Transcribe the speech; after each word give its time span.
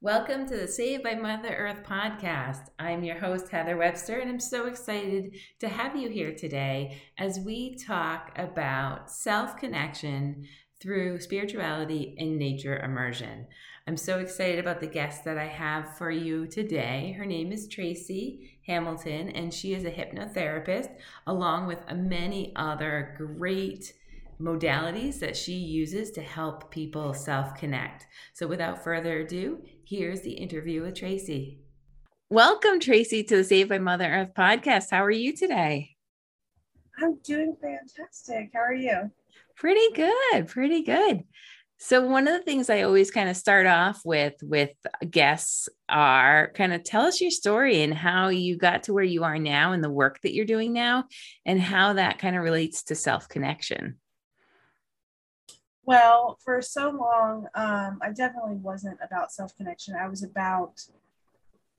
Welcome 0.00 0.46
to 0.46 0.56
the 0.56 0.68
Saved 0.68 1.02
by 1.02 1.16
Mother 1.16 1.48
Earth 1.48 1.82
podcast. 1.82 2.68
I'm 2.78 3.02
your 3.02 3.18
host, 3.18 3.48
Heather 3.48 3.76
Webster, 3.76 4.20
and 4.20 4.30
I'm 4.30 4.38
so 4.38 4.68
excited 4.68 5.34
to 5.58 5.66
have 5.66 5.96
you 5.96 6.08
here 6.08 6.32
today 6.32 7.02
as 7.18 7.40
we 7.40 7.74
talk 7.74 8.30
about 8.36 9.10
self 9.10 9.56
connection 9.56 10.46
through 10.80 11.18
spirituality 11.18 12.14
and 12.16 12.38
nature 12.38 12.78
immersion. 12.78 13.48
I'm 13.88 13.96
so 13.96 14.20
excited 14.20 14.60
about 14.60 14.78
the 14.78 14.86
guest 14.86 15.24
that 15.24 15.36
I 15.36 15.48
have 15.48 15.96
for 15.96 16.12
you 16.12 16.46
today. 16.46 17.16
Her 17.18 17.26
name 17.26 17.50
is 17.50 17.66
Tracy 17.66 18.60
Hamilton, 18.68 19.30
and 19.30 19.52
she 19.52 19.74
is 19.74 19.84
a 19.84 19.90
hypnotherapist, 19.90 20.90
along 21.26 21.66
with 21.66 21.82
many 21.92 22.52
other 22.54 23.16
great 23.18 23.94
modalities 24.40 25.18
that 25.18 25.36
she 25.36 25.54
uses 25.54 26.10
to 26.12 26.22
help 26.22 26.70
people 26.70 27.14
self 27.14 27.54
connect. 27.54 28.06
So, 28.34 28.46
without 28.46 28.82
further 28.82 29.20
ado, 29.20 29.62
here's 29.84 30.20
the 30.20 30.32
interview 30.32 30.82
with 30.82 30.94
Tracy. 30.94 31.60
Welcome, 32.30 32.80
Tracy, 32.80 33.24
to 33.24 33.36
the 33.36 33.44
Saved 33.44 33.68
by 33.68 33.78
Mother 33.78 34.06
Earth 34.06 34.30
podcast. 34.36 34.90
How 34.90 35.04
are 35.04 35.10
you 35.10 35.34
today? 35.34 35.96
I'm 37.02 37.18
doing 37.24 37.56
fantastic. 37.60 38.50
How 38.52 38.60
are 38.60 38.74
you? 38.74 39.10
Pretty 39.56 39.90
good. 39.94 40.48
Pretty 40.48 40.82
good. 40.82 41.24
So 41.80 42.04
one 42.04 42.26
of 42.26 42.34
the 42.34 42.42
things 42.42 42.68
I 42.68 42.82
always 42.82 43.12
kind 43.12 43.28
of 43.28 43.36
start 43.36 43.66
off 43.66 44.02
with 44.04 44.34
with 44.42 44.72
guests 45.08 45.68
are 45.88 46.50
kind 46.54 46.72
of 46.72 46.82
tell 46.82 47.02
us 47.02 47.20
your 47.20 47.30
story 47.30 47.82
and 47.82 47.94
how 47.94 48.28
you 48.28 48.56
got 48.56 48.84
to 48.84 48.92
where 48.92 49.04
you 49.04 49.22
are 49.22 49.38
now 49.38 49.72
and 49.72 49.82
the 49.82 49.90
work 49.90 50.20
that 50.22 50.34
you're 50.34 50.44
doing 50.44 50.72
now 50.72 51.04
and 51.46 51.60
how 51.60 51.92
that 51.92 52.18
kind 52.18 52.36
of 52.36 52.42
relates 52.42 52.82
to 52.84 52.96
self-connection. 52.96 53.96
Well, 55.88 56.36
for 56.44 56.60
so 56.60 56.90
long, 56.90 57.46
um, 57.54 57.98
I 58.02 58.12
definitely 58.12 58.56
wasn't 58.56 58.98
about 59.02 59.32
self 59.32 59.56
connection. 59.56 59.94
I 59.94 60.06
was 60.06 60.22
about 60.22 60.82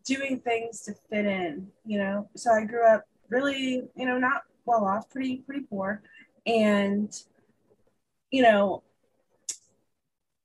doing 0.04 0.40
things 0.40 0.82
to 0.86 0.96
fit 1.12 1.28
in, 1.28 1.68
you 1.86 2.00
know. 2.00 2.28
So 2.36 2.50
I 2.52 2.66
grew 2.66 2.84
up 2.88 3.06
really, 3.30 3.84
you 3.96 4.06
know, 4.08 4.18
not 4.18 4.46
well 4.66 4.84
off, 4.84 5.12
pretty, 5.12 5.44
pretty 5.46 5.62
poor. 5.62 6.02
And, 6.48 7.16
you 8.32 8.42
know, 8.42 8.82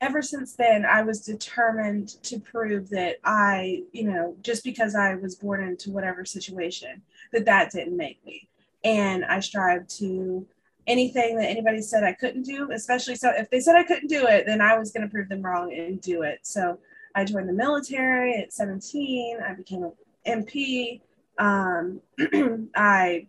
ever 0.02 0.20
since 0.20 0.54
then, 0.56 0.84
I 0.84 1.00
was 1.00 1.22
determined 1.22 2.22
to 2.24 2.40
prove 2.40 2.90
that 2.90 3.16
I, 3.24 3.84
you 3.92 4.04
know, 4.04 4.36
just 4.42 4.62
because 4.62 4.94
I 4.94 5.14
was 5.14 5.36
born 5.36 5.66
into 5.66 5.90
whatever 5.90 6.26
situation, 6.26 7.00
that 7.32 7.46
that 7.46 7.72
didn't 7.72 7.96
make 7.96 8.22
me. 8.26 8.46
And 8.84 9.24
I 9.24 9.40
strive 9.40 9.88
to 9.88 10.46
anything 10.86 11.36
that 11.36 11.48
anybody 11.48 11.80
said 11.80 12.04
I 12.04 12.12
couldn't 12.12 12.42
do, 12.42 12.70
especially 12.72 13.16
so 13.16 13.30
if 13.30 13.50
they 13.50 13.60
said 13.60 13.76
I 13.76 13.84
couldn't 13.84 14.08
do 14.08 14.26
it, 14.26 14.46
then 14.46 14.60
I 14.60 14.78
was 14.78 14.92
going 14.92 15.02
to 15.02 15.10
prove 15.10 15.28
them 15.28 15.42
wrong 15.42 15.72
and 15.72 16.00
do 16.00 16.22
it. 16.22 16.40
So 16.42 16.78
I 17.14 17.24
joined 17.24 17.48
the 17.48 17.54
military 17.54 18.36
at 18.36 18.52
17. 18.52 19.38
I 19.46 19.54
became 19.54 19.84
an 19.84 19.92
MP. 20.26 21.00
Um, 21.38 22.00
I, 22.76 23.26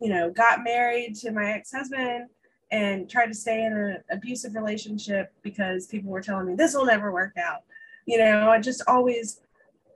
you 0.00 0.08
know, 0.08 0.30
got 0.30 0.64
married 0.64 1.16
to 1.16 1.32
my 1.32 1.52
ex-husband 1.52 2.28
and 2.70 3.08
tried 3.08 3.26
to 3.26 3.34
stay 3.34 3.64
in 3.64 3.72
an 3.72 3.98
abusive 4.10 4.54
relationship 4.54 5.32
because 5.42 5.86
people 5.86 6.10
were 6.10 6.20
telling 6.20 6.46
me 6.46 6.54
this 6.54 6.74
will 6.74 6.86
never 6.86 7.12
work 7.12 7.34
out. 7.36 7.62
You 8.06 8.18
know, 8.18 8.50
I 8.50 8.60
just 8.60 8.82
always 8.86 9.40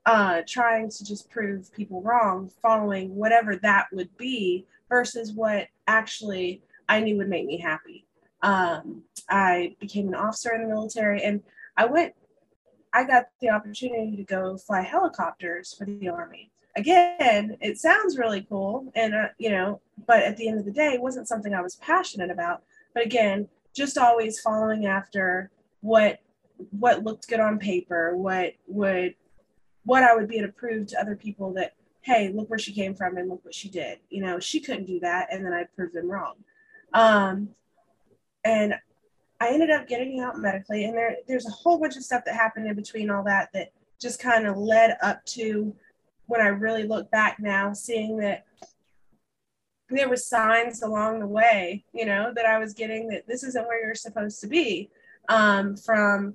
uh, 0.07 0.43
trying 0.47 0.89
to 0.89 1.05
just 1.05 1.29
prove 1.29 1.73
people 1.73 2.01
wrong, 2.03 2.51
following 2.63 3.15
whatever 3.15 3.57
that 3.57 3.89
would 3.93 4.17
be 4.17 4.67
versus 4.89 5.33
what 5.33 5.69
actually 5.87 6.63
I 6.89 7.01
knew 7.01 7.17
would 7.19 7.29
make 7.29 7.47
me 7.47 7.59
happy. 7.59 8.07
Um, 8.43 9.03
I 9.29 9.77
became 9.81 10.09
an 10.09 10.15
officer 10.15 10.55
in 10.55 10.63
the 10.63 10.69
military 10.69 11.23
and 11.23 11.43
I 11.77 11.87
went, 11.87 12.15
I 12.93 13.05
got 13.05 13.27
the 13.41 13.51
opportunity 13.51 14.17
to 14.17 14.25
go 14.25 14.57
fly 14.57 14.81
helicopters 14.83 15.75
for 15.75 15.85
the 15.85 16.09
Army. 16.09 16.51
Again, 16.77 17.57
it 17.61 17.79
sounds 17.79 18.19
really 18.19 18.47
cool, 18.49 18.91
and 18.95 19.15
uh, 19.15 19.29
you 19.39 19.51
know, 19.51 19.81
but 20.07 20.23
at 20.23 20.37
the 20.37 20.49
end 20.49 20.59
of 20.59 20.65
the 20.65 20.71
day, 20.71 20.95
it 20.95 21.01
wasn't 21.01 21.29
something 21.29 21.53
I 21.53 21.61
was 21.61 21.77
passionate 21.77 22.31
about. 22.31 22.63
But 22.95 23.05
again, 23.05 23.49
just 23.75 23.99
always 23.99 24.41
following 24.41 24.87
after 24.87 25.51
what 25.81 26.21
what 26.71 27.05
looked 27.05 27.29
good 27.29 27.41
on 27.41 27.59
paper, 27.59 28.17
what 28.17 28.53
would 28.67 29.15
what 29.85 30.03
I 30.03 30.15
would 30.15 30.29
be 30.29 30.39
able 30.39 30.49
to 30.49 30.53
prove 30.53 30.87
to 30.89 31.01
other 31.01 31.17
people 31.17 31.53
that 31.55 31.75
hey, 32.03 32.33
look 32.35 32.49
where 32.49 32.59
she 32.59 32.73
came 32.73 32.95
from 32.95 33.17
and 33.17 33.29
look 33.29 33.45
what 33.45 33.55
she 33.55 33.69
did. 33.69 33.99
You 34.11 34.23
know, 34.23 34.39
she 34.39 34.61
couldn't 34.61 34.87
do 34.87 35.01
that. 35.01 35.29
And 35.33 35.45
then 35.45 35.53
I 35.53 35.65
proved 35.77 35.95
them 35.95 36.11
wrong. 36.11 36.35
Um, 36.95 37.51
and 38.45 38.75
I 39.41 39.49
ended 39.49 39.71
up 39.71 39.89
getting 39.89 40.21
out 40.21 40.39
medically. 40.39 40.85
And 40.85 40.97
there, 40.97 41.17
there's 41.27 41.47
a 41.47 41.51
whole 41.51 41.79
bunch 41.79 41.97
of 41.97 42.05
stuff 42.05 42.25
that 42.25 42.35
happened 42.35 42.67
in 42.67 42.75
between 42.75 43.11
all 43.11 43.25
that 43.25 43.51
that 43.53 43.73
just 44.01 44.21
kind 44.21 44.47
of 44.47 44.57
led 44.57 44.97
up 45.03 45.25
to 45.27 45.75
when 46.27 46.41
I 46.41 46.49
really 46.49 46.85
look 46.85 47.11
back 47.11 47.39
now, 47.41 47.73
seeing 47.73 48.19
that 48.19 48.45
there 49.91 50.09
were 50.09 50.17
signs 50.17 50.83
along 50.83 51.21
the 51.21 51.27
way, 51.27 51.85
you 51.93 52.05
know, 52.05 52.33
that 52.35 52.47
I 52.47 52.59
was 52.59 52.75
getting 52.75 53.09
that 53.09 53.27
this 53.27 53.43
isn't 53.43 53.67
where 53.67 53.85
you're 53.85 53.95
supposed 53.95 54.41
to 54.43 54.47
be 54.47 54.91
um, 55.29 55.77
from 55.77 56.35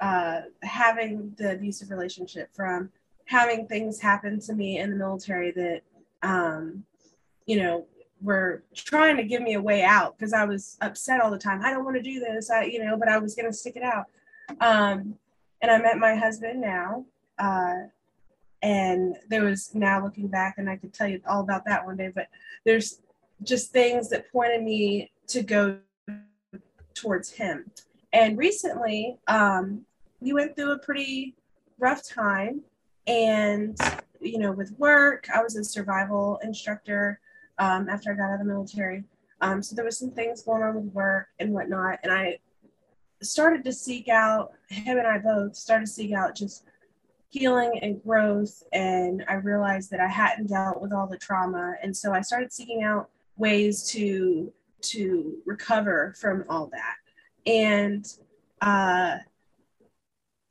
uh, 0.00 0.42
having 0.62 1.34
the 1.38 1.52
abusive 1.52 1.90
relationship, 1.90 2.50
from 2.54 2.90
having 3.30 3.64
things 3.64 4.00
happen 4.00 4.40
to 4.40 4.52
me 4.52 4.78
in 4.78 4.90
the 4.90 4.96
military 4.96 5.52
that, 5.52 5.82
um, 6.22 6.82
you 7.46 7.56
know, 7.56 7.86
were 8.20 8.64
trying 8.74 9.16
to 9.16 9.22
give 9.22 9.40
me 9.40 9.54
a 9.54 9.62
way 9.62 9.84
out 9.84 10.18
because 10.18 10.32
I 10.32 10.44
was 10.44 10.76
upset 10.80 11.20
all 11.20 11.30
the 11.30 11.38
time. 11.38 11.62
I 11.64 11.70
don't 11.70 11.84
want 11.84 11.96
to 11.96 12.02
do 12.02 12.18
this, 12.18 12.50
I, 12.50 12.64
you 12.64 12.84
know, 12.84 12.96
but 12.96 13.08
I 13.08 13.18
was 13.18 13.36
going 13.36 13.46
to 13.46 13.52
stick 13.56 13.76
it 13.76 13.84
out. 13.84 14.06
Um, 14.60 15.14
and 15.62 15.70
I 15.70 15.78
met 15.78 15.98
my 15.98 16.16
husband 16.16 16.60
now. 16.60 17.04
Uh, 17.38 17.84
and 18.62 19.16
there 19.28 19.44
was 19.44 19.76
now 19.76 20.02
looking 20.02 20.26
back, 20.26 20.56
and 20.58 20.68
I 20.68 20.76
could 20.76 20.92
tell 20.92 21.06
you 21.06 21.20
all 21.26 21.40
about 21.40 21.64
that 21.66 21.86
one 21.86 21.96
day, 21.96 22.10
but 22.12 22.26
there's 22.64 23.00
just 23.44 23.70
things 23.70 24.10
that 24.10 24.30
pointed 24.32 24.64
me 24.64 25.12
to 25.28 25.44
go 25.44 25.78
towards 26.94 27.30
him. 27.30 27.70
And 28.12 28.36
recently, 28.36 29.18
um, 29.28 29.82
we 30.18 30.32
went 30.32 30.56
through 30.56 30.72
a 30.72 30.78
pretty 30.78 31.36
rough 31.78 32.02
time 32.06 32.62
and, 33.10 33.76
you 34.20 34.38
know, 34.38 34.52
with 34.52 34.72
work, 34.78 35.26
I 35.34 35.42
was 35.42 35.56
a 35.56 35.64
survival 35.64 36.38
instructor 36.44 37.18
um, 37.58 37.88
after 37.88 38.12
I 38.12 38.14
got 38.14 38.30
out 38.30 38.34
of 38.34 38.38
the 38.38 38.44
military. 38.44 39.02
Um, 39.40 39.62
so 39.62 39.74
there 39.74 39.84
was 39.84 39.98
some 39.98 40.12
things 40.12 40.42
going 40.42 40.62
on 40.62 40.76
with 40.76 40.92
work 40.94 41.26
and 41.40 41.52
whatnot. 41.52 41.98
And 42.04 42.12
I 42.12 42.38
started 43.20 43.64
to 43.64 43.72
seek 43.72 44.08
out, 44.08 44.52
him 44.68 44.98
and 44.98 45.08
I 45.08 45.18
both 45.18 45.56
started 45.56 45.86
to 45.86 45.92
seek 45.92 46.12
out 46.12 46.36
just 46.36 46.64
healing 47.30 47.80
and 47.82 48.00
growth. 48.02 48.62
And 48.72 49.24
I 49.28 49.34
realized 49.34 49.90
that 49.90 50.00
I 50.00 50.08
hadn't 50.08 50.48
dealt 50.48 50.80
with 50.80 50.92
all 50.92 51.08
the 51.08 51.18
trauma. 51.18 51.74
And 51.82 51.96
so 51.96 52.12
I 52.12 52.20
started 52.20 52.52
seeking 52.52 52.84
out 52.84 53.10
ways 53.36 53.82
to 53.90 54.52
to 54.82 55.36
recover 55.44 56.14
from 56.18 56.44
all 56.48 56.70
that. 56.72 56.94
And 57.44 58.06
uh, 58.62 59.18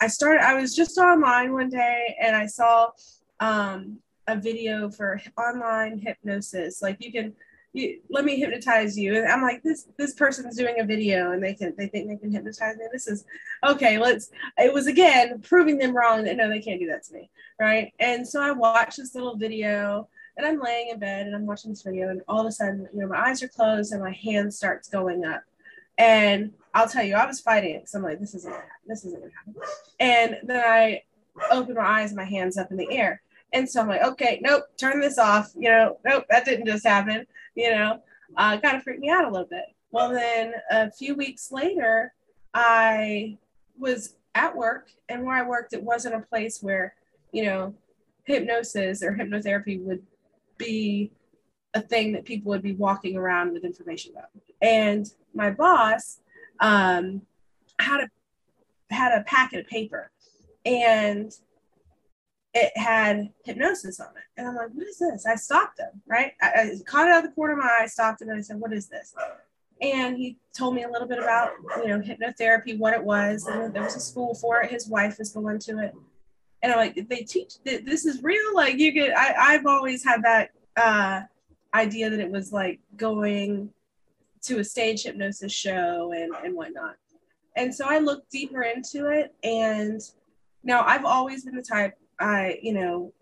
I 0.01 0.07
started, 0.07 0.41
I 0.43 0.59
was 0.59 0.75
just 0.75 0.97
online 0.97 1.53
one 1.53 1.69
day 1.69 2.15
and 2.21 2.35
I 2.35 2.45
saw 2.45 2.91
um, 3.39 3.99
a 4.27 4.35
video 4.35 4.89
for 4.89 5.21
online 5.37 5.99
hypnosis. 5.99 6.81
Like 6.81 7.03
you 7.03 7.11
can, 7.11 7.33
you, 7.73 7.99
let 8.09 8.25
me 8.25 8.39
hypnotize 8.39 8.97
you. 8.97 9.15
And 9.15 9.27
I'm 9.27 9.41
like, 9.41 9.61
this, 9.61 9.87
this 9.97 10.13
person's 10.13 10.55
doing 10.57 10.79
a 10.79 10.85
video 10.85 11.31
and 11.31 11.43
they 11.43 11.53
can, 11.53 11.73
they 11.77 11.87
think 11.87 12.07
they 12.07 12.17
can 12.17 12.31
hypnotize 12.31 12.77
me. 12.77 12.85
This 12.91 13.07
is 13.07 13.25
okay. 13.63 13.97
Let's, 13.97 14.31
it 14.57 14.73
was 14.73 14.87
again, 14.87 15.41
proving 15.41 15.77
them 15.77 15.95
wrong 15.95 16.23
that 16.23 16.37
no, 16.37 16.49
they 16.49 16.61
can't 16.61 16.79
do 16.79 16.87
that 16.87 17.03
to 17.03 17.13
me. 17.13 17.29
Right. 17.59 17.93
And 17.99 18.27
so 18.27 18.41
I 18.41 18.51
watched 18.51 18.97
this 18.97 19.13
little 19.15 19.35
video 19.35 20.07
and 20.37 20.47
I'm 20.47 20.61
laying 20.61 20.89
in 20.89 20.99
bed 20.99 21.27
and 21.27 21.35
I'm 21.35 21.45
watching 21.45 21.71
this 21.71 21.81
video 21.81 22.09
and 22.09 22.21
all 22.27 22.39
of 22.39 22.47
a 22.47 22.51
sudden, 22.51 22.87
you 22.93 23.01
know, 23.01 23.07
my 23.07 23.19
eyes 23.19 23.43
are 23.43 23.49
closed 23.49 23.91
and 23.91 24.01
my 24.01 24.13
hand 24.13 24.53
starts 24.53 24.87
going 24.87 25.25
up. 25.25 25.43
And 25.97 26.53
I'll 26.73 26.87
tell 26.87 27.03
you, 27.03 27.15
I 27.15 27.25
was 27.25 27.39
fighting 27.39 27.75
it 27.75 27.79
because 27.79 27.95
I'm 27.95 28.03
like, 28.03 28.19
this 28.19 28.35
isn't 28.35 28.51
gonna 28.51 28.61
happen. 28.61 28.85
This 28.87 29.05
isn't 29.05 29.19
gonna 29.19 29.31
happen. 29.35 29.61
And 29.99 30.37
then 30.43 30.63
I 30.63 31.03
open 31.51 31.75
my 31.75 32.01
eyes, 32.01 32.13
my 32.13 32.25
hands 32.25 32.57
up 32.57 32.71
in 32.71 32.77
the 32.77 32.91
air. 32.91 33.21
And 33.53 33.67
so 33.67 33.81
I'm 33.81 33.87
like, 33.87 34.03
okay, 34.03 34.39
nope, 34.43 34.65
turn 34.77 34.99
this 34.99 35.17
off. 35.17 35.51
You 35.55 35.69
know, 35.69 35.97
nope, 36.05 36.25
that 36.29 36.45
didn't 36.45 36.67
just 36.67 36.85
happen. 36.85 37.25
You 37.55 37.71
know, 37.71 37.99
uh, 38.37 38.59
kind 38.59 38.77
of 38.77 38.83
freaked 38.83 38.99
me 38.99 39.09
out 39.09 39.25
a 39.25 39.29
little 39.29 39.47
bit. 39.47 39.65
Well, 39.91 40.11
then 40.11 40.53
a 40.69 40.91
few 40.91 41.15
weeks 41.15 41.51
later, 41.51 42.13
I 42.53 43.37
was 43.77 44.15
at 44.35 44.55
work, 44.55 44.89
and 45.07 45.25
where 45.25 45.35
I 45.35 45.47
worked, 45.47 45.73
it 45.73 45.83
wasn't 45.83 46.15
a 46.15 46.19
place 46.19 46.61
where, 46.61 46.93
you 47.31 47.45
know, 47.45 47.73
hypnosis 48.25 49.01
or 49.01 49.13
hypnotherapy 49.13 49.81
would 49.81 50.03
be 50.57 51.11
a 51.73 51.81
thing 51.81 52.11
that 52.13 52.25
people 52.25 52.49
would 52.49 52.61
be 52.61 52.73
walking 52.73 53.17
around 53.17 53.53
with 53.53 53.63
information 53.63 54.11
about. 54.11 54.29
And 54.61 55.11
my 55.33 55.49
boss 55.49 56.19
um, 56.59 57.21
had 57.79 58.01
a 58.01 58.93
had 58.93 59.19
a 59.19 59.23
packet 59.23 59.59
of 59.61 59.67
paper, 59.67 60.11
and 60.65 61.31
it 62.53 62.71
had 62.75 63.29
hypnosis 63.45 63.99
on 63.99 64.07
it. 64.07 64.23
And 64.37 64.47
I'm 64.47 64.55
like, 64.55 64.69
what 64.73 64.87
is 64.87 64.97
this? 64.97 65.25
I 65.25 65.35
stopped 65.35 65.79
him, 65.79 66.01
right? 66.07 66.33
I, 66.41 66.47
I, 66.47 66.71
caught 66.85 67.07
it 67.07 67.13
out 67.13 67.23
of 67.23 67.29
the 67.29 67.35
corner 67.35 67.53
of 67.53 67.59
my 67.59 67.77
eye, 67.79 67.85
stopped 67.85 68.21
him, 68.21 68.29
and 68.29 68.39
I 68.39 68.41
said, 68.41 68.59
what 68.59 68.73
is 68.73 68.87
this? 68.87 69.13
and 69.81 70.17
he 70.17 70.37
told 70.53 70.75
me 70.75 70.83
a 70.83 70.89
little 70.89 71.07
bit 71.07 71.19
about 71.19 71.51
you 71.77 71.87
know 71.87 71.99
hypnotherapy, 71.99 72.77
what 72.77 72.93
it 72.93 73.03
was, 73.03 73.47
and 73.47 73.73
there 73.73 73.83
was 73.83 73.95
a 73.95 73.99
school 73.99 74.35
for 74.35 74.61
it. 74.61 74.71
His 74.71 74.87
wife 74.87 75.19
is 75.19 75.31
going 75.31 75.59
to 75.59 75.79
it, 75.79 75.95
and 76.61 76.71
I'm 76.71 76.77
like, 76.77 77.07
they 77.07 77.21
teach 77.21 77.55
that 77.65 77.85
this 77.85 78.05
is 78.05 78.23
real. 78.23 78.53
Like 78.53 78.77
you 78.77 78.93
could, 78.93 79.11
I, 79.11 79.33
I've 79.53 79.65
always 79.65 80.03
had 80.03 80.23
that 80.23 80.51
uh, 80.75 81.21
idea 81.73 82.09
that 82.09 82.19
it 82.19 82.29
was 82.29 82.51
like 82.51 82.79
going 82.97 83.69
to 84.43 84.59
a 84.59 84.63
stage 84.63 85.03
hypnosis 85.03 85.51
show 85.51 86.11
and 86.15 86.33
and 86.43 86.55
whatnot. 86.55 86.95
And 87.55 87.73
so 87.73 87.85
I 87.87 87.99
looked 87.99 88.31
deeper 88.31 88.61
into 88.63 89.07
it, 89.07 89.33
and 89.43 90.01
now 90.63 90.83
I've 90.85 91.05
always 91.05 91.45
been 91.45 91.55
the 91.55 91.63
type 91.63 91.97
I 92.19 92.59
you 92.61 92.73
know 92.73 93.13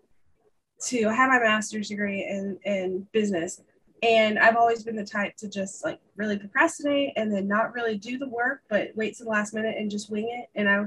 to 0.86 1.08
have 1.08 1.28
my 1.28 1.38
master's 1.38 1.88
degree 1.88 2.24
in 2.24 2.58
in 2.64 3.06
business 3.12 3.60
and 4.02 4.38
I've 4.38 4.56
always 4.56 4.82
been 4.82 4.96
the 4.96 5.04
type 5.04 5.36
to 5.38 5.48
just 5.48 5.84
like 5.84 6.00
really 6.16 6.38
procrastinate 6.38 7.12
and 7.16 7.32
then 7.32 7.48
not 7.48 7.74
really 7.74 7.96
do 7.96 8.18
the 8.18 8.28
work, 8.28 8.62
but 8.68 8.92
wait 8.94 9.16
to 9.16 9.24
the 9.24 9.30
last 9.30 9.54
minute 9.54 9.76
and 9.76 9.90
just 9.90 10.10
wing 10.10 10.28
it. 10.30 10.48
And 10.58 10.68
I, 10.68 10.84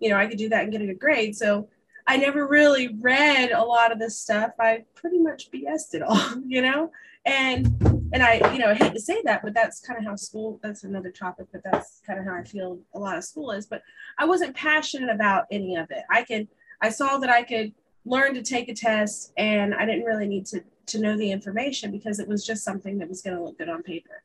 you 0.00 0.10
know, 0.10 0.16
I 0.16 0.26
could 0.26 0.38
do 0.38 0.48
that 0.48 0.64
and 0.64 0.72
get 0.72 0.82
a 0.82 0.86
good 0.86 0.98
grade. 0.98 1.36
So 1.36 1.68
I 2.06 2.16
never 2.16 2.46
really 2.46 2.96
read 3.00 3.52
a 3.52 3.62
lot 3.62 3.92
of 3.92 3.98
this 3.98 4.18
stuff. 4.18 4.52
I 4.58 4.84
pretty 4.94 5.18
much 5.18 5.50
BS'd 5.50 5.94
it 5.94 6.02
all, 6.02 6.42
you 6.46 6.62
know? 6.62 6.90
And 7.24 7.97
and 8.12 8.22
I, 8.22 8.52
you 8.52 8.58
know, 8.58 8.70
I 8.70 8.74
hate 8.74 8.94
to 8.94 9.00
say 9.00 9.20
that, 9.24 9.42
but 9.42 9.54
that's 9.54 9.80
kind 9.80 9.98
of 9.98 10.04
how 10.04 10.16
school, 10.16 10.58
that's 10.62 10.84
another 10.84 11.10
topic, 11.10 11.46
but 11.52 11.62
that's 11.64 12.00
kind 12.06 12.18
of 12.18 12.24
how 12.24 12.34
I 12.34 12.44
feel 12.44 12.78
a 12.94 12.98
lot 12.98 13.18
of 13.18 13.24
school 13.24 13.50
is. 13.50 13.66
But 13.66 13.82
I 14.18 14.24
wasn't 14.24 14.56
passionate 14.56 15.10
about 15.14 15.44
any 15.50 15.76
of 15.76 15.90
it. 15.90 16.04
I 16.10 16.22
could, 16.22 16.48
I 16.80 16.88
saw 16.90 17.18
that 17.18 17.30
I 17.30 17.42
could 17.42 17.72
learn 18.04 18.34
to 18.34 18.42
take 18.42 18.68
a 18.68 18.74
test 18.74 19.32
and 19.36 19.74
I 19.74 19.84
didn't 19.84 20.04
really 20.04 20.26
need 20.26 20.46
to 20.46 20.62
to 20.88 20.98
know 20.98 21.16
the 21.16 21.30
information 21.30 21.90
because 21.90 22.18
it 22.18 22.26
was 22.26 22.44
just 22.44 22.64
something 22.64 22.98
that 22.98 23.08
was 23.08 23.22
going 23.22 23.36
to 23.36 23.42
look 23.42 23.58
good 23.58 23.68
on 23.68 23.82
paper. 23.82 24.22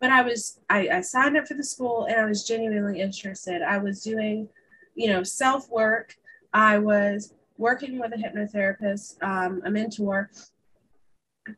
But 0.00 0.10
I 0.10 0.22
was, 0.22 0.60
I, 0.68 0.88
I 0.88 1.00
signed 1.02 1.36
up 1.36 1.46
for 1.46 1.54
the 1.54 1.64
school 1.64 2.06
and 2.06 2.18
I 2.18 2.24
was 2.24 2.46
genuinely 2.46 3.00
interested. 3.00 3.62
I 3.62 3.78
was 3.78 4.02
doing, 4.02 4.48
you 4.94 5.08
know, 5.08 5.22
self 5.22 5.70
work. 5.70 6.16
I 6.52 6.78
was 6.78 7.34
working 7.58 7.98
with 7.98 8.12
a 8.12 8.16
hypnotherapist, 8.16 9.22
um, 9.22 9.62
a 9.64 9.70
mentor 9.70 10.30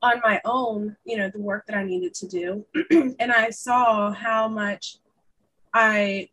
on 0.00 0.20
my 0.24 0.40
own, 0.44 0.96
you 1.04 1.16
know, 1.16 1.28
the 1.28 1.40
work 1.40 1.66
that 1.66 1.76
I 1.76 1.84
needed 1.84 2.14
to 2.14 2.28
do. 2.28 2.66
and 3.18 3.32
I 3.32 3.50
saw 3.50 4.12
how 4.12 4.48
much 4.48 4.98
I, 5.74 6.28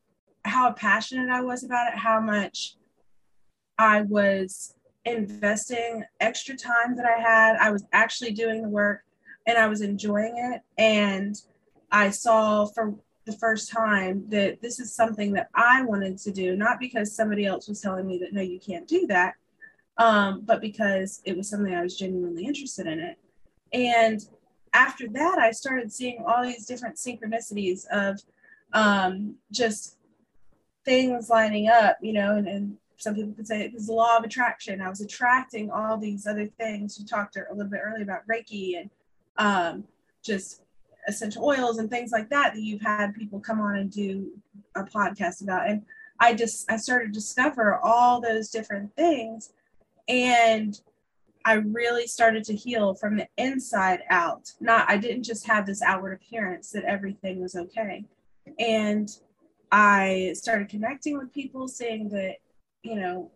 how 0.46 0.72
passionate 0.74 1.30
I 1.30 1.42
was 1.42 1.64
about 1.64 1.94
it, 1.94 2.00
how 2.00 2.20
much 2.20 2.76
I 3.78 4.02
was 4.02 4.74
investing 5.06 6.04
extra 6.20 6.56
time 6.56 6.96
that 6.98 7.06
I 7.06 7.20
had. 7.20 7.56
I 7.58 7.72
was 7.72 7.86
actually 7.94 8.32
doing 8.32 8.62
the 8.62 8.70
work 8.70 9.04
and 9.48 9.58
I 9.58 9.68
was 9.68 9.82
enjoying 9.82 10.36
it. 10.38 10.62
And 10.78 11.36
I 11.92 12.10
saw 12.12 12.66
for 12.66 12.96
the 13.26 13.38
first 13.38 13.72
time 13.72 14.26
that 14.30 14.62
this 14.62 14.80
is 14.80 14.94
something 14.94 15.34
that 15.34 15.50
I 15.54 15.84
wanted 15.84 16.18
to 16.20 16.32
do, 16.32 16.56
not 16.56 16.80
because 16.80 17.16
somebody 17.16 17.46
else 17.46 17.68
was 17.68 17.82
telling 17.82 18.08
me 18.08 18.18
that 18.20 18.34
no, 18.34 18.42
you 18.42 18.60
can't 18.60 18.88
do 18.88 19.08
that, 19.08 19.36
um, 19.98 20.42
but 20.46 20.62
because 20.62 21.22
it 21.26 21.38
was 21.38 21.50
something 21.50 21.74
I 21.74 21.82
was 21.82 21.98
genuinely 21.98 22.46
interested 22.46 22.88
in 22.88 23.00
it. 23.00 23.18
And 23.74 24.22
after 24.74 25.08
that, 25.10 25.40
I 25.40 25.52
started 25.52 25.92
seeing 25.92 26.24
all 26.26 26.44
these 26.44 26.66
different 26.66 26.96
synchronicities 26.96 27.86
of 27.92 28.22
um, 28.74 29.36
just 29.52 29.98
things 30.86 31.30
lining 31.30 31.68
up, 31.68 31.98
you 32.02 32.14
know, 32.14 32.36
and, 32.36 32.48
and 32.48 32.78
some 32.98 33.16
people 33.16 33.34
could 33.34 33.48
say 33.48 33.62
it's 33.62 33.88
the 33.88 33.94
law 33.94 34.18
of 34.18 34.24
attraction. 34.24 34.82
I 34.82 34.90
was 34.90 35.02
attracting 35.02 35.72
all 35.72 35.98
these 35.98 36.28
other 36.28 36.48
things. 36.48 37.00
You 37.00 37.06
talked 37.06 37.38
a 37.38 37.46
little 37.52 37.72
bit 37.72 37.82
earlier 37.84 38.04
about 38.04 38.28
Reiki 38.28 38.80
and 38.80 38.90
um, 39.38 39.84
just 40.24 40.62
essential 41.08 41.46
oils 41.46 41.78
and 41.78 41.90
things 41.90 42.12
like 42.12 42.30
that 42.30 42.54
that 42.54 42.62
you've 42.62 42.82
had 42.82 43.16
people 43.16 43.40
come 43.40 43.62
on 43.62 43.78
and 43.78 43.92
do 43.92 44.32
a 44.76 44.84
podcast 44.84 45.42
about. 45.42 45.70
And 45.70 45.84
I 46.20 46.34
just 46.34 46.70
I 46.70 46.76
started 46.76 47.08
to 47.08 47.20
discover 47.20 47.80
all 47.82 48.20
those 48.20 48.50
different 48.50 48.94
things, 48.96 49.54
and 50.08 50.80
I 51.46 51.54
really 51.54 52.08
started 52.08 52.44
to 52.46 52.56
heal 52.56 52.94
from 52.94 53.18
the 53.18 53.28
inside 53.38 54.02
out. 54.10 54.52
Not 54.60 54.90
I 54.90 54.98
didn't 54.98 55.24
just 55.24 55.48
have 55.48 55.66
this 55.66 55.82
outward 55.82 56.14
appearance 56.14 56.72
that 56.72 56.84
everything 56.84 57.40
was 57.42 57.56
okay, 57.56 58.06
and 58.60 59.10
I 59.72 60.34
started 60.36 60.70
connecting 60.70 61.18
with 61.18 61.34
people, 61.34 61.68
saying 61.68 62.10
that 62.10 62.36
you 62.84 62.96
know 62.96 63.32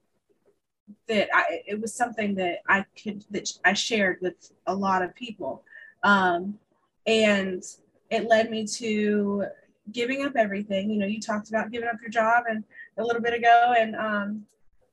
that 1.07 1.29
I 1.33 1.61
it 1.65 1.79
was 1.79 1.93
something 1.93 2.35
that 2.35 2.59
I 2.67 2.85
could 3.01 3.23
that 3.31 3.49
I 3.63 3.73
shared 3.73 4.19
with 4.21 4.51
a 4.67 4.75
lot 4.75 5.01
of 5.01 5.15
people, 5.15 5.63
um, 6.03 6.59
and 7.07 7.63
it 8.09 8.27
led 8.27 8.51
me 8.51 8.67
to 8.67 9.45
giving 9.91 10.23
up 10.23 10.35
everything. 10.35 10.89
You 10.89 10.99
know, 10.99 11.07
you 11.07 11.19
talked 11.19 11.49
about 11.49 11.71
giving 11.71 11.89
up 11.89 12.01
your 12.01 12.09
job 12.09 12.45
and 12.49 12.63
a 12.97 13.03
little 13.03 13.21
bit 13.21 13.33
ago, 13.33 13.73
and 13.77 13.95
um, 13.95 14.45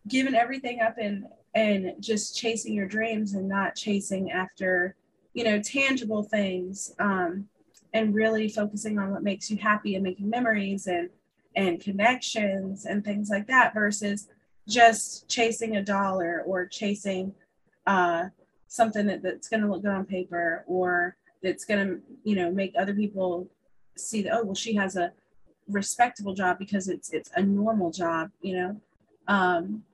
giving 0.08 0.34
everything 0.34 0.80
up 0.80 0.96
and 0.98 1.26
and 1.54 1.94
just 2.00 2.36
chasing 2.36 2.74
your 2.74 2.86
dreams 2.86 3.34
and 3.34 3.48
not 3.48 3.74
chasing 3.74 4.30
after 4.30 4.94
you 5.34 5.44
know 5.44 5.60
tangible 5.60 6.22
things 6.22 6.92
um, 6.98 7.48
and 7.92 8.14
really 8.14 8.48
focusing 8.48 8.98
on 8.98 9.10
what 9.10 9.22
makes 9.22 9.50
you 9.50 9.56
happy 9.56 9.94
and 9.94 10.04
making 10.04 10.28
memories 10.28 10.86
and 10.86 11.10
and 11.56 11.80
connections 11.80 12.86
and 12.86 13.04
things 13.04 13.28
like 13.28 13.46
that 13.46 13.74
versus 13.74 14.28
just 14.68 15.28
chasing 15.28 15.76
a 15.76 15.82
dollar 15.82 16.42
or 16.46 16.66
chasing 16.66 17.34
uh, 17.86 18.26
something 18.68 19.06
that, 19.06 19.22
that's 19.22 19.48
going 19.48 19.60
to 19.60 19.68
look 19.68 19.82
good 19.82 19.90
on 19.90 20.04
paper 20.04 20.64
or 20.68 21.16
that's 21.42 21.64
going 21.64 21.86
to 21.86 22.00
you 22.22 22.36
know 22.36 22.50
make 22.50 22.72
other 22.78 22.94
people 22.94 23.48
see 23.96 24.22
that 24.22 24.32
oh 24.32 24.44
well 24.44 24.54
she 24.54 24.74
has 24.74 24.96
a 24.96 25.12
respectable 25.68 26.34
job 26.34 26.58
because 26.58 26.88
it's 26.88 27.12
it's 27.12 27.30
a 27.34 27.42
normal 27.42 27.90
job 27.90 28.30
you 28.40 28.56
know? 28.56 28.80
Um, 29.28 29.84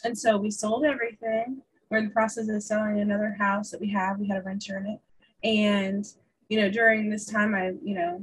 and 0.04 0.16
so 0.16 0.36
we 0.36 0.50
sold 0.50 0.84
everything. 0.84 1.62
We're 1.90 1.98
in 1.98 2.06
the 2.06 2.10
process 2.10 2.48
of 2.48 2.62
selling 2.62 3.00
another 3.00 3.34
house 3.38 3.70
that 3.70 3.80
we 3.80 3.90
have. 3.90 4.18
We 4.18 4.28
had 4.28 4.38
a 4.38 4.42
renter 4.42 4.78
in 4.78 4.86
it. 4.86 5.00
And 5.44 6.06
you 6.48 6.60
know 6.60 6.70
during 6.70 7.10
this 7.10 7.26
time 7.26 7.54
i 7.54 7.74
you 7.82 7.94
know 7.94 8.22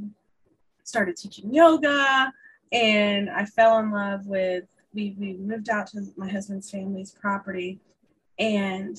started 0.83 1.16
teaching 1.16 1.54
yoga 1.54 2.33
and 2.72 3.30
i 3.30 3.45
fell 3.45 3.77
in 3.77 3.92
love 3.92 4.25
with 4.25 4.63
we, 4.95 5.16
we 5.19 5.33
moved 5.33 5.69
out 5.69 5.88
to 5.88 6.01
my 6.16 6.30
husband's 6.30 6.72
family's 6.72 7.12
property. 7.12 7.80
And 8.39 8.98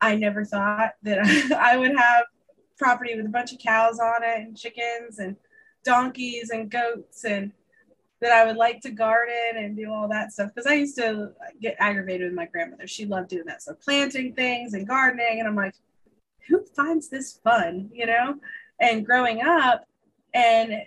I 0.00 0.14
never 0.14 0.44
thought 0.44 0.92
that 1.02 1.18
I 1.58 1.76
would 1.76 1.96
have 1.96 2.24
property 2.78 3.16
with 3.16 3.26
a 3.26 3.30
bunch 3.30 3.52
of 3.52 3.58
cows 3.58 3.98
on 3.98 4.22
it 4.22 4.38
and 4.38 4.56
chickens 4.56 5.18
and 5.18 5.36
donkeys 5.84 6.50
and 6.50 6.70
goats 6.70 7.24
and 7.24 7.52
that 8.20 8.32
I 8.32 8.44
would 8.44 8.56
like 8.56 8.80
to 8.80 8.90
garden 8.90 9.56
and 9.56 9.76
do 9.76 9.92
all 9.92 10.08
that 10.08 10.32
stuff 10.32 10.50
because 10.54 10.66
I 10.70 10.74
used 10.74 10.96
to 10.98 11.30
get 11.60 11.76
aggravated 11.78 12.26
with 12.26 12.34
my 12.34 12.46
grandmother. 12.46 12.86
She 12.86 13.06
loved 13.06 13.28
doing 13.28 13.46
that. 13.46 13.62
So 13.62 13.74
planting 13.74 14.34
things 14.34 14.74
and 14.74 14.86
gardening. 14.86 15.38
And 15.38 15.46
I'm 15.46 15.54
like, 15.54 15.74
who 16.48 16.64
finds 16.74 17.08
this 17.08 17.38
fun, 17.44 17.90
you 17.92 18.06
know? 18.06 18.34
And 18.80 19.06
growing 19.06 19.42
up 19.42 19.84
and 20.34 20.82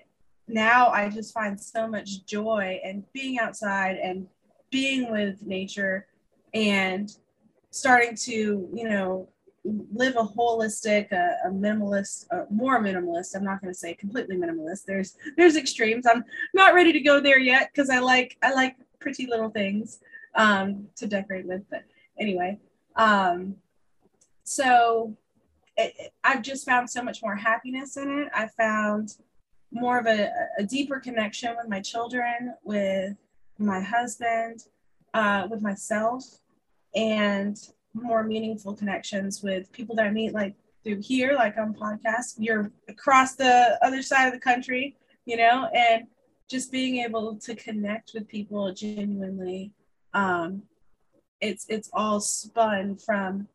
now 0.48 0.90
I 0.90 1.10
just 1.10 1.34
find 1.34 1.60
so 1.60 1.88
much 1.88 2.26
joy 2.26 2.80
and 2.84 3.04
being 3.14 3.40
outside 3.40 3.98
and 3.98 4.28
being 4.70 5.12
with 5.12 5.42
nature 5.42 6.08
and 6.54 7.10
starting 7.70 8.16
to, 8.16 8.70
you 8.74 8.90
know, 8.90 9.30
live 9.63 10.15
a 10.15 10.24
holistic, 10.24 11.12
a, 11.12 11.38
a 11.46 11.51
minimalist, 11.51 12.25
a 12.32 12.46
more 12.51 12.80
minimalist. 12.82 13.36
I'm 13.36 13.44
not 13.44 13.62
going 13.62 13.74
to 13.74 13.77
say 13.77 13.94
completely 13.94 14.36
minimalist. 14.36 14.86
There's 14.86 15.15
there's 15.38 15.56
extremes. 15.56 16.06
I'm 16.08 16.24
not 16.53 16.74
ready 16.74 16.91
to 16.94 17.00
go 17.00 17.20
there 17.20 17.39
yet 17.39 17.70
because 17.72 17.89
I 17.89 18.00
like 18.00 18.38
I 18.41 18.53
like 18.53 18.75
pretty 19.00 19.27
little 19.27 19.50
things 19.50 20.00
um, 20.36 20.88
to 20.96 21.08
decorate 21.08 21.46
with. 21.46 21.63
But 21.70 21.84
anyway, 22.20 22.60
um, 22.96 23.56
so 24.44 25.15
it, 25.77 25.94
it, 25.98 26.13
I've 26.24 26.41
just 26.41 26.65
found 26.65 26.89
so 26.89 27.03
much 27.03 27.22
more 27.22 27.36
happiness 27.36 27.98
in 27.98 28.10
it. 28.10 28.30
I 28.34 28.48
found 28.48 29.15
more 29.72 30.00
of 30.00 30.06
a, 30.06 30.30
a 30.58 30.63
deeper 30.63 31.00
connection 31.00 31.56
with 31.58 31.70
my 31.70 31.82
children, 31.82 32.56
with 32.63 33.15
my 33.58 33.80
husband, 33.80 34.65
uh, 35.13 35.48
with 35.50 35.62
myself, 35.62 36.24
and 36.96 37.58
more 37.94 38.24
meaningful 38.24 38.74
connections 38.74 39.42
with 39.44 39.72
people 39.72 39.96
that 39.96 40.06
I 40.06 40.12
meet, 40.12 40.34
like 40.34 40.56
through 40.84 41.02
here, 41.02 41.34
like 41.34 41.58
on 41.58 41.74
podcasts. 41.74 42.36
You're 42.38 42.72
across 42.88 43.36
the 43.36 43.78
other 43.82 44.02
side 44.02 44.28
of 44.28 44.34
the 44.34 44.40
country, 44.40 44.96
you 45.26 45.38
know, 45.38 45.68
and 45.74 46.08
just 46.50 46.72
being 46.72 46.98
able 46.98 47.38
to 47.38 47.56
connect 47.56 48.12
with 48.14 48.28
people 48.28 48.74
genuinely. 48.74 49.72
Um, 50.14 50.64
it's 51.40 51.66
it's 51.70 51.90
all 51.94 52.20
spun 52.20 52.98
from 52.98 53.48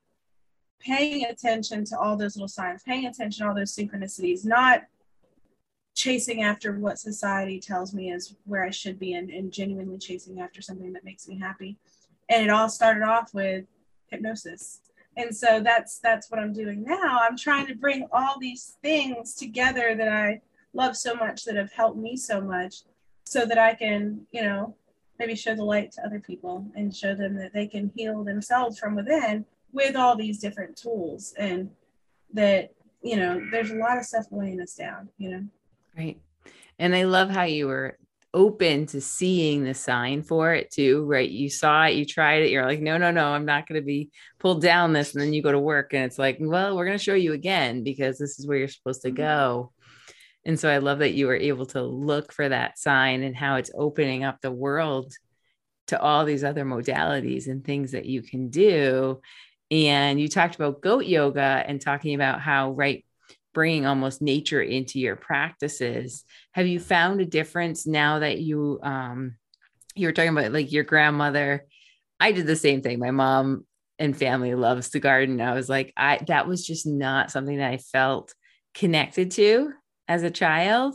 paying 0.80 1.24
attention 1.24 1.84
to 1.86 1.98
all 1.98 2.16
those 2.16 2.36
little 2.36 2.48
signs, 2.48 2.82
paying 2.82 3.06
attention 3.06 3.44
to 3.44 3.48
all 3.48 3.56
those 3.56 3.74
synchronicities, 3.74 4.44
not 4.44 4.82
chasing 5.94 6.42
after 6.42 6.78
what 6.78 6.98
society 6.98 7.58
tells 7.58 7.94
me 7.94 8.12
is 8.12 8.36
where 8.44 8.64
I 8.64 8.70
should 8.70 8.98
be 8.98 9.14
and, 9.14 9.30
and 9.30 9.50
genuinely 9.50 9.98
chasing 9.98 10.40
after 10.40 10.60
something 10.60 10.92
that 10.92 11.04
makes 11.04 11.26
me 11.26 11.38
happy. 11.38 11.78
And 12.28 12.44
it 12.44 12.50
all 12.50 12.68
started 12.68 13.02
off 13.02 13.32
with 13.32 13.64
hypnosis. 14.10 14.80
And 15.16 15.34
so 15.34 15.60
that's 15.60 15.98
that's 15.98 16.30
what 16.30 16.40
I'm 16.40 16.52
doing 16.52 16.84
now. 16.84 17.20
I'm 17.22 17.36
trying 17.36 17.66
to 17.68 17.74
bring 17.74 18.06
all 18.12 18.38
these 18.38 18.76
things 18.82 19.34
together 19.34 19.94
that 19.94 20.08
I 20.08 20.40
love 20.74 20.96
so 20.96 21.14
much 21.14 21.44
that 21.44 21.56
have 21.56 21.72
helped 21.72 21.96
me 21.96 22.16
so 22.16 22.40
much 22.40 22.82
so 23.24 23.46
that 23.46 23.58
I 23.58 23.74
can, 23.74 24.26
you 24.30 24.42
know, 24.42 24.74
maybe 25.18 25.34
show 25.34 25.54
the 25.54 25.64
light 25.64 25.92
to 25.92 26.04
other 26.04 26.20
people 26.20 26.66
and 26.76 26.94
show 26.94 27.14
them 27.14 27.34
that 27.36 27.54
they 27.54 27.66
can 27.66 27.90
heal 27.96 28.22
themselves 28.22 28.78
from 28.78 28.94
within 28.94 29.44
with 29.72 29.96
all 29.96 30.16
these 30.16 30.38
different 30.38 30.76
tools 30.76 31.34
and 31.38 31.70
that, 32.32 32.72
you 33.02 33.16
know, 33.16 33.40
there's 33.50 33.70
a 33.70 33.76
lot 33.76 33.98
of 33.98 34.04
stuff 34.04 34.26
weighing 34.30 34.60
us 34.60 34.74
down, 34.74 35.08
you 35.16 35.30
know. 35.30 35.44
Right. 35.96 36.20
And 36.78 36.94
I 36.94 37.04
love 37.04 37.30
how 37.30 37.44
you 37.44 37.66
were 37.66 37.98
open 38.34 38.86
to 38.86 39.00
seeing 39.00 39.64
the 39.64 39.74
sign 39.74 40.22
for 40.22 40.52
it 40.52 40.70
too, 40.70 41.04
right? 41.04 41.28
You 41.28 41.48
saw 41.48 41.84
it, 41.86 41.94
you 41.94 42.04
tried 42.04 42.42
it, 42.42 42.50
you're 42.50 42.66
like, 42.66 42.80
no, 42.80 42.98
no, 42.98 43.10
no, 43.10 43.28
I'm 43.28 43.46
not 43.46 43.66
going 43.66 43.80
to 43.80 43.84
be 43.84 44.10
pulled 44.38 44.62
down 44.62 44.92
this. 44.92 45.14
And 45.14 45.22
then 45.22 45.32
you 45.32 45.42
go 45.42 45.52
to 45.52 45.58
work 45.58 45.94
and 45.94 46.04
it's 46.04 46.18
like, 46.18 46.36
well, 46.40 46.76
we're 46.76 46.84
going 46.84 46.98
to 46.98 47.02
show 47.02 47.14
you 47.14 47.32
again 47.32 47.82
because 47.82 48.18
this 48.18 48.38
is 48.38 48.46
where 48.46 48.58
you're 48.58 48.68
supposed 48.68 49.02
to 49.02 49.08
mm-hmm. 49.08 49.16
go. 49.16 49.72
And 50.44 50.60
so 50.60 50.68
I 50.68 50.78
love 50.78 51.00
that 51.00 51.14
you 51.14 51.26
were 51.26 51.36
able 51.36 51.66
to 51.66 51.82
look 51.82 52.32
for 52.32 52.48
that 52.48 52.78
sign 52.78 53.22
and 53.22 53.34
how 53.34 53.56
it's 53.56 53.72
opening 53.74 54.22
up 54.22 54.40
the 54.40 54.52
world 54.52 55.12
to 55.86 56.00
all 56.00 56.24
these 56.24 56.44
other 56.44 56.64
modalities 56.64 57.46
and 57.46 57.64
things 57.64 57.92
that 57.92 58.06
you 58.06 58.22
can 58.22 58.50
do. 58.50 59.20
And 59.70 60.20
you 60.20 60.28
talked 60.28 60.54
about 60.54 60.80
goat 60.80 61.06
yoga 61.06 61.64
and 61.66 61.80
talking 61.80 62.14
about 62.14 62.40
how, 62.40 62.72
right, 62.72 63.04
bringing 63.56 63.86
almost 63.86 64.20
nature 64.20 64.60
into 64.60 65.00
your 65.00 65.16
practices. 65.16 66.24
Have 66.52 66.66
you 66.66 66.78
found 66.78 67.22
a 67.22 67.24
difference 67.24 67.86
now 67.86 68.18
that 68.18 68.38
you 68.38 68.78
um 68.82 69.36
you 69.94 70.06
were 70.06 70.12
talking 70.12 70.36
about 70.36 70.52
like 70.52 70.70
your 70.72 70.84
grandmother? 70.84 71.64
I 72.20 72.32
did 72.32 72.46
the 72.46 72.54
same 72.54 72.82
thing. 72.82 72.98
My 72.98 73.12
mom 73.12 73.64
and 73.98 74.14
family 74.14 74.54
loves 74.54 74.90
to 74.90 75.00
garden. 75.00 75.40
I 75.40 75.54
was 75.54 75.70
like 75.70 75.94
i 75.96 76.18
that 76.26 76.46
was 76.46 76.66
just 76.66 76.86
not 76.86 77.30
something 77.30 77.56
that 77.56 77.72
i 77.72 77.78
felt 77.78 78.34
connected 78.74 79.30
to 79.32 79.72
as 80.06 80.22
a 80.22 80.30
child. 80.30 80.94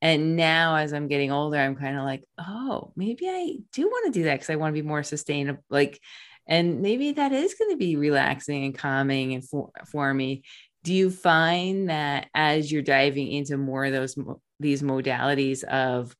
And 0.00 0.34
now 0.36 0.76
as 0.76 0.94
i'm 0.94 1.08
getting 1.08 1.30
older 1.30 1.58
i'm 1.58 1.76
kind 1.76 1.98
of 1.98 2.04
like 2.04 2.24
oh 2.38 2.94
maybe 2.96 3.28
i 3.28 3.58
do 3.74 3.86
want 3.86 4.06
to 4.06 4.18
do 4.18 4.24
that 4.24 4.36
because 4.36 4.48
i 4.48 4.56
want 4.56 4.74
to 4.74 4.82
be 4.82 4.88
more 4.88 5.02
sustainable 5.02 5.62
like 5.68 6.00
and 6.46 6.80
maybe 6.80 7.12
that 7.12 7.32
is 7.32 7.54
going 7.54 7.70
to 7.70 7.76
be 7.76 7.96
relaxing 7.96 8.64
and 8.64 8.78
calming 8.78 9.34
and 9.34 9.46
for, 9.46 9.70
for 9.92 10.14
me 10.14 10.42
do 10.82 10.94
you 10.94 11.10
find 11.10 11.90
that 11.90 12.28
as 12.34 12.72
you're 12.72 12.82
diving 12.82 13.30
into 13.30 13.56
more 13.56 13.84
of 13.84 13.92
those 13.92 14.16
these 14.58 14.82
modalities 14.82 15.62
of 15.64 16.16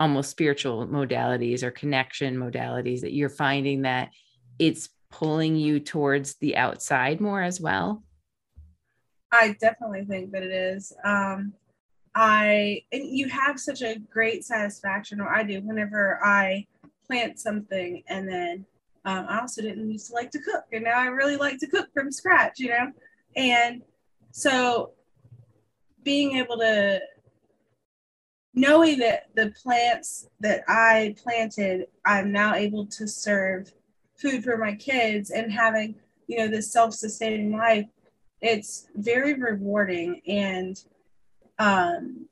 almost 0.00 0.30
spiritual 0.30 0.86
modalities 0.86 1.62
or 1.62 1.70
connection 1.70 2.36
modalities 2.36 3.00
that 3.00 3.12
you're 3.12 3.28
finding 3.28 3.82
that 3.82 4.10
it's 4.58 4.88
pulling 5.10 5.56
you 5.56 5.80
towards 5.80 6.36
the 6.36 6.56
outside 6.56 7.20
more 7.20 7.42
as 7.42 7.60
well? 7.60 8.02
I 9.32 9.56
definitely 9.60 10.04
think 10.04 10.32
that 10.32 10.42
it 10.42 10.52
is. 10.52 10.92
Um 11.04 11.54
i 12.14 12.82
and 12.90 13.04
you 13.16 13.28
have 13.28 13.60
such 13.60 13.82
a 13.82 13.98
great 14.10 14.44
satisfaction 14.44 15.20
or 15.20 15.28
i 15.28 15.42
do 15.42 15.60
whenever 15.60 16.18
i 16.24 16.66
plant 17.06 17.38
something 17.38 18.02
and 18.08 18.28
then 18.28 18.64
um, 19.04 19.26
i 19.28 19.38
also 19.38 19.62
didn't 19.62 19.90
used 19.90 20.08
to 20.08 20.14
like 20.14 20.30
to 20.30 20.40
cook 20.40 20.64
and 20.72 20.84
now 20.84 20.98
i 20.98 21.06
really 21.06 21.36
like 21.36 21.58
to 21.58 21.66
cook 21.66 21.86
from 21.94 22.10
scratch 22.10 22.58
you 22.58 22.70
know? 22.70 22.90
And 23.36 23.82
so 24.30 24.92
being 26.02 26.36
able 26.36 26.58
to 26.58 27.00
knowing 28.54 28.98
that 28.98 29.26
the 29.34 29.52
plants 29.62 30.28
that 30.40 30.62
I 30.66 31.14
planted, 31.22 31.86
I'm 32.04 32.32
now 32.32 32.54
able 32.54 32.86
to 32.86 33.06
serve 33.06 33.72
food 34.16 34.42
for 34.42 34.56
my 34.56 34.74
kids 34.74 35.30
and 35.30 35.52
having, 35.52 35.94
you 36.26 36.38
know, 36.38 36.48
this 36.48 36.72
self-sustaining 36.72 37.52
life, 37.56 37.86
it's 38.40 38.88
very 38.96 39.34
rewarding 39.34 40.20
and 40.26 40.82
um, 41.58 42.26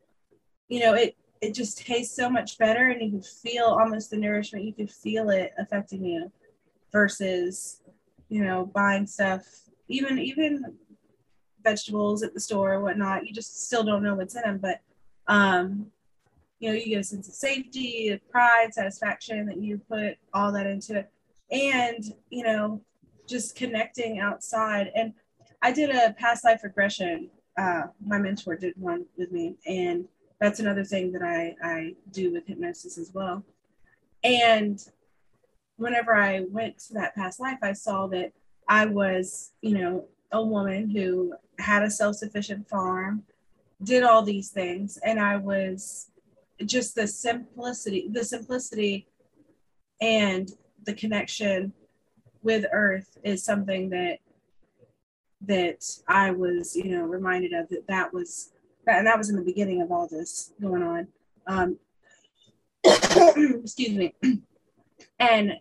you 0.68 0.80
know, 0.80 0.94
it 0.94 1.16
it 1.40 1.54
just 1.54 1.78
tastes 1.78 2.16
so 2.16 2.30
much 2.30 2.58
better 2.58 2.88
and 2.88 3.02
you 3.02 3.10
can 3.10 3.22
feel 3.22 3.66
almost 3.66 4.10
the 4.10 4.16
nourishment, 4.16 4.64
you 4.64 4.72
can 4.72 4.88
feel 4.88 5.30
it 5.30 5.52
affecting 5.58 6.04
you 6.04 6.32
versus, 6.92 7.82
you 8.28 8.42
know, 8.42 8.66
buying 8.66 9.06
stuff, 9.06 9.42
even 9.88 10.18
even 10.18 10.76
vegetables 11.66 12.22
at 12.22 12.32
the 12.32 12.40
store 12.40 12.74
or 12.74 12.80
whatnot. 12.80 13.26
You 13.26 13.34
just 13.34 13.66
still 13.66 13.82
don't 13.82 14.02
know 14.02 14.14
what's 14.14 14.36
in 14.36 14.42
them, 14.42 14.58
but 14.58 14.80
um, 15.26 15.86
you 16.60 16.68
know, 16.70 16.74
you 16.74 16.86
get 16.86 17.00
a 17.00 17.04
sense 17.04 17.28
of 17.28 17.34
safety, 17.34 18.18
pride, 18.30 18.72
satisfaction 18.72 19.46
that 19.46 19.58
you 19.58 19.78
put 19.90 20.16
all 20.32 20.52
that 20.52 20.66
into 20.66 20.98
it, 20.98 21.10
and 21.50 22.04
you 22.30 22.44
know, 22.44 22.80
just 23.26 23.56
connecting 23.56 24.20
outside. 24.20 24.90
And 24.94 25.12
I 25.60 25.72
did 25.72 25.90
a 25.90 26.14
past 26.14 26.44
life 26.44 26.62
regression. 26.62 27.30
Uh, 27.58 27.82
my 28.04 28.18
mentor 28.18 28.56
did 28.56 28.74
one 28.76 29.06
with 29.18 29.32
me, 29.32 29.56
and 29.66 30.06
that's 30.40 30.60
another 30.60 30.84
thing 30.84 31.12
that 31.12 31.22
I 31.22 31.56
I 31.62 31.94
do 32.12 32.32
with 32.32 32.46
hypnosis 32.46 32.96
as 32.96 33.10
well. 33.12 33.42
And 34.22 34.82
whenever 35.76 36.14
I 36.14 36.44
went 36.48 36.78
to 36.86 36.94
that 36.94 37.14
past 37.14 37.40
life, 37.40 37.58
I 37.62 37.72
saw 37.72 38.06
that 38.08 38.32
I 38.68 38.86
was, 38.86 39.52
you 39.62 39.78
know, 39.78 40.06
a 40.32 40.42
woman 40.42 40.90
who 40.90 41.34
had 41.58 41.82
a 41.82 41.90
self-sufficient 41.90 42.68
farm 42.68 43.22
did 43.82 44.02
all 44.02 44.22
these 44.22 44.50
things 44.50 44.98
and 45.04 45.20
i 45.20 45.36
was 45.36 46.10
just 46.64 46.94
the 46.94 47.06
simplicity 47.06 48.08
the 48.12 48.24
simplicity 48.24 49.06
and 50.00 50.52
the 50.84 50.94
connection 50.94 51.72
with 52.42 52.64
earth 52.72 53.18
is 53.24 53.44
something 53.44 53.90
that 53.90 54.18
that 55.40 55.84
i 56.08 56.30
was 56.30 56.74
you 56.74 56.96
know 56.96 57.04
reminded 57.04 57.52
of 57.52 57.68
that 57.68 57.86
that 57.86 58.12
was 58.12 58.52
that, 58.86 58.98
and 58.98 59.06
that 59.06 59.18
was 59.18 59.28
in 59.28 59.36
the 59.36 59.42
beginning 59.42 59.82
of 59.82 59.90
all 59.90 60.06
this 60.06 60.52
going 60.60 60.82
on. 60.82 61.08
Um 61.46 61.78
excuse 62.84 63.96
me. 63.96 64.14
And 65.18 65.54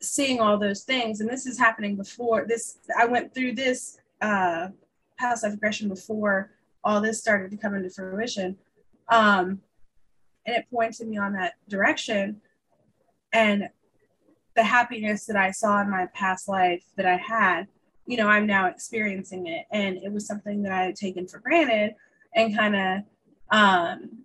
seeing 0.00 0.40
all 0.40 0.58
those 0.58 0.84
things 0.84 1.20
and 1.20 1.28
this 1.28 1.44
is 1.44 1.58
happening 1.58 1.96
before 1.96 2.46
this 2.48 2.78
i 2.98 3.04
went 3.04 3.32
through 3.32 3.52
this 3.52 3.98
uh 4.22 4.68
past 5.18 5.42
life 5.42 5.52
regression 5.52 5.88
before 5.88 6.50
all 6.84 7.00
this 7.00 7.18
started 7.18 7.50
to 7.50 7.56
come 7.56 7.74
into 7.74 7.90
fruition. 7.90 8.56
Um, 9.08 9.60
and 10.46 10.56
it 10.56 10.66
pointed 10.70 11.08
me 11.08 11.18
on 11.18 11.32
that 11.34 11.54
direction. 11.68 12.40
And 13.32 13.68
the 14.56 14.64
happiness 14.64 15.26
that 15.26 15.36
I 15.36 15.50
saw 15.50 15.80
in 15.80 15.90
my 15.90 16.06
past 16.14 16.48
life 16.48 16.84
that 16.96 17.06
I 17.06 17.16
had, 17.16 17.68
you 18.06 18.16
know, 18.16 18.28
I'm 18.28 18.46
now 18.46 18.66
experiencing 18.66 19.46
it. 19.46 19.66
And 19.70 19.96
it 19.96 20.12
was 20.12 20.26
something 20.26 20.62
that 20.62 20.72
I 20.72 20.82
had 20.84 20.96
taken 20.96 21.26
for 21.26 21.38
granted 21.38 21.94
and 22.34 22.56
kind 22.56 22.76
of, 22.76 23.02
um, 23.50 24.24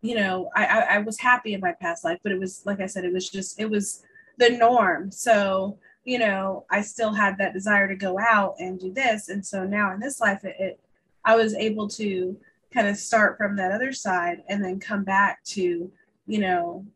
you 0.00 0.14
know, 0.14 0.50
I, 0.54 0.66
I, 0.66 0.80
I 0.80 0.98
was 0.98 1.18
happy 1.18 1.54
in 1.54 1.60
my 1.60 1.72
past 1.80 2.04
life, 2.04 2.18
but 2.22 2.32
it 2.32 2.38
was, 2.38 2.62
like 2.64 2.80
I 2.80 2.86
said, 2.86 3.04
it 3.04 3.12
was 3.12 3.28
just, 3.28 3.60
it 3.60 3.68
was 3.68 4.02
the 4.38 4.50
norm. 4.50 5.10
So, 5.10 5.78
you 6.06 6.20
know, 6.20 6.64
I 6.70 6.82
still 6.82 7.12
had 7.12 7.36
that 7.38 7.52
desire 7.52 7.88
to 7.88 7.96
go 7.96 8.16
out 8.18 8.54
and 8.60 8.78
do 8.78 8.92
this. 8.92 9.28
And 9.28 9.44
so 9.44 9.64
now 9.64 9.92
in 9.92 9.98
this 9.98 10.20
life, 10.20 10.44
it, 10.44 10.54
it 10.58 10.80
I 11.24 11.34
was 11.34 11.52
able 11.54 11.88
to 11.88 12.36
kind 12.72 12.86
of 12.86 12.96
start 12.96 13.36
from 13.36 13.56
that 13.56 13.72
other 13.72 13.92
side 13.92 14.44
and 14.48 14.64
then 14.64 14.78
come 14.78 15.02
back 15.02 15.42
to, 15.46 15.90
you 16.26 16.38
know, 16.38 16.86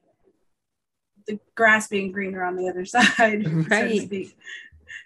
the 1.26 1.40
grass 1.57 1.88
being 1.88 2.12
greener 2.12 2.45
on 2.45 2.55
the 2.55 2.69
other 2.69 2.85
side, 2.87 3.45
right. 3.69 3.69
so 3.69 3.88
to 3.88 4.00
speak. 4.00 4.38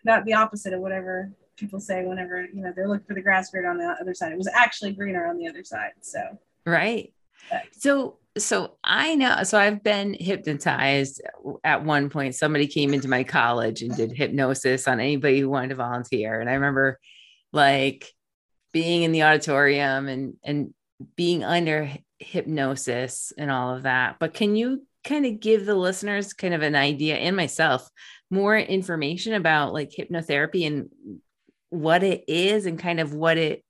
Not 0.04 0.26
the 0.26 0.34
opposite 0.34 0.74
of 0.74 0.80
whatever 0.80 1.32
people 1.56 1.80
say 1.80 2.04
whenever, 2.04 2.44
you 2.44 2.60
know, 2.60 2.74
they're 2.76 2.88
looking 2.88 3.06
for 3.06 3.14
the 3.14 3.22
grass 3.22 3.50
greener 3.50 3.70
on 3.70 3.78
the 3.78 3.96
other 3.98 4.12
side. 4.12 4.32
It 4.32 4.38
was 4.38 4.50
actually 4.52 4.92
greener 4.92 5.26
on 5.26 5.38
the 5.38 5.48
other 5.48 5.64
side. 5.64 5.92
So, 6.02 6.20
right. 6.66 7.10
But, 7.50 7.62
so 7.72 8.18
so 8.36 8.76
I 8.82 9.14
know, 9.14 9.42
so 9.44 9.58
I've 9.58 9.82
been 9.82 10.14
hypnotized 10.14 11.22
at 11.62 11.84
one 11.84 12.10
point. 12.10 12.34
Somebody 12.34 12.66
came 12.66 12.92
into 12.92 13.08
my 13.08 13.22
college 13.22 13.82
and 13.82 13.96
did 13.96 14.12
hypnosis 14.12 14.88
on 14.88 15.00
anybody 15.00 15.40
who 15.40 15.48
wanted 15.48 15.68
to 15.68 15.74
volunteer. 15.76 16.40
And 16.40 16.50
I 16.50 16.54
remember 16.54 16.98
like 17.52 18.10
being 18.72 19.04
in 19.04 19.12
the 19.12 19.22
auditorium 19.22 20.08
and, 20.08 20.34
and 20.42 20.74
being 21.16 21.44
under 21.44 21.90
hypnosis 22.18 23.32
and 23.38 23.50
all 23.50 23.76
of 23.76 23.84
that. 23.84 24.16
But 24.18 24.34
can 24.34 24.56
you 24.56 24.84
kind 25.04 25.26
of 25.26 25.38
give 25.38 25.66
the 25.66 25.74
listeners 25.74 26.32
kind 26.32 26.54
of 26.54 26.62
an 26.62 26.74
idea 26.74 27.16
and 27.16 27.36
myself 27.36 27.88
more 28.30 28.56
information 28.56 29.34
about 29.34 29.72
like 29.72 29.90
hypnotherapy 29.90 30.66
and 30.66 30.88
what 31.70 32.02
it 32.02 32.24
is 32.26 32.66
and 32.66 32.78
kind 32.78 33.00
of 33.00 33.12
what 33.14 33.36
it 33.36 33.62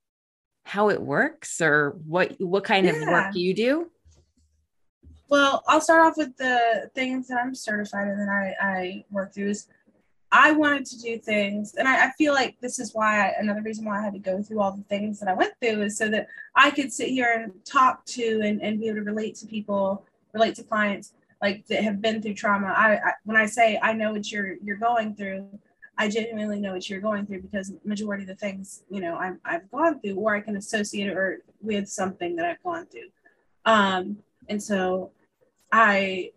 how 0.63 0.89
it 0.89 1.01
works 1.01 1.61
or 1.61 1.97
what 2.05 2.35
what 2.39 2.63
kind 2.63 2.87
yeah. 2.87 2.93
of 2.93 3.07
work 3.07 3.35
you 3.35 3.53
do 3.53 3.91
well, 5.29 5.63
I'll 5.67 5.81
start 5.81 6.05
off 6.05 6.17
with 6.17 6.35
the 6.37 6.89
things 6.93 7.27
that 7.27 7.39
I'm 7.41 7.55
certified 7.55 8.07
and 8.07 8.19
then 8.19 8.29
I, 8.29 8.53
I 8.61 9.05
work 9.09 9.33
through 9.33 9.49
is 9.49 9.67
I 10.31 10.51
wanted 10.51 10.85
to 10.87 10.99
do 10.99 11.17
things, 11.17 11.75
and 11.75 11.87
I, 11.87 12.07
I 12.07 12.11
feel 12.17 12.33
like 12.33 12.59
this 12.59 12.77
is 12.77 12.93
why 12.93 13.25
I, 13.25 13.33
another 13.39 13.61
reason 13.61 13.85
why 13.85 13.99
I 13.99 14.03
had 14.03 14.13
to 14.13 14.19
go 14.19 14.41
through 14.41 14.59
all 14.59 14.73
the 14.73 14.83
things 14.83 15.19
that 15.19 15.29
I 15.29 15.33
went 15.33 15.53
through 15.61 15.83
is 15.83 15.97
so 15.97 16.09
that 16.09 16.27
I 16.55 16.71
could 16.71 16.91
sit 16.91 17.09
here 17.09 17.31
and 17.31 17.53
talk 17.63 18.05
to 18.07 18.41
and, 18.43 18.61
and 18.61 18.79
be 18.79 18.87
able 18.87 18.97
to 18.97 19.03
relate 19.03 19.35
to 19.35 19.45
people, 19.45 20.05
relate 20.33 20.55
to 20.55 20.63
clients 20.63 21.13
like 21.41 21.65
that 21.67 21.83
have 21.83 22.01
been 22.01 22.21
through 22.21 22.33
trauma. 22.33 22.67
I, 22.67 22.95
I 22.95 23.11
when 23.23 23.37
I 23.37 23.45
say 23.45 23.79
I 23.81 23.93
know 23.93 24.11
what 24.11 24.29
you're 24.29 24.55
you're 24.63 24.77
going 24.77 25.15
through, 25.15 25.47
I 25.97 26.09
genuinely 26.09 26.59
know 26.59 26.73
what 26.73 26.89
you're 26.89 26.99
going 26.99 27.25
through 27.25 27.41
because 27.41 27.71
majority 27.85 28.23
of 28.23 28.27
the 28.27 28.35
things 28.35 28.83
you 28.89 28.99
know 28.99 29.15
i 29.15 29.27
have 29.27 29.37
I've 29.45 29.71
gone 29.71 30.01
through, 30.01 30.15
or 30.15 30.35
I 30.35 30.41
can 30.41 30.57
associate 30.57 31.07
it 31.07 31.15
or 31.15 31.43
with 31.61 31.87
something 31.87 32.35
that 32.35 32.45
I've 32.45 32.63
gone 32.63 32.87
through. 32.87 33.09
Um, 33.65 34.17
and 34.49 34.61
so 34.61 35.11
I 35.77 36.31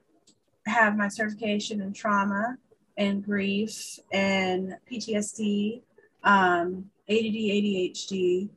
have 0.67 0.97
my 0.97 1.07
certification 1.07 1.81
in 1.81 1.93
trauma 1.93 2.59
and 2.97 3.25
grief 3.25 4.01
and 4.13 4.77
PTSD, 4.91 5.81
um, 6.25 6.91
ADD, 7.09 7.39
ADHD. 7.57 8.49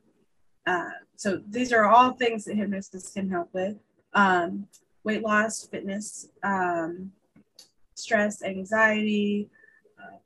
Uh, 0.66 0.90
so 1.14 1.40
these 1.48 1.72
are 1.72 1.84
all 1.84 2.14
things 2.14 2.44
that 2.46 2.56
hypnosis 2.56 3.12
can 3.12 3.30
help 3.30 3.54
with. 3.54 3.76
Um, 4.14 4.66
weight 5.04 5.22
loss, 5.22 5.64
fitness, 5.68 6.30
um, 6.42 7.12
stress, 7.94 8.42
anxiety. 8.42 9.48
Uh, 10.00 10.16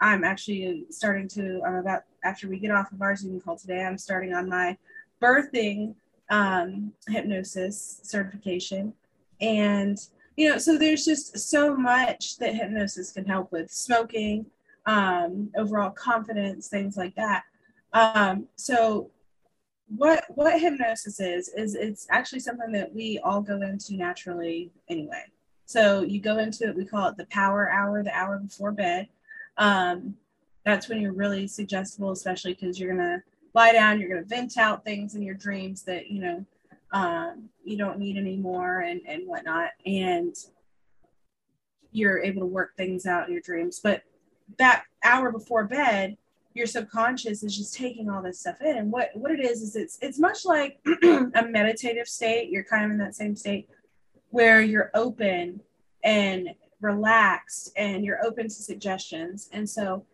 I'm 0.00 0.22
actually 0.22 0.84
starting 0.90 1.26
to, 1.30 1.60
I'm 1.66 1.74
about, 1.74 2.04
after 2.22 2.48
we 2.48 2.60
get 2.60 2.70
off 2.70 2.92
of 2.92 3.02
our 3.02 3.16
Zoom 3.16 3.40
call 3.40 3.56
today, 3.56 3.82
I'm 3.84 3.98
starting 3.98 4.32
on 4.32 4.48
my 4.48 4.78
birthing 5.20 5.96
um, 6.30 6.92
hypnosis 7.08 7.98
certification. 8.04 8.92
And, 9.40 9.98
you 10.36 10.48
know, 10.48 10.58
so 10.58 10.78
there's 10.78 11.04
just 11.04 11.38
so 11.38 11.76
much 11.76 12.38
that 12.38 12.54
hypnosis 12.54 13.12
can 13.12 13.24
help 13.24 13.52
with 13.52 13.70
smoking, 13.70 14.46
um, 14.86 15.50
overall 15.56 15.90
confidence, 15.90 16.68
things 16.68 16.96
like 16.96 17.14
that. 17.16 17.44
Um, 17.92 18.48
so 18.56 19.10
what 19.96 20.24
what 20.30 20.60
hypnosis 20.60 21.20
is 21.20 21.48
is 21.48 21.74
it's 21.74 22.06
actually 22.10 22.40
something 22.40 22.72
that 22.72 22.92
we 22.94 23.18
all 23.22 23.40
go 23.40 23.60
into 23.62 23.94
naturally 23.94 24.70
anyway. 24.88 25.24
So 25.66 26.02
you 26.02 26.20
go 26.20 26.38
into 26.38 26.68
it, 26.68 26.76
we 26.76 26.84
call 26.84 27.08
it 27.08 27.16
the 27.16 27.26
power 27.26 27.70
hour, 27.70 28.02
the 28.02 28.14
hour 28.14 28.38
before 28.38 28.72
bed. 28.72 29.08
Um, 29.56 30.16
that's 30.64 30.88
when 30.88 31.00
you're 31.00 31.12
really 31.12 31.46
suggestible, 31.46 32.10
especially 32.10 32.54
because 32.54 32.78
you're 32.80 32.94
gonna 32.94 33.22
lie 33.54 33.72
down, 33.72 34.00
you're 34.00 34.08
gonna 34.08 34.26
vent 34.26 34.58
out 34.58 34.84
things 34.84 35.14
in 35.14 35.22
your 35.22 35.34
dreams 35.34 35.82
that 35.82 36.08
you 36.08 36.20
know 36.20 36.44
um, 36.94 37.50
you 37.64 37.76
don't 37.76 37.98
need 37.98 38.16
anymore 38.16 38.80
and 38.80 39.02
and 39.06 39.26
whatnot, 39.26 39.70
and 39.84 40.34
you're 41.90 42.20
able 42.20 42.40
to 42.40 42.46
work 42.46 42.76
things 42.76 43.04
out 43.04 43.26
in 43.26 43.32
your 43.32 43.42
dreams. 43.42 43.80
But 43.82 44.02
that 44.58 44.84
hour 45.02 45.32
before 45.32 45.64
bed, 45.64 46.16
your 46.54 46.66
subconscious 46.66 47.42
is 47.42 47.56
just 47.56 47.74
taking 47.74 48.08
all 48.08 48.22
this 48.22 48.40
stuff 48.40 48.60
in. 48.60 48.76
And 48.76 48.92
what 48.92 49.10
what 49.14 49.32
it 49.32 49.40
is 49.40 49.60
is 49.60 49.76
it's 49.76 49.98
it's 50.00 50.20
much 50.20 50.44
like 50.44 50.78
a 51.02 51.46
meditative 51.48 52.06
state. 52.06 52.50
You're 52.50 52.64
kind 52.64 52.84
of 52.84 52.92
in 52.92 52.98
that 52.98 53.16
same 53.16 53.34
state 53.34 53.68
where 54.30 54.62
you're 54.62 54.92
open 54.94 55.60
and 56.04 56.50
relaxed 56.80 57.72
and 57.76 58.04
you're 58.04 58.24
open 58.24 58.44
to 58.44 58.50
suggestions. 58.50 59.48
And 59.52 59.68
so 59.68 60.04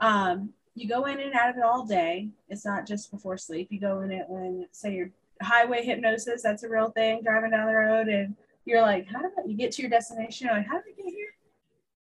um, 0.00 0.50
you 0.74 0.88
go 0.88 1.04
in 1.04 1.20
and 1.20 1.34
out 1.34 1.50
of 1.50 1.56
it 1.58 1.62
all 1.62 1.86
day. 1.86 2.30
It's 2.48 2.64
not 2.64 2.88
just 2.88 3.12
before 3.12 3.36
sleep. 3.36 3.68
You 3.70 3.78
go 3.78 4.00
in 4.00 4.10
it 4.10 4.24
when 4.28 4.66
say 4.72 4.96
you're 4.96 5.10
highway 5.42 5.84
hypnosis 5.84 6.42
that's 6.42 6.62
a 6.62 6.68
real 6.68 6.90
thing 6.90 7.20
driving 7.22 7.50
down 7.50 7.66
the 7.66 7.74
road 7.74 8.08
and 8.08 8.34
you're 8.64 8.80
like 8.80 9.06
how 9.06 9.20
did 9.20 9.30
I, 9.38 9.46
you 9.46 9.56
get 9.56 9.72
to 9.72 9.82
your 9.82 9.90
destination 9.90 10.46
you're 10.46 10.56
like 10.56 10.66
how 10.66 10.74
did 10.74 10.94
i 10.98 11.02
get 11.02 11.12
here 11.12 11.34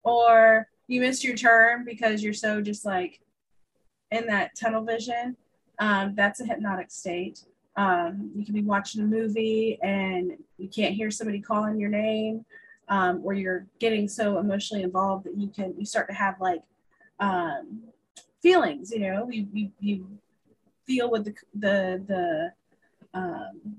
or 0.04 0.68
you 0.86 1.00
missed 1.00 1.24
your 1.24 1.36
turn 1.36 1.84
because 1.84 2.22
you're 2.22 2.34
so 2.34 2.60
just 2.60 2.84
like 2.84 3.20
in 4.10 4.26
that 4.26 4.54
tunnel 4.54 4.84
vision, 4.84 5.36
um, 5.78 6.14
that's 6.14 6.40
a 6.40 6.44
hypnotic 6.44 6.90
state. 6.90 7.44
Um, 7.76 8.30
you 8.36 8.44
can 8.44 8.54
be 8.54 8.62
watching 8.62 9.02
a 9.02 9.06
movie 9.06 9.78
and 9.82 10.32
you 10.58 10.68
can't 10.68 10.94
hear 10.94 11.10
somebody 11.10 11.40
calling 11.40 11.80
your 11.80 11.90
name, 11.90 12.44
um, 12.88 13.20
or 13.24 13.34
you're 13.34 13.66
getting 13.80 14.06
so 14.06 14.38
emotionally 14.38 14.84
involved 14.84 15.24
that 15.24 15.36
you 15.36 15.48
can 15.48 15.74
you 15.76 15.84
start 15.84 16.08
to 16.08 16.14
have 16.14 16.40
like 16.40 16.62
um, 17.18 17.82
feelings. 18.42 18.92
You 18.92 19.00
know, 19.00 19.28
you, 19.30 19.48
you 19.52 19.70
you 19.80 20.06
feel 20.86 21.10
with 21.10 21.24
the 21.24 21.34
the 21.54 22.04
the 22.06 22.52
um, 23.14 23.76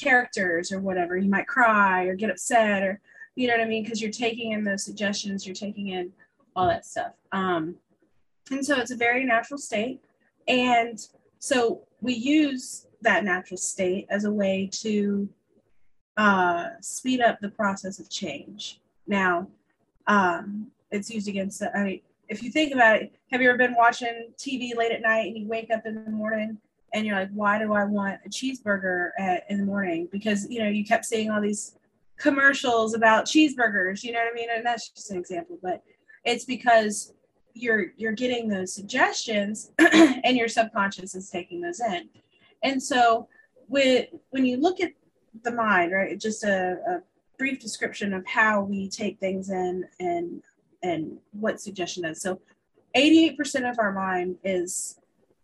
characters 0.00 0.72
or 0.72 0.80
whatever. 0.80 1.16
You 1.16 1.28
might 1.28 1.46
cry 1.46 2.04
or 2.04 2.14
get 2.14 2.30
upset 2.30 2.82
or 2.82 3.00
you 3.36 3.46
know 3.46 3.54
what 3.54 3.62
I 3.62 3.68
mean 3.68 3.84
because 3.84 4.02
you're 4.02 4.10
taking 4.10 4.52
in 4.52 4.64
those 4.64 4.84
suggestions. 4.84 5.46
You're 5.46 5.54
taking 5.54 5.88
in 5.88 6.12
all 6.56 6.66
that 6.68 6.84
stuff. 6.84 7.12
Um, 7.32 7.76
and 8.50 8.64
so 8.64 8.78
it's 8.78 8.90
a 8.90 8.96
very 8.96 9.24
natural 9.24 9.58
state. 9.58 10.02
And 10.48 10.98
so 11.38 11.82
we 12.00 12.14
use 12.14 12.86
that 13.02 13.24
natural 13.24 13.56
state 13.56 14.06
as 14.10 14.24
a 14.24 14.32
way 14.32 14.68
to 14.72 15.28
uh, 16.16 16.70
speed 16.80 17.20
up 17.20 17.38
the 17.40 17.48
process 17.48 17.98
of 17.98 18.10
change. 18.10 18.80
Now, 19.06 19.48
um, 20.06 20.66
it's 20.90 21.10
used 21.10 21.28
against, 21.28 21.62
I 21.62 21.84
mean, 21.84 22.00
if 22.28 22.42
you 22.42 22.50
think 22.50 22.74
about 22.74 22.96
it, 22.96 23.14
have 23.30 23.40
you 23.40 23.48
ever 23.48 23.58
been 23.58 23.74
watching 23.74 24.32
TV 24.36 24.76
late 24.76 24.92
at 24.92 25.02
night 25.02 25.28
and 25.28 25.38
you 25.38 25.46
wake 25.46 25.70
up 25.70 25.86
in 25.86 26.04
the 26.04 26.10
morning 26.10 26.58
and 26.92 27.06
you're 27.06 27.16
like, 27.16 27.30
why 27.32 27.58
do 27.58 27.72
I 27.72 27.84
want 27.84 28.20
a 28.26 28.28
cheeseburger 28.28 29.10
at, 29.18 29.44
in 29.48 29.58
the 29.58 29.64
morning? 29.64 30.08
Because, 30.10 30.48
you 30.48 30.62
know, 30.62 30.68
you 30.68 30.84
kept 30.84 31.04
seeing 31.04 31.30
all 31.30 31.40
these 31.40 31.76
commercials 32.18 32.94
about 32.94 33.24
cheeseburgers, 33.24 34.02
you 34.02 34.12
know 34.12 34.18
what 34.18 34.30
I 34.30 34.34
mean? 34.34 34.48
And 34.54 34.64
that's 34.64 34.90
just 34.90 35.10
an 35.10 35.18
example, 35.18 35.58
but 35.62 35.82
it's 36.24 36.44
because 36.44 37.14
you're 37.54 37.86
you're 37.96 38.12
getting 38.12 38.48
those 38.48 38.72
suggestions 38.72 39.72
and 39.78 40.36
your 40.36 40.48
subconscious 40.48 41.14
is 41.14 41.30
taking 41.30 41.60
those 41.60 41.80
in 41.80 42.08
and 42.62 42.82
so 42.82 43.28
with 43.68 44.08
when 44.30 44.44
you 44.44 44.56
look 44.56 44.80
at 44.80 44.92
the 45.42 45.50
mind 45.50 45.92
right 45.92 46.18
just 46.18 46.44
a, 46.44 46.76
a 46.88 47.02
brief 47.38 47.58
description 47.60 48.12
of 48.12 48.26
how 48.26 48.62
we 48.62 48.88
take 48.88 49.18
things 49.18 49.50
in 49.50 49.84
and 49.98 50.42
and 50.82 51.18
what 51.32 51.60
suggestion 51.60 52.04
is 52.04 52.20
so 52.20 52.40
88% 52.96 53.70
of 53.70 53.78
our 53.78 53.92
mind 53.92 54.36
is 54.42 54.98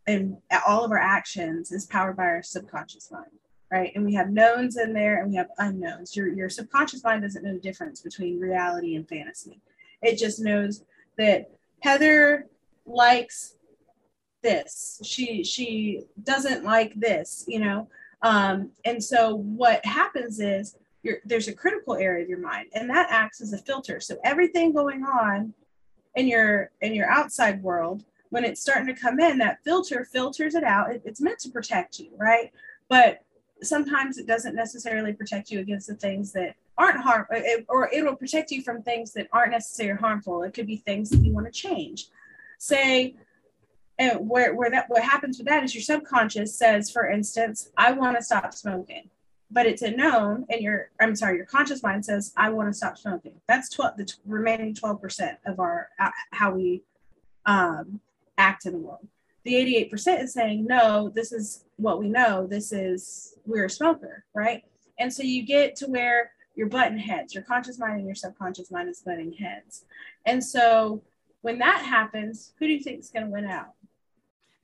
and 0.06 0.36
all 0.66 0.84
of 0.84 0.90
our 0.90 0.98
actions 0.98 1.72
is 1.72 1.86
powered 1.86 2.16
by 2.16 2.24
our 2.24 2.42
subconscious 2.42 3.10
mind 3.10 3.30
right 3.70 3.92
and 3.94 4.04
we 4.04 4.14
have 4.14 4.30
knowns 4.30 4.76
in 4.76 4.92
there 4.92 5.20
and 5.20 5.30
we 5.30 5.36
have 5.36 5.48
unknowns 5.58 6.14
your 6.14 6.28
your 6.28 6.48
subconscious 6.48 7.02
mind 7.02 7.22
doesn't 7.22 7.44
know 7.44 7.52
the 7.52 7.60
difference 7.60 8.00
between 8.00 8.38
reality 8.38 8.96
and 8.96 9.08
fantasy 9.08 9.60
it 10.02 10.18
just 10.18 10.40
knows 10.40 10.84
that 11.18 11.50
Heather 11.80 12.46
likes 12.84 13.54
this. 14.42 15.00
She 15.04 15.44
she 15.44 16.02
doesn't 16.22 16.64
like 16.64 16.94
this, 16.94 17.44
you 17.48 17.60
know. 17.60 17.88
Um, 18.22 18.70
and 18.84 19.02
so 19.02 19.36
what 19.36 19.84
happens 19.84 20.40
is 20.40 20.76
there's 21.24 21.48
a 21.48 21.54
critical 21.54 21.94
area 21.94 22.24
of 22.24 22.28
your 22.28 22.40
mind, 22.40 22.68
and 22.74 22.88
that 22.90 23.08
acts 23.10 23.40
as 23.40 23.52
a 23.52 23.58
filter. 23.58 24.00
So 24.00 24.16
everything 24.24 24.72
going 24.72 25.04
on 25.04 25.54
in 26.14 26.26
your 26.26 26.70
in 26.80 26.94
your 26.94 27.10
outside 27.10 27.62
world, 27.62 28.04
when 28.36 28.44
it's 28.44 28.60
starting 28.60 28.94
to 28.94 29.00
come 29.00 29.18
in, 29.18 29.38
that 29.38 29.64
filter 29.64 30.04
filters 30.04 30.54
it 30.54 30.62
out. 30.62 30.90
It, 30.90 31.00
it's 31.06 31.22
meant 31.22 31.38
to 31.38 31.48
protect 31.48 31.98
you, 31.98 32.10
right? 32.18 32.52
But 32.86 33.24
sometimes 33.62 34.18
it 34.18 34.26
doesn't 34.26 34.54
necessarily 34.54 35.14
protect 35.14 35.50
you 35.50 35.60
against 35.60 35.86
the 35.86 35.94
things 35.94 36.32
that 36.32 36.54
aren't 36.76 37.00
harm 37.00 37.24
or 37.70 37.88
it 37.90 38.04
will 38.04 38.14
protect 38.14 38.50
you 38.50 38.60
from 38.60 38.82
things 38.82 39.14
that 39.14 39.26
aren't 39.32 39.52
necessarily 39.52 39.98
harmful 39.98 40.42
it 40.42 40.52
could 40.52 40.66
be 40.66 40.76
things 40.76 41.08
that 41.08 41.24
you 41.24 41.32
want 41.32 41.46
to 41.46 41.50
change 41.50 42.08
say 42.58 43.14
and 43.98 44.28
where, 44.28 44.54
where 44.54 44.70
that 44.70 44.84
what 44.90 45.02
happens 45.02 45.38
with 45.38 45.46
that 45.46 45.64
is 45.64 45.74
your 45.74 45.80
subconscious 45.80 46.54
says 46.54 46.90
for 46.90 47.08
instance 47.08 47.70
i 47.78 47.90
want 47.90 48.14
to 48.14 48.22
stop 48.22 48.52
smoking 48.52 49.08
but 49.50 49.64
it's 49.64 49.80
a 49.80 49.90
known 49.90 50.44
and 50.50 50.60
your 50.60 50.90
i'm 51.00 51.16
sorry 51.16 51.38
your 51.38 51.46
conscious 51.46 51.82
mind 51.82 52.04
says 52.04 52.34
i 52.36 52.50
want 52.50 52.68
to 52.68 52.74
stop 52.74 52.98
smoking 52.98 53.40
that's 53.48 53.70
12 53.70 53.96
the 53.96 54.14
remaining 54.26 54.74
12% 54.74 55.36
of 55.46 55.58
our 55.58 55.88
uh, 55.98 56.10
how 56.32 56.50
we 56.50 56.82
um, 57.46 58.00
act 58.38 58.66
in 58.66 58.72
the 58.72 58.78
world 58.78 59.06
the 59.44 59.54
88% 59.90 60.22
is 60.22 60.32
saying 60.32 60.64
no 60.64 61.10
this 61.14 61.32
is 61.32 61.64
what 61.76 61.98
we 61.98 62.08
know 62.08 62.46
this 62.46 62.72
is 62.72 63.34
we're 63.44 63.66
a 63.66 63.70
smoker 63.70 64.24
right 64.34 64.64
and 64.98 65.12
so 65.12 65.22
you 65.22 65.44
get 65.44 65.76
to 65.76 65.86
where 65.86 66.32
you're 66.56 66.68
button 66.68 66.98
heads. 66.98 67.34
Your 67.34 67.44
conscious 67.44 67.78
mind 67.78 67.98
and 67.98 68.06
your 68.06 68.14
subconscious 68.14 68.70
mind 68.70 68.88
is 68.88 69.00
butting 69.00 69.32
heads. 69.32 69.84
And 70.24 70.42
so 70.42 71.02
when 71.42 71.58
that 71.58 71.84
happens, 71.84 72.52
who 72.58 72.66
do 72.66 72.72
you 72.72 72.80
think 72.80 73.00
is 73.00 73.10
going 73.10 73.26
to 73.26 73.30
win 73.30 73.44
out? 73.44 73.74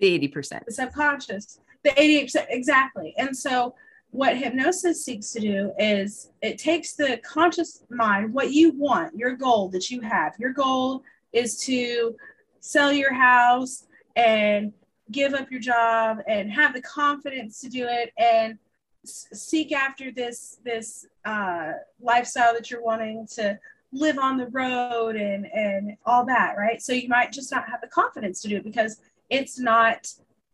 The 0.00 0.18
80%. 0.18 0.64
The 0.64 0.72
subconscious. 0.72 1.60
The 1.84 1.90
88%. 1.90 2.46
Exactly. 2.48 3.14
And 3.18 3.36
so 3.36 3.74
what 4.10 4.36
hypnosis 4.36 5.04
seeks 5.04 5.32
to 5.32 5.40
do 5.40 5.72
is 5.78 6.30
it 6.40 6.58
takes 6.58 6.94
the 6.94 7.20
conscious 7.24 7.84
mind, 7.90 8.32
what 8.32 8.52
you 8.52 8.72
want, 8.72 9.16
your 9.16 9.36
goal 9.36 9.68
that 9.68 9.90
you 9.90 10.00
have. 10.00 10.34
Your 10.38 10.52
goal 10.52 11.02
is 11.32 11.58
to 11.64 12.16
sell 12.62 12.92
your 12.92 13.12
house 13.12 13.84
and 14.16 14.72
give 15.10 15.34
up 15.34 15.50
your 15.50 15.60
job 15.60 16.18
and 16.26 16.50
have 16.50 16.72
the 16.72 16.80
confidence 16.80 17.60
to 17.60 17.68
do 17.68 17.86
it 17.88 18.12
and 18.16 18.58
seek 19.04 19.72
after 19.72 20.12
this 20.12 20.58
this 20.64 21.06
uh, 21.24 21.72
lifestyle 22.00 22.54
that 22.54 22.70
you're 22.70 22.82
wanting 22.82 23.26
to 23.26 23.58
live 23.92 24.16
on 24.18 24.38
the 24.38 24.46
road 24.46 25.16
and 25.16 25.44
and 25.52 25.96
all 26.06 26.24
that 26.24 26.54
right? 26.56 26.80
So 26.80 26.92
you 26.92 27.08
might 27.08 27.32
just 27.32 27.52
not 27.52 27.68
have 27.68 27.80
the 27.80 27.88
confidence 27.88 28.40
to 28.42 28.48
do 28.48 28.56
it 28.56 28.64
because 28.64 29.00
it's 29.28 29.58
not 29.58 30.08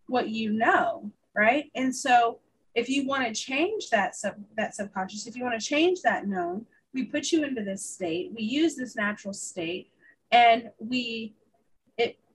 what 0.07 0.29
you 0.29 0.53
know 0.53 1.13
right? 1.37 1.71
And 1.77 1.95
so 1.95 2.41
if 2.75 2.89
you 2.89 3.07
want 3.07 3.27
to 3.27 3.35
change 3.41 3.91
that 3.91 4.17
sub 4.17 4.35
that 4.57 4.75
subconscious 4.75 5.27
if 5.27 5.37
you 5.37 5.45
want 5.45 5.61
to 5.61 5.65
change 5.65 6.01
that 6.03 6.27
known 6.27 6.67
we 6.95 7.05
put 7.05 7.33
you 7.33 7.45
into 7.45 7.63
this 7.63 7.85
state. 7.85 8.33
We 8.35 8.43
use 8.43 8.75
this 8.75 8.97
natural 8.97 9.35
state 9.35 9.91
and 10.31 10.71
we 10.79 11.35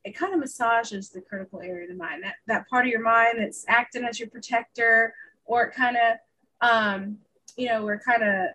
it 0.03 0.15
kind 0.15 0.33
of 0.33 0.39
massages 0.39 1.09
the 1.09 1.21
critical 1.21 1.61
area 1.61 1.83
of 1.83 1.89
the 1.89 1.95
mind 1.95 2.23
that 2.23 2.35
that 2.47 2.67
part 2.69 2.85
of 2.85 2.91
your 2.91 3.01
mind 3.01 3.39
that's 3.39 3.65
acting 3.67 4.03
as 4.03 4.19
your 4.19 4.29
protector 4.29 5.13
or 5.45 5.65
it 5.65 5.73
kind 5.73 5.97
of 5.97 6.17
um, 6.61 7.17
you 7.57 7.67
know, 7.67 7.83
we're 7.83 7.99
kind 7.99 8.23
of 8.23 8.47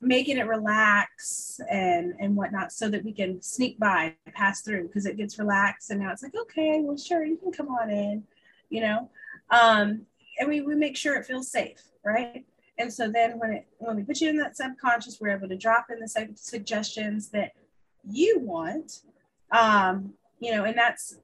making 0.00 0.38
it 0.38 0.46
relax 0.46 1.60
and 1.70 2.14
and 2.20 2.34
whatnot 2.34 2.72
so 2.72 2.88
that 2.88 3.04
we 3.04 3.12
can 3.12 3.40
sneak 3.42 3.78
by 3.78 4.14
pass 4.32 4.62
through 4.62 4.86
because 4.86 5.04
it 5.04 5.18
gets 5.18 5.38
relaxed 5.38 5.90
and 5.90 6.00
now 6.00 6.10
it's 6.10 6.22
like 6.22 6.34
okay 6.34 6.80
well 6.80 6.96
sure 6.96 7.22
you 7.22 7.36
can 7.36 7.52
come 7.52 7.68
on 7.68 7.90
in 7.90 8.24
you 8.70 8.80
know? 8.80 9.10
Um 9.50 10.06
and 10.38 10.48
we, 10.48 10.62
we 10.62 10.74
make 10.74 10.96
sure 10.96 11.16
it 11.16 11.26
feels 11.26 11.50
safe 11.50 11.82
right? 12.02 12.46
And 12.78 12.90
so 12.90 13.10
then 13.10 13.38
when 13.38 13.52
it 13.52 13.66
when 13.76 13.94
we 13.94 14.02
put 14.02 14.22
you 14.22 14.30
in 14.30 14.38
that 14.38 14.56
subconscious 14.56 15.18
we're 15.20 15.36
able 15.36 15.48
to 15.48 15.56
drop 15.56 15.88
in 15.90 16.00
the 16.00 16.28
suggestions 16.34 17.28
that 17.28 17.52
you 18.10 18.38
want 18.38 19.02
um 19.52 20.12
you 20.38 20.52
know 20.52 20.64
and 20.64 20.76
that's 20.76 21.18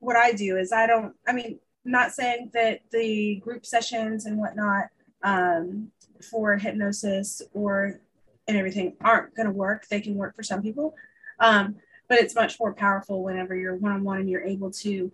what 0.00 0.16
i 0.16 0.32
do 0.32 0.56
is 0.56 0.72
i 0.72 0.86
don't 0.86 1.14
i 1.26 1.32
mean 1.32 1.58
not 1.84 2.12
saying 2.12 2.50
that 2.54 2.80
the 2.90 3.36
group 3.36 3.66
sessions 3.66 4.26
and 4.26 4.38
whatnot 4.38 4.84
um, 5.22 5.90
for 6.30 6.56
hypnosis 6.56 7.42
or 7.52 8.00
and 8.46 8.56
everything 8.56 8.94
aren't 9.00 9.34
going 9.34 9.46
to 9.46 9.52
work. 9.52 9.86
They 9.88 10.00
can 10.00 10.16
work 10.16 10.36
for 10.36 10.42
some 10.42 10.62
people, 10.62 10.94
um, 11.40 11.76
but 12.08 12.18
it's 12.18 12.34
much 12.34 12.60
more 12.60 12.74
powerful 12.74 13.22
whenever 13.22 13.56
you're 13.56 13.76
one 13.76 13.92
on 13.92 14.04
one 14.04 14.20
and 14.20 14.28
you're 14.28 14.42
able 14.42 14.70
to 14.70 15.10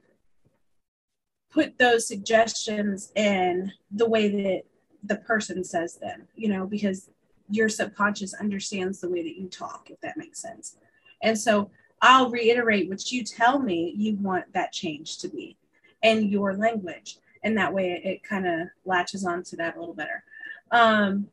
put 1.53 1.79
those 1.79 2.09
suggestions 2.09 3.13
in 3.15 3.73
the 3.93 4.09
way 4.09 4.29
that 4.29 4.63
the 5.05 5.17
person 5.17 5.63
says 5.63 5.97
them. 5.97 6.27
You 6.35 6.49
know, 6.49 6.67
because 6.67 7.11
your 7.49 7.69
subconscious 7.69 8.35
understands 8.35 9.01
the 9.01 9.09
way 9.09 9.23
that 9.23 9.41
you 9.41 9.49
talk, 9.49 9.91
if 9.91 10.01
that 10.01 10.17
makes 10.17 10.41
sense. 10.41 10.77
And 11.23 11.39
so 11.39 11.71
I'll 12.03 12.31
reiterate 12.31 12.89
what 12.89 13.13
you 13.13 13.25
tell 13.25 13.59
me 13.59 13.95
you 13.97 14.17
want 14.17 14.53
that 14.53 14.73
change 14.73 15.19
to 15.19 15.29
be 15.29 15.57
in 16.03 16.29
your 16.29 16.55
language. 16.55 17.19
And 17.43 17.57
that 17.57 17.73
way 17.73 17.93
it, 17.93 18.07
it 18.07 18.23
kind 18.23 18.47
of 18.47 18.69
latches 18.85 19.25
onto 19.25 19.57
that 19.57 19.77
a 19.77 19.81
little 19.81 19.95
better. 19.95 20.23
Um, 20.71 21.29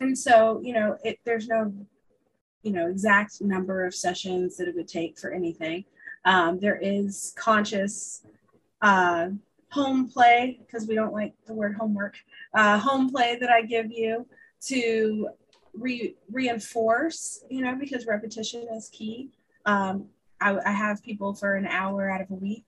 and 0.00 0.16
so, 0.18 0.60
you 0.62 0.72
know, 0.72 0.98
it, 1.04 1.20
there's 1.24 1.48
no, 1.48 1.72
you 2.62 2.72
know, 2.72 2.88
exact 2.88 3.40
number 3.40 3.84
of 3.84 3.94
sessions 3.94 4.56
that 4.56 4.68
it 4.68 4.74
would 4.74 4.88
take 4.88 5.18
for 5.18 5.30
anything. 5.30 5.84
Um, 6.24 6.58
there 6.58 6.78
is 6.80 7.34
conscious 7.36 8.24
uh, 8.80 9.28
home 9.70 10.08
play 10.08 10.60
because 10.66 10.86
we 10.86 10.94
don't 10.94 11.12
like 11.12 11.34
the 11.46 11.54
word 11.54 11.76
homework. 11.76 12.16
Uh, 12.54 12.78
home 12.78 13.10
play 13.10 13.36
that 13.40 13.50
I 13.50 13.62
give 13.62 13.90
you 13.90 14.26
to 14.66 15.28
re- 15.74 16.16
reinforce, 16.30 17.44
you 17.50 17.62
know, 17.62 17.74
because 17.74 18.06
repetition 18.06 18.66
is 18.74 18.88
key. 18.88 19.30
Um, 19.66 20.06
I, 20.40 20.58
I 20.64 20.72
have 20.72 21.02
people 21.02 21.34
for 21.34 21.54
an 21.54 21.66
hour 21.66 22.10
out 22.10 22.20
of 22.20 22.30
a 22.30 22.34
week. 22.34 22.64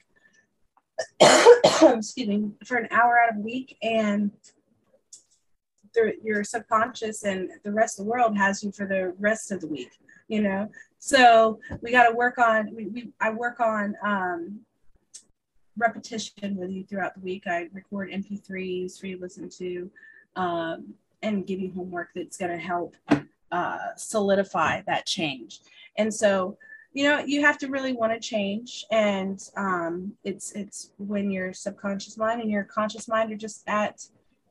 excuse 1.20 2.28
me, 2.28 2.50
for 2.64 2.78
an 2.78 2.88
hour 2.90 3.18
out 3.18 3.30
of 3.30 3.36
a 3.36 3.40
week, 3.40 3.76
and 3.82 4.30
your 6.22 6.44
subconscious 6.44 7.24
and 7.24 7.48
the 7.64 7.72
rest 7.72 7.98
of 7.98 8.04
the 8.04 8.10
world 8.10 8.36
has 8.36 8.62
you 8.62 8.70
for 8.70 8.86
the 8.86 9.14
rest 9.18 9.50
of 9.50 9.62
the 9.62 9.66
week 9.66 9.92
you 10.28 10.42
know? 10.42 10.70
So 10.98 11.60
we 11.80 11.90
got 11.90 12.08
to 12.08 12.14
work 12.14 12.38
on 12.38 12.74
we, 12.74 12.86
we 12.86 13.12
i 13.20 13.30
work 13.30 13.60
on 13.60 13.94
um, 14.04 14.60
repetition 15.76 16.56
with 16.56 16.70
you 16.70 16.84
throughout 16.84 17.14
the 17.14 17.20
week. 17.20 17.44
I 17.46 17.68
record 17.72 18.10
mp3s 18.10 18.98
for 18.98 19.06
you 19.06 19.16
to 19.16 19.22
listen 19.22 19.48
to 19.50 19.90
um, 20.36 20.94
and 21.22 21.46
give 21.46 21.60
you 21.60 21.72
homework 21.72 22.10
that's 22.14 22.36
going 22.36 22.52
to 22.52 22.58
help 22.58 22.96
uh, 23.52 23.78
solidify 23.96 24.82
that 24.86 25.06
change. 25.06 25.60
And 25.98 26.12
so 26.12 26.56
you 26.96 27.04
know 27.04 27.18
you 27.18 27.42
have 27.42 27.58
to 27.58 27.68
really 27.68 27.92
want 27.92 28.10
to 28.10 28.18
change 28.18 28.86
and 28.90 29.50
um, 29.58 30.14
it's 30.24 30.52
it's 30.52 30.92
when 30.96 31.30
your 31.30 31.52
subconscious 31.52 32.16
mind 32.16 32.40
and 32.40 32.50
your 32.50 32.64
conscious 32.64 33.06
mind 33.06 33.30
are 33.30 33.36
just 33.36 33.62
at 33.68 34.02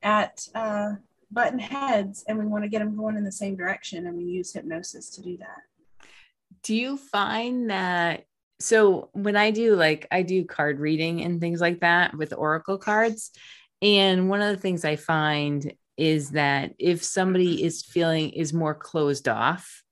at 0.03 0.47
uh, 0.53 0.91
button 1.31 1.57
heads 1.57 2.23
and 2.27 2.37
we 2.37 2.45
want 2.45 2.63
to 2.63 2.69
get 2.69 2.79
them 2.79 2.95
going 2.95 3.17
in 3.17 3.23
the 3.23 3.31
same 3.31 3.55
direction 3.55 4.05
and 4.05 4.15
we 4.15 4.25
use 4.25 4.53
hypnosis 4.53 5.09
to 5.09 5.23
do 5.23 5.37
that. 5.37 5.63
Do 6.61 6.75
you 6.75 6.97
find 6.97 7.71
that 7.71 8.25
so 8.59 9.09
when 9.11 9.35
i 9.35 9.51
do 9.51 9.75
like 9.75 10.07
i 10.11 10.21
do 10.21 10.45
card 10.45 10.79
reading 10.79 11.21
and 11.23 11.41
things 11.41 11.59
like 11.59 11.81
that 11.81 12.15
with 12.15 12.31
oracle 12.31 12.77
cards 12.77 13.31
and 13.81 14.29
one 14.29 14.41
of 14.41 14.55
the 14.55 14.61
things 14.61 14.85
i 14.85 14.95
find 14.95 15.73
is 15.97 16.29
that 16.29 16.73
if 16.79 17.03
somebody 17.03 17.61
is 17.61 17.83
feeling 17.83 18.29
is 18.29 18.53
more 18.53 18.73
closed 18.73 19.27
off 19.27 19.83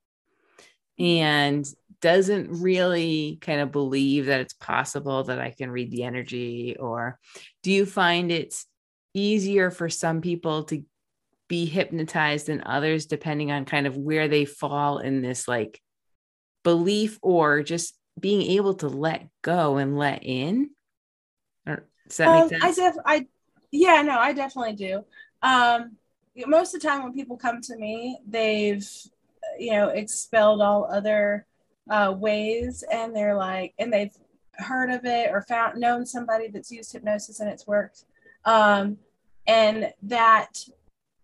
and 0.99 1.65
doesn't 2.03 2.61
really 2.61 3.39
kind 3.41 3.61
of 3.61 3.71
believe 3.71 4.27
that 4.27 4.41
it's 4.41 4.53
possible 4.53 5.23
that 5.23 5.39
i 5.39 5.49
can 5.49 5.71
read 5.71 5.89
the 5.89 6.03
energy 6.03 6.75
or 6.79 7.17
do 7.63 7.71
you 7.71 7.85
find 7.85 8.31
it's 8.31 8.67
easier 9.13 9.71
for 9.71 9.89
some 9.89 10.21
people 10.21 10.65
to 10.65 10.83
be 11.47 11.65
hypnotized 11.65 12.47
than 12.47 12.63
others 12.65 13.05
depending 13.05 13.51
on 13.51 13.65
kind 13.65 13.87
of 13.87 13.97
where 13.97 14.27
they 14.27 14.45
fall 14.45 14.97
in 14.97 15.21
this 15.21 15.47
like 15.47 15.79
belief 16.63 17.19
or 17.21 17.63
just 17.63 17.95
being 18.19 18.41
able 18.53 18.73
to 18.75 18.87
let 18.87 19.27
go 19.41 19.77
and 19.77 19.97
let 19.97 20.23
in? 20.23 20.69
Or, 21.67 21.87
does 22.07 22.17
that 22.17 22.27
um, 22.27 22.49
make 22.49 22.61
sense? 22.61 22.63
i 22.63 22.71
def 22.71 22.95
i 23.05 23.27
yeah 23.71 24.01
no 24.01 24.17
i 24.17 24.33
definitely 24.33 24.73
do. 24.73 25.03
Um 25.41 25.97
most 26.47 26.73
of 26.73 26.81
the 26.81 26.87
time 26.87 27.03
when 27.03 27.13
people 27.13 27.37
come 27.37 27.61
to 27.61 27.77
me 27.77 28.17
they've 28.27 28.87
you 29.59 29.71
know 29.71 29.89
expelled 29.89 30.61
all 30.61 30.85
other 30.91 31.45
uh, 31.89 32.13
ways 32.17 32.83
and 32.91 33.15
they're 33.15 33.35
like 33.35 33.73
and 33.79 33.91
they've 33.91 34.15
heard 34.53 34.89
of 34.89 35.03
it 35.05 35.31
or 35.31 35.41
found 35.41 35.79
known 35.79 36.05
somebody 36.05 36.47
that's 36.47 36.71
used 36.71 36.91
hypnosis 36.93 37.39
and 37.39 37.49
it's 37.49 37.67
worked 37.67 38.05
um, 38.45 38.97
and 39.47 39.91
that 40.01 40.53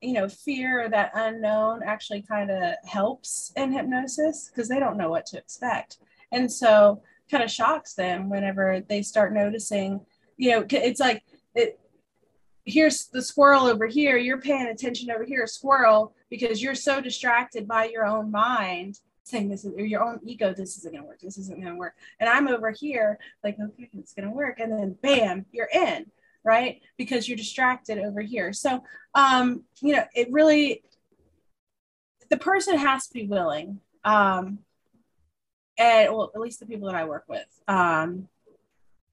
you 0.01 0.13
know, 0.13 0.29
fear 0.29 0.89
that 0.89 1.11
unknown 1.13 1.81
actually 1.83 2.21
kind 2.21 2.49
of 2.49 2.73
helps 2.85 3.51
in 3.55 3.71
hypnosis 3.71 4.49
because 4.49 4.69
they 4.69 4.79
don't 4.79 4.97
know 4.97 5.09
what 5.09 5.25
to 5.27 5.37
expect. 5.37 5.97
And 6.31 6.51
so 6.51 7.01
kind 7.29 7.43
of 7.43 7.51
shocks 7.51 7.93
them 7.93 8.29
whenever 8.29 8.81
they 8.87 9.01
start 9.01 9.33
noticing, 9.33 9.99
you 10.37 10.51
know, 10.51 10.65
it's 10.69 10.99
like 10.99 11.23
it 11.55 11.79
here's 12.65 13.07
the 13.07 13.21
squirrel 13.21 13.65
over 13.65 13.87
here, 13.87 14.17
you're 14.17 14.41
paying 14.41 14.67
attention 14.67 15.09
over 15.09 15.23
here, 15.23 15.47
squirrel, 15.47 16.13
because 16.29 16.61
you're 16.61 16.75
so 16.75 17.01
distracted 17.01 17.67
by 17.67 17.85
your 17.85 18.05
own 18.05 18.29
mind 18.31 18.99
saying 19.29 19.49
this 19.49 19.65
is 19.65 19.73
your 19.75 20.03
own 20.03 20.19
ego, 20.23 20.53
this 20.53 20.77
isn't 20.77 20.93
gonna 20.93 21.05
work, 21.05 21.19
this 21.21 21.37
isn't 21.37 21.61
gonna 21.61 21.75
work. 21.75 21.95
And 22.19 22.29
I'm 22.29 22.47
over 22.47 22.71
here, 22.71 23.19
like, 23.43 23.57
okay, 23.59 23.89
it's 23.97 24.13
gonna 24.13 24.31
work. 24.31 24.59
And 24.59 24.71
then 24.71 24.97
bam, 25.01 25.45
you're 25.51 25.69
in 25.73 26.05
right? 26.43 26.81
Because 26.97 27.27
you're 27.27 27.37
distracted 27.37 27.99
over 27.99 28.21
here. 28.21 28.53
So, 28.53 28.83
um, 29.13 29.63
you 29.81 29.95
know, 29.95 30.03
it 30.15 30.31
really, 30.31 30.83
the 32.29 32.37
person 32.37 32.77
has 32.77 33.07
to 33.07 33.13
be 33.13 33.27
willing. 33.27 33.79
Um, 34.03 34.59
and 35.77 36.13
well, 36.13 36.31
at 36.33 36.41
least 36.41 36.59
the 36.59 36.65
people 36.65 36.87
that 36.87 36.95
I 36.95 37.05
work 37.05 37.25
with. 37.27 37.47
Um, 37.67 38.27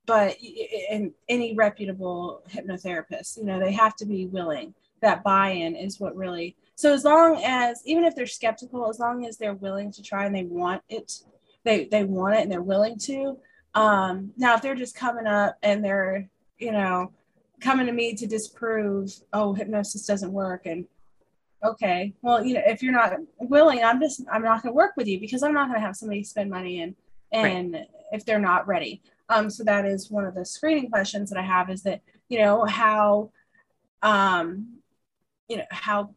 but 0.05 0.37
in 0.41 1.13
any 1.29 1.55
reputable 1.55 2.43
hypnotherapist, 2.49 3.37
you 3.37 3.45
know, 3.45 3.59
they 3.59 3.73
have 3.73 3.97
to 3.97 4.07
be 4.07 4.27
willing. 4.27 4.75
That 5.03 5.25
buy-in 5.25 5.75
is 5.77 6.01
what 6.01 6.17
really. 6.17 6.57
So 6.77 6.93
as 6.93 7.05
long 7.05 7.43
as, 7.43 7.83
even 7.87 8.05
if 8.05 8.15
they're 8.15 8.27
skeptical, 8.27 8.89
as 8.89 8.99
long 8.99 9.27
as 9.27 9.39
they're 9.39 9.55
willing 9.55 9.91
to 9.93 10.03
try 10.03 10.27
and 10.27 10.35
they 10.35 10.45
want 10.45 10.83
it, 10.89 11.21
they 11.65 11.87
they 11.87 12.05
want 12.05 12.37
it 12.37 12.43
and 12.43 12.53
they're 12.53 12.63
willing 12.63 12.99
to. 13.01 13.39
Um, 13.75 14.33
now, 14.37 14.55
if 14.55 14.63
they're 14.63 14.75
just 14.75 14.95
coming 14.95 15.27
up 15.27 15.57
and 15.63 15.85
they're, 15.85 16.29
you 16.59 16.73
know, 16.73 17.13
coming 17.61 17.87
to 17.87 17.93
me 17.93 18.15
to 18.15 18.27
disprove, 18.27 19.11
oh, 19.33 19.55
hypnosis 19.55 20.07
doesn't 20.07 20.33
work. 20.33 20.67
And 20.67 20.87
okay, 21.65 22.15
well, 22.23 22.45
you 22.45 22.55
know, 22.55 22.63
if 22.67 22.83
you're 22.83 22.93
not 22.93 23.15
willing, 23.39 23.83
I'm 23.83 24.01
just, 24.01 24.23
I'm 24.31 24.43
not 24.43 24.63
going 24.63 24.73
to 24.73 24.77
work 24.77 24.93
with 24.97 25.07
you 25.07 25.19
because 25.19 25.43
I'm 25.43 25.55
not 25.55 25.69
going 25.69 25.81
to 25.81 25.87
have 25.87 25.97
somebody 25.97 26.23
spend 26.25 26.51
money 26.51 26.81
and, 26.81 26.95
and 27.33 27.73
right. 27.73 27.87
if 28.13 28.25
they're 28.25 28.39
not 28.39 28.67
ready. 28.67 29.03
Um, 29.29 29.51
so 29.51 29.65
that 29.65 29.87
is 29.87 30.11
one 30.11 30.25
of 30.27 30.35
the 30.35 30.45
screening 30.45 30.91
questions 30.91 31.31
that 31.31 31.39
I 31.39 31.43
have 31.43 31.71
is 31.71 31.83
that, 31.83 32.03
you 32.29 32.39
know, 32.39 32.65
how, 32.65 33.31
um, 34.03 34.79
you 35.49 35.57
know, 35.57 35.65
how, 35.71 36.15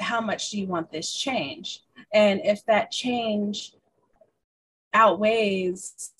how 0.00 0.20
much 0.20 0.50
do 0.50 0.58
you 0.58 0.66
want 0.66 0.90
this 0.90 1.12
change? 1.12 1.82
And 2.12 2.40
if 2.44 2.64
that 2.66 2.90
change 2.90 3.74
outweighs, 4.94 6.12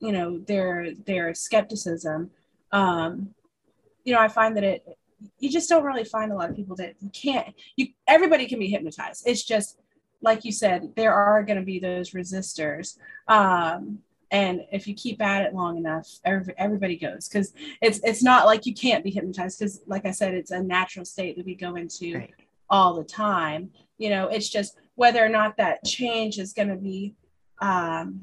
you 0.00 0.12
know, 0.12 0.38
their, 0.38 0.94
their 1.06 1.34
skepticism, 1.34 2.30
um, 2.72 3.34
you 4.04 4.14
know, 4.14 4.20
I 4.20 4.28
find 4.28 4.56
that 4.56 4.64
it 4.64 4.84
you 5.38 5.50
just 5.50 5.68
don't 5.68 5.84
really 5.84 6.04
find 6.04 6.32
a 6.32 6.34
lot 6.34 6.50
of 6.50 6.56
people 6.56 6.76
that 6.76 6.94
you 7.00 7.10
can't 7.10 7.54
you 7.76 7.88
everybody 8.06 8.46
can 8.46 8.58
be 8.58 8.68
hypnotized. 8.68 9.24
It's 9.26 9.42
just 9.42 9.78
like 10.20 10.44
you 10.44 10.52
said, 10.52 10.92
there 10.96 11.12
are 11.12 11.42
going 11.42 11.58
to 11.58 11.64
be 11.64 11.78
those 11.78 12.10
resistors. 12.10 12.98
Um, 13.28 14.00
and 14.30 14.62
if 14.72 14.86
you 14.86 14.94
keep 14.94 15.22
at 15.22 15.46
it 15.46 15.54
long 15.54 15.78
enough, 15.78 16.08
every, 16.24 16.52
everybody 16.58 16.96
goes 16.96 17.28
because 17.28 17.52
it's 17.80 18.00
it's 18.04 18.22
not 18.22 18.44
like 18.44 18.66
you 18.66 18.74
can't 18.74 19.02
be 19.02 19.10
hypnotized 19.10 19.58
because, 19.58 19.80
like 19.86 20.04
I 20.04 20.10
said, 20.10 20.34
it's 20.34 20.50
a 20.50 20.62
natural 20.62 21.04
state 21.04 21.36
that 21.36 21.46
we 21.46 21.54
go 21.54 21.76
into 21.76 22.16
right. 22.16 22.34
All 22.70 22.94
the 22.94 23.04
time. 23.04 23.70
You 23.98 24.10
know, 24.10 24.28
it's 24.28 24.48
just 24.48 24.76
whether 24.94 25.24
or 25.24 25.28
not 25.28 25.56
that 25.56 25.84
change 25.84 26.38
is 26.38 26.52
going 26.52 26.68
to 26.68 26.76
be 26.76 27.14
um, 27.60 28.22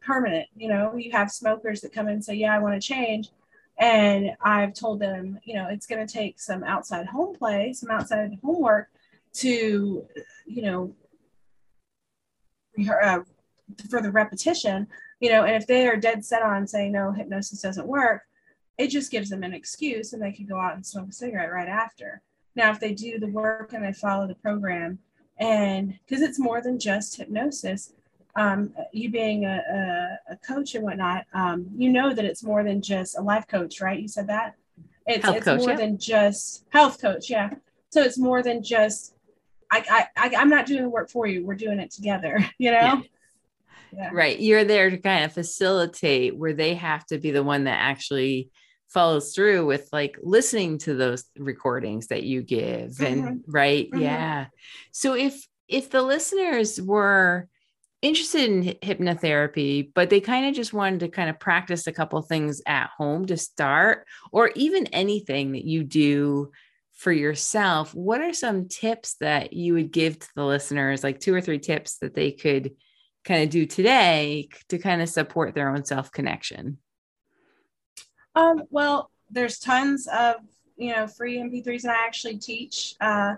permanent. 0.00 0.48
You 0.56 0.68
know, 0.68 0.96
you 0.96 1.12
have 1.12 1.30
smokers 1.30 1.80
that 1.80 1.92
come 1.92 2.08
in 2.08 2.14
and 2.14 2.24
say, 2.24 2.34
"Yeah, 2.34 2.54
I 2.54 2.58
want 2.58 2.80
to 2.80 2.86
change," 2.86 3.30
And 3.78 4.32
I've 4.42 4.74
told 4.74 4.98
them, 5.00 5.38
you 5.44 5.54
know, 5.54 5.68
it's 5.70 5.86
going 5.86 6.04
to 6.04 6.12
take 6.12 6.40
some 6.40 6.64
outside 6.64 7.06
home 7.06 7.34
play, 7.36 7.72
some 7.72 7.90
outside 7.90 8.36
homework 8.42 8.88
to, 9.34 10.04
you 10.46 10.62
know, 10.62 10.94
uh, 12.88 13.20
for 13.88 14.02
the 14.02 14.10
repetition, 14.10 14.88
you 15.20 15.30
know, 15.30 15.44
and 15.44 15.54
if 15.54 15.66
they 15.66 15.86
are 15.86 15.96
dead 15.96 16.24
set 16.24 16.42
on 16.42 16.66
saying 16.66 16.92
no, 16.92 17.12
hypnosis 17.12 17.62
doesn't 17.62 17.86
work, 17.86 18.22
it 18.78 18.88
just 18.88 19.10
gives 19.10 19.30
them 19.30 19.42
an 19.44 19.54
excuse 19.54 20.12
and 20.12 20.22
they 20.22 20.32
can 20.32 20.46
go 20.46 20.58
out 20.58 20.74
and 20.74 20.84
smoke 20.84 21.08
a 21.08 21.12
cigarette 21.12 21.52
right 21.52 21.68
after. 21.68 22.20
Now, 22.58 22.72
if 22.72 22.80
they 22.80 22.92
do 22.92 23.20
the 23.20 23.28
work 23.28 23.72
and 23.72 23.84
they 23.84 23.92
follow 23.92 24.26
the 24.26 24.34
program, 24.34 24.98
and 25.38 25.96
because 26.04 26.22
it's 26.22 26.40
more 26.40 26.60
than 26.60 26.76
just 26.76 27.16
hypnosis, 27.16 27.92
um, 28.34 28.74
you 28.92 29.10
being 29.10 29.44
a, 29.44 29.62
a, 30.28 30.32
a, 30.32 30.36
coach 30.38 30.74
and 30.74 30.82
whatnot, 30.82 31.24
um, 31.34 31.68
you 31.76 31.88
know 31.88 32.12
that 32.12 32.24
it's 32.24 32.42
more 32.42 32.64
than 32.64 32.82
just 32.82 33.16
a 33.16 33.22
life 33.22 33.46
coach, 33.46 33.80
right? 33.80 34.00
You 34.00 34.08
said 34.08 34.26
that 34.26 34.56
it's, 35.06 35.24
health 35.24 35.36
it's 35.36 35.44
coach, 35.44 35.60
more 35.60 35.70
yeah. 35.70 35.76
than 35.76 35.98
just 35.98 36.64
health 36.70 37.00
coach, 37.00 37.30
yeah. 37.30 37.50
So 37.90 38.02
it's 38.02 38.18
more 38.18 38.42
than 38.42 38.60
just 38.60 39.14
I, 39.70 40.08
I, 40.16 40.30
I 40.34 40.42
am 40.42 40.50
not 40.50 40.66
doing 40.66 40.82
the 40.82 40.88
work 40.88 41.10
for 41.10 41.28
you. 41.28 41.46
We're 41.46 41.54
doing 41.54 41.78
it 41.78 41.92
together. 41.92 42.44
You 42.58 42.72
know. 42.72 42.80
Yeah. 42.80 43.00
Yeah. 43.96 44.10
Right. 44.12 44.38
You're 44.38 44.64
there 44.64 44.90
to 44.90 44.98
kind 44.98 45.24
of 45.24 45.32
facilitate 45.32 46.36
where 46.36 46.52
they 46.52 46.74
have 46.74 47.06
to 47.06 47.18
be 47.18 47.30
the 47.30 47.42
one 47.42 47.64
that 47.64 47.78
actually 47.80 48.50
follows 48.88 49.34
through 49.34 49.66
with 49.66 49.88
like 49.92 50.18
listening 50.22 50.78
to 50.78 50.94
those 50.94 51.24
recordings 51.38 52.08
that 52.08 52.22
you 52.22 52.42
give 52.42 52.92
mm-hmm. 52.92 53.04
and 53.04 53.44
right 53.46 53.90
mm-hmm. 53.90 54.02
yeah 54.02 54.46
so 54.92 55.14
if 55.14 55.46
if 55.68 55.90
the 55.90 56.02
listeners 56.02 56.80
were 56.80 57.48
interested 58.00 58.48
in 58.48 58.62
hypnotherapy 58.82 59.90
but 59.94 60.08
they 60.08 60.20
kind 60.20 60.46
of 60.46 60.54
just 60.54 60.72
wanted 60.72 61.00
to 61.00 61.08
kind 61.08 61.28
of 61.28 61.38
practice 61.38 61.86
a 61.86 61.92
couple 61.92 62.20
things 62.22 62.62
at 62.66 62.90
home 62.96 63.26
to 63.26 63.36
start 63.36 64.06
or 64.32 64.50
even 64.54 64.86
anything 64.86 65.52
that 65.52 65.64
you 65.64 65.84
do 65.84 66.50
for 66.94 67.12
yourself 67.12 67.94
what 67.94 68.20
are 68.20 68.32
some 68.32 68.68
tips 68.68 69.16
that 69.20 69.52
you 69.52 69.74
would 69.74 69.92
give 69.92 70.18
to 70.18 70.28
the 70.34 70.44
listeners 70.44 71.04
like 71.04 71.20
two 71.20 71.34
or 71.34 71.40
three 71.40 71.58
tips 71.58 71.98
that 71.98 72.14
they 72.14 72.32
could 72.32 72.72
kind 73.24 73.42
of 73.42 73.50
do 73.50 73.66
today 73.66 74.48
to 74.68 74.78
kind 74.78 75.02
of 75.02 75.08
support 75.08 75.54
their 75.54 75.68
own 75.68 75.84
self 75.84 76.10
connection 76.10 76.78
um, 78.38 78.62
well, 78.70 79.10
there's 79.30 79.58
tons 79.58 80.06
of 80.06 80.36
you 80.76 80.94
know 80.94 81.06
free 81.06 81.38
MP3s, 81.38 81.82
and 81.82 81.92
I 81.92 81.96
actually 82.06 82.38
teach 82.38 82.94
uh, 83.00 83.34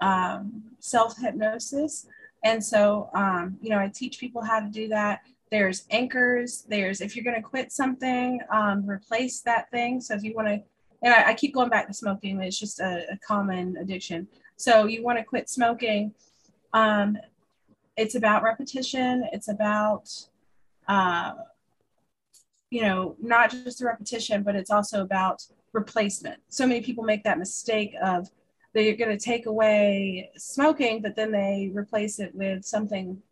um, 0.00 0.62
self 0.78 1.18
hypnosis, 1.18 2.06
and 2.44 2.64
so 2.64 3.10
um, 3.14 3.58
you 3.60 3.70
know 3.70 3.78
I 3.78 3.88
teach 3.88 4.18
people 4.18 4.42
how 4.42 4.60
to 4.60 4.68
do 4.68 4.88
that. 4.88 5.22
There's 5.50 5.84
anchors. 5.90 6.64
There's 6.68 7.00
if 7.00 7.16
you're 7.16 7.24
going 7.24 7.36
to 7.36 7.42
quit 7.42 7.72
something, 7.72 8.40
um, 8.52 8.88
replace 8.88 9.40
that 9.40 9.68
thing. 9.70 10.00
So 10.00 10.14
if 10.14 10.22
you 10.22 10.32
want 10.34 10.48
to, 10.48 10.62
and 11.02 11.12
I, 11.12 11.30
I, 11.30 11.34
keep 11.34 11.52
going 11.54 11.68
back 11.68 11.88
to 11.88 11.94
smoking. 11.94 12.40
It's 12.40 12.58
just 12.58 12.80
a, 12.80 13.04
a 13.12 13.18
common 13.18 13.76
addiction. 13.78 14.28
So 14.56 14.86
you 14.86 15.02
want 15.02 15.18
to 15.18 15.24
quit 15.24 15.48
smoking. 15.48 16.14
Um, 16.72 17.18
it's 17.96 18.14
about 18.14 18.42
repetition. 18.42 19.24
It's 19.32 19.48
about 19.48 20.08
uh, 20.88 21.32
you 22.70 22.82
know, 22.82 23.16
not 23.20 23.50
just 23.50 23.80
a 23.80 23.84
repetition, 23.84 24.42
but 24.42 24.56
it's 24.56 24.70
also 24.70 25.02
about 25.02 25.42
replacement. 25.72 26.40
So 26.48 26.66
many 26.66 26.80
people 26.80 27.04
make 27.04 27.24
that 27.24 27.38
mistake 27.38 27.94
of 28.02 28.28
they're 28.74 28.96
going 28.96 29.16
to 29.16 29.24
take 29.24 29.46
away 29.46 30.30
smoking, 30.36 31.00
but 31.00 31.16
then 31.16 31.32
they 31.32 31.70
replace 31.74 32.18
it 32.18 32.34
with 32.34 32.64
something 32.64 33.22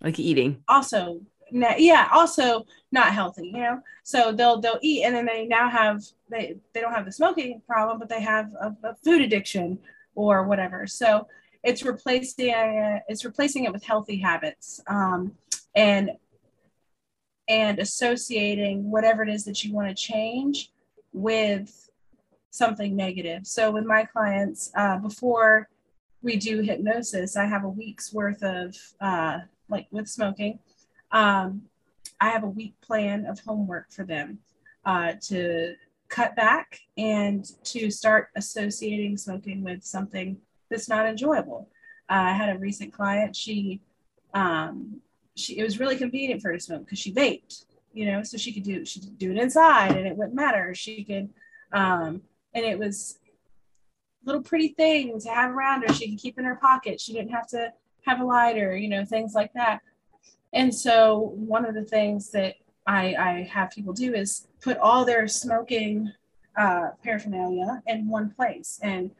like 0.00 0.18
eating. 0.18 0.62
Also, 0.68 1.20
yeah, 1.50 2.08
also 2.12 2.64
not 2.90 3.12
healthy, 3.12 3.48
you 3.48 3.60
know. 3.60 3.80
So 4.02 4.32
they'll 4.32 4.60
they'll 4.60 4.78
eat, 4.82 5.04
and 5.04 5.14
then 5.14 5.26
they 5.26 5.46
now 5.46 5.68
have 5.68 6.02
they 6.30 6.56
they 6.72 6.80
don't 6.80 6.92
have 6.92 7.04
the 7.04 7.12
smoking 7.12 7.60
problem, 7.66 7.98
but 7.98 8.08
they 8.08 8.20
have 8.22 8.52
a, 8.60 8.74
a 8.84 8.94
food 8.96 9.20
addiction 9.20 9.78
or 10.14 10.44
whatever. 10.44 10.86
So 10.86 11.26
it's 11.62 11.82
replacing 11.82 12.54
it's 13.08 13.24
replacing 13.24 13.64
it 13.64 13.72
with 13.72 13.84
healthy 13.84 14.16
habits. 14.16 14.80
Um, 14.86 15.32
and 15.74 16.10
and 17.48 17.78
associating 17.78 18.90
whatever 18.90 19.22
it 19.22 19.28
is 19.28 19.44
that 19.44 19.64
you 19.64 19.72
want 19.72 19.88
to 19.88 19.94
change 19.94 20.70
with 21.12 21.90
something 22.50 22.94
negative. 22.94 23.46
So 23.46 23.70
with 23.70 23.84
my 23.84 24.04
clients, 24.04 24.70
uh, 24.76 24.98
before 24.98 25.68
we 26.22 26.36
do 26.36 26.62
hypnosis, 26.62 27.36
I 27.36 27.46
have 27.46 27.64
a 27.64 27.68
week's 27.68 28.12
worth 28.12 28.42
of 28.42 28.76
uh, 29.00 29.40
like 29.68 29.86
with 29.90 30.08
smoking. 30.08 30.58
Um, 31.12 31.62
I 32.20 32.30
have 32.30 32.44
a 32.44 32.48
week 32.48 32.74
plan 32.80 33.26
of 33.26 33.40
homework 33.40 33.92
for 33.92 34.04
them 34.04 34.38
uh, 34.84 35.14
to 35.22 35.74
cut 36.08 36.36
back 36.36 36.78
and 36.96 37.44
to 37.64 37.90
start 37.90 38.28
associating 38.36 39.16
smoking 39.16 39.62
with 39.62 39.82
something 39.82 40.36
that's 40.70 40.88
not 40.88 41.06
enjoyable. 41.06 41.68
Uh, 42.08 42.30
I 42.30 42.32
had 42.32 42.54
a 42.54 42.58
recent 42.58 42.92
client. 42.92 43.34
She 43.34 43.80
um, 44.32 45.00
she 45.36 45.58
it 45.58 45.62
was 45.62 45.80
really 45.80 45.96
convenient 45.96 46.42
for 46.42 46.48
her 46.48 46.54
to 46.54 46.60
smoke 46.60 46.84
because 46.84 46.98
she 46.98 47.12
vaped, 47.12 47.64
you 47.92 48.06
know, 48.06 48.22
so 48.22 48.36
she 48.36 48.52
could 48.52 48.62
do 48.62 48.84
she 48.84 49.00
do 49.00 49.32
it 49.32 49.38
inside 49.38 49.96
and 49.96 50.06
it 50.06 50.16
wouldn't 50.16 50.34
matter. 50.34 50.74
She 50.74 51.04
could, 51.04 51.30
um, 51.72 52.22
and 52.54 52.64
it 52.64 52.78
was 52.78 53.18
little 54.24 54.42
pretty 54.42 54.68
thing 54.68 55.20
to 55.20 55.28
have 55.28 55.50
around 55.50 55.82
her. 55.82 55.92
She 55.92 56.10
could 56.10 56.18
keep 56.18 56.38
in 56.38 56.44
her 56.44 56.56
pocket. 56.56 57.00
She 57.00 57.12
didn't 57.12 57.30
have 57.30 57.46
to 57.48 57.72
have 58.06 58.20
a 58.20 58.24
lighter, 58.24 58.76
you 58.76 58.88
know, 58.88 59.04
things 59.04 59.34
like 59.34 59.52
that. 59.54 59.80
And 60.52 60.74
so 60.74 61.32
one 61.34 61.64
of 61.64 61.74
the 61.74 61.84
things 61.84 62.30
that 62.30 62.54
I, 62.86 63.14
I 63.14 63.50
have 63.52 63.70
people 63.70 63.92
do 63.92 64.14
is 64.14 64.46
put 64.62 64.78
all 64.78 65.04
their 65.04 65.26
smoking 65.26 66.12
uh, 66.56 66.90
paraphernalia 67.02 67.82
in 67.86 68.08
one 68.08 68.30
place. 68.30 68.78
And 68.82 69.10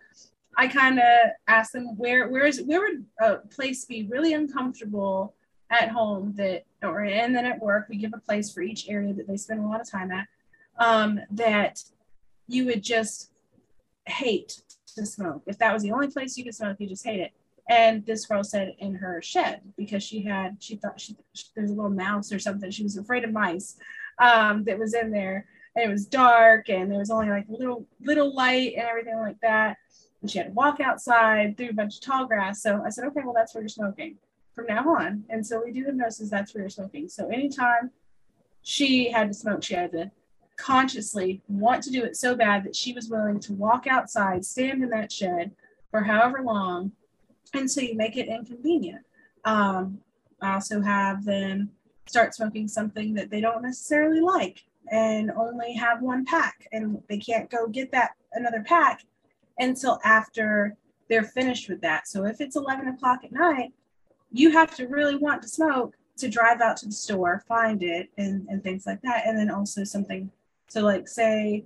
I 0.56 0.68
kind 0.68 0.98
of 0.98 1.30
ask 1.48 1.72
them 1.72 1.96
where 1.96 2.28
where 2.28 2.46
is 2.46 2.62
where 2.62 2.80
would 2.80 3.04
a 3.20 3.36
place 3.48 3.84
be 3.84 4.06
really 4.08 4.34
uncomfortable 4.34 5.34
at 5.70 5.90
home 5.90 6.34
that 6.36 6.64
or 6.82 7.04
and 7.04 7.34
then 7.34 7.46
at 7.46 7.60
work 7.60 7.86
we 7.88 7.96
give 7.96 8.12
a 8.14 8.20
place 8.20 8.52
for 8.52 8.62
each 8.62 8.88
area 8.88 9.12
that 9.12 9.26
they 9.26 9.36
spend 9.36 9.60
a 9.60 9.66
lot 9.66 9.80
of 9.80 9.90
time 9.90 10.10
at 10.10 10.26
um, 10.78 11.20
that 11.30 11.82
you 12.46 12.66
would 12.66 12.82
just 12.82 13.30
hate 14.06 14.62
to 14.94 15.06
smoke. 15.06 15.42
If 15.46 15.58
that 15.58 15.72
was 15.72 15.82
the 15.82 15.92
only 15.92 16.08
place 16.08 16.36
you 16.36 16.44
could 16.44 16.54
smoke 16.54 16.76
you 16.78 16.88
just 16.88 17.04
hate 17.04 17.20
it. 17.20 17.32
And 17.68 18.04
this 18.04 18.26
girl 18.26 18.44
said 18.44 18.74
in 18.78 18.94
her 18.96 19.22
shed 19.22 19.62
because 19.76 20.02
she 20.02 20.22
had 20.22 20.56
she 20.60 20.76
thought 20.76 21.00
she 21.00 21.16
there's 21.56 21.70
a 21.70 21.74
little 21.74 21.90
mouse 21.90 22.32
or 22.32 22.38
something. 22.38 22.70
She 22.70 22.82
was 22.82 22.96
afraid 22.96 23.24
of 23.24 23.32
mice 23.32 23.76
um, 24.18 24.64
that 24.64 24.78
was 24.78 24.94
in 24.94 25.10
there. 25.10 25.46
And 25.76 25.88
it 25.88 25.92
was 25.92 26.06
dark 26.06 26.68
and 26.68 26.90
there 26.90 27.00
was 27.00 27.10
only 27.10 27.30
like 27.30 27.46
little 27.48 27.86
little 28.00 28.34
light 28.34 28.74
and 28.76 28.86
everything 28.86 29.18
like 29.18 29.40
that. 29.40 29.78
And 30.20 30.30
she 30.30 30.38
had 30.38 30.48
to 30.48 30.52
walk 30.52 30.78
outside 30.80 31.56
through 31.56 31.70
a 31.70 31.74
bunch 31.74 31.96
of 31.96 32.02
tall 32.02 32.26
grass. 32.26 32.62
So 32.62 32.82
i 32.84 32.90
said 32.90 33.06
okay 33.06 33.22
well 33.24 33.34
that's 33.34 33.54
where 33.54 33.62
you're 33.62 33.68
smoking 33.68 34.18
from 34.54 34.66
now 34.66 34.88
on. 34.88 35.24
And 35.28 35.44
so 35.46 35.62
we 35.64 35.72
do 35.72 35.84
hypnosis, 35.84 36.30
that's 36.30 36.54
where 36.54 36.62
you're 36.62 36.70
smoking. 36.70 37.08
So 37.08 37.28
anytime 37.28 37.90
she 38.62 39.10
had 39.10 39.28
to 39.28 39.34
smoke, 39.34 39.62
she 39.62 39.74
had 39.74 39.92
to 39.92 40.10
consciously 40.56 41.42
want 41.48 41.82
to 41.82 41.90
do 41.90 42.04
it 42.04 42.16
so 42.16 42.34
bad 42.34 42.64
that 42.64 42.76
she 42.76 42.92
was 42.92 43.08
willing 43.08 43.40
to 43.40 43.52
walk 43.52 43.86
outside, 43.86 44.44
stand 44.44 44.82
in 44.82 44.90
that 44.90 45.10
shed 45.10 45.52
for 45.90 46.02
however 46.02 46.42
long. 46.42 46.92
And 47.52 47.70
so 47.70 47.80
you 47.80 47.96
make 47.96 48.16
it 48.16 48.28
inconvenient. 48.28 49.04
Um, 49.44 49.98
I 50.40 50.54
also 50.54 50.80
have 50.80 51.24
them 51.24 51.70
start 52.06 52.34
smoking 52.34 52.68
something 52.68 53.14
that 53.14 53.30
they 53.30 53.40
don't 53.40 53.62
necessarily 53.62 54.20
like 54.20 54.64
and 54.90 55.30
only 55.32 55.74
have 55.74 56.02
one 56.02 56.24
pack 56.24 56.68
and 56.72 57.02
they 57.08 57.18
can't 57.18 57.50
go 57.50 57.66
get 57.66 57.90
that 57.92 58.12
another 58.32 58.62
pack 58.62 59.02
until 59.58 59.98
after 60.04 60.76
they're 61.08 61.24
finished 61.24 61.68
with 61.68 61.80
that. 61.80 62.06
So 62.08 62.24
if 62.26 62.40
it's 62.40 62.56
11 62.56 62.88
o'clock 62.88 63.20
at 63.24 63.32
night 63.32 63.72
you 64.34 64.50
have 64.50 64.74
to 64.74 64.88
really 64.88 65.14
want 65.14 65.40
to 65.42 65.48
smoke 65.48 65.94
to 66.16 66.28
drive 66.28 66.60
out 66.60 66.76
to 66.76 66.86
the 66.86 66.92
store, 66.92 67.44
find 67.46 67.82
it, 67.84 68.10
and, 68.18 68.46
and 68.48 68.62
things 68.64 68.84
like 68.84 69.00
that. 69.02 69.26
And 69.26 69.38
then 69.38 69.48
also 69.48 69.84
something, 69.84 70.30
so 70.68 70.82
like 70.82 71.08
say 71.08 71.64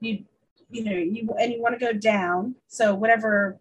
you, 0.00 0.24
you 0.70 0.84
know, 0.84 0.92
you 0.92 1.28
and 1.38 1.52
you 1.52 1.60
want 1.60 1.78
to 1.78 1.84
go 1.84 1.92
down. 1.92 2.54
So 2.66 2.94
whatever 2.94 3.58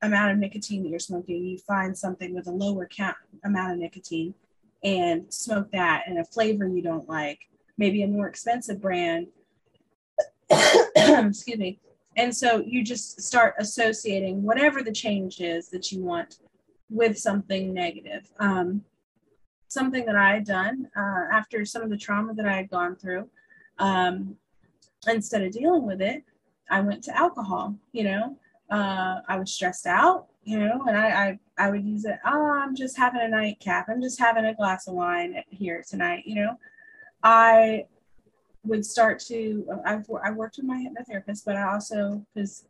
amount 0.00 0.32
of 0.32 0.38
nicotine 0.38 0.82
that 0.82 0.88
you're 0.88 0.98
smoking, 0.98 1.44
you 1.44 1.58
find 1.58 1.96
something 1.96 2.34
with 2.34 2.46
a 2.46 2.50
lower 2.50 2.86
count 2.86 3.16
amount 3.44 3.72
of 3.72 3.78
nicotine 3.78 4.34
and 4.82 5.32
smoke 5.32 5.70
that 5.72 6.04
and 6.06 6.18
a 6.18 6.24
flavor 6.24 6.66
you 6.66 6.80
don't 6.80 7.08
like, 7.08 7.40
maybe 7.76 8.02
a 8.02 8.08
more 8.08 8.28
expensive 8.28 8.80
brand. 8.80 9.26
Excuse 10.50 11.58
me. 11.58 11.80
And 12.16 12.34
so 12.34 12.62
you 12.66 12.82
just 12.82 13.20
start 13.20 13.54
associating 13.58 14.42
whatever 14.42 14.82
the 14.82 14.92
change 14.92 15.40
is 15.40 15.68
that 15.68 15.92
you 15.92 16.02
want 16.02 16.38
with 16.90 17.18
something 17.18 17.72
negative. 17.72 18.30
Um, 18.38 18.84
something 19.68 20.06
that 20.06 20.16
I 20.16 20.34
had 20.34 20.44
done 20.44 20.88
uh, 20.96 21.24
after 21.32 21.64
some 21.64 21.82
of 21.82 21.90
the 21.90 21.96
trauma 21.96 22.34
that 22.34 22.46
I 22.46 22.56
had 22.56 22.70
gone 22.70 22.96
through, 22.96 23.28
um, 23.78 24.36
instead 25.06 25.42
of 25.42 25.52
dealing 25.52 25.86
with 25.86 26.00
it, 26.00 26.24
I 26.70 26.80
went 26.80 27.04
to 27.04 27.16
alcohol. 27.16 27.76
You 27.92 28.04
know, 28.04 28.36
uh, 28.70 29.20
I 29.28 29.38
was 29.38 29.52
stressed 29.52 29.86
out. 29.86 30.26
You 30.44 30.58
know, 30.60 30.82
and 30.88 30.96
I, 30.96 31.08
I 31.08 31.38
I 31.58 31.70
would 31.70 31.84
use 31.84 32.06
it. 32.06 32.18
Oh, 32.24 32.46
I'm 32.46 32.74
just 32.74 32.96
having 32.96 33.20
a 33.20 33.28
nightcap. 33.28 33.86
I'm 33.88 34.00
just 34.00 34.18
having 34.18 34.46
a 34.46 34.54
glass 34.54 34.88
of 34.88 34.94
wine 34.94 35.42
here 35.50 35.84
tonight. 35.86 36.22
You 36.24 36.36
know, 36.36 36.58
I 37.22 37.84
would 38.64 38.86
start 38.86 39.18
to 39.26 39.66
I've 39.84 40.06
I 40.24 40.30
worked 40.30 40.56
with 40.56 40.64
my 40.64 40.76
hypnotherapist, 40.76 41.44
but 41.44 41.56
I 41.56 41.70
also 41.70 42.24
because 42.32 42.64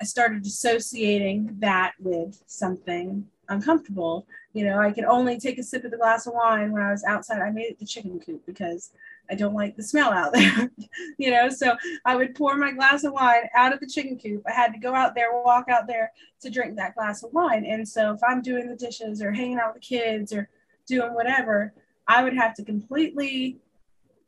I 0.00 0.04
started 0.04 0.44
associating 0.44 1.56
that 1.60 1.92
with 1.98 2.42
something 2.46 3.26
uncomfortable. 3.48 4.26
You 4.52 4.64
know, 4.66 4.78
I 4.78 4.92
could 4.92 5.04
only 5.04 5.38
take 5.38 5.58
a 5.58 5.62
sip 5.62 5.84
of 5.84 5.90
the 5.90 5.96
glass 5.96 6.26
of 6.26 6.34
wine 6.34 6.72
when 6.72 6.82
I 6.82 6.90
was 6.90 7.04
outside. 7.04 7.40
I 7.40 7.50
made 7.50 7.66
it 7.66 7.78
the 7.78 7.86
chicken 7.86 8.18
coop 8.18 8.44
because 8.46 8.90
I 9.30 9.34
don't 9.34 9.54
like 9.54 9.76
the 9.76 9.82
smell 9.82 10.12
out 10.12 10.32
there. 10.32 10.70
you 11.18 11.30
know, 11.30 11.48
so 11.48 11.76
I 12.04 12.16
would 12.16 12.34
pour 12.34 12.56
my 12.56 12.72
glass 12.72 13.04
of 13.04 13.12
wine 13.12 13.48
out 13.54 13.72
of 13.72 13.80
the 13.80 13.86
chicken 13.86 14.18
coop. 14.18 14.42
I 14.46 14.52
had 14.52 14.72
to 14.72 14.78
go 14.78 14.94
out 14.94 15.14
there, 15.14 15.42
walk 15.42 15.68
out 15.68 15.86
there 15.86 16.12
to 16.42 16.50
drink 16.50 16.76
that 16.76 16.94
glass 16.94 17.22
of 17.22 17.32
wine. 17.32 17.64
And 17.64 17.86
so 17.88 18.12
if 18.12 18.20
I'm 18.22 18.42
doing 18.42 18.68
the 18.68 18.76
dishes 18.76 19.22
or 19.22 19.32
hanging 19.32 19.58
out 19.58 19.74
with 19.74 19.82
the 19.82 19.96
kids 19.96 20.32
or 20.32 20.48
doing 20.86 21.14
whatever, 21.14 21.72
I 22.06 22.22
would 22.22 22.34
have 22.34 22.54
to 22.56 22.64
completely 22.64 23.58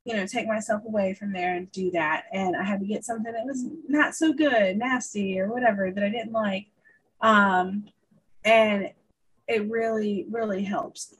you 0.06 0.14
know, 0.14 0.24
take 0.24 0.46
myself 0.46 0.82
away 0.86 1.12
from 1.12 1.32
there 1.32 1.56
and 1.56 1.70
do 1.72 1.90
that. 1.90 2.26
And 2.32 2.56
I 2.56 2.62
had 2.62 2.78
to 2.78 2.86
get 2.86 3.04
something 3.04 3.32
that 3.32 3.44
was 3.44 3.64
not 3.88 4.14
so 4.14 4.32
good, 4.32 4.78
nasty 4.78 5.40
or 5.40 5.52
whatever 5.52 5.90
that 5.90 6.04
I 6.04 6.08
didn't 6.08 6.30
like. 6.30 6.68
Um, 7.20 7.86
and 8.44 8.90
it 9.48 9.68
really, 9.68 10.26
really 10.30 10.62
helps. 10.62 11.16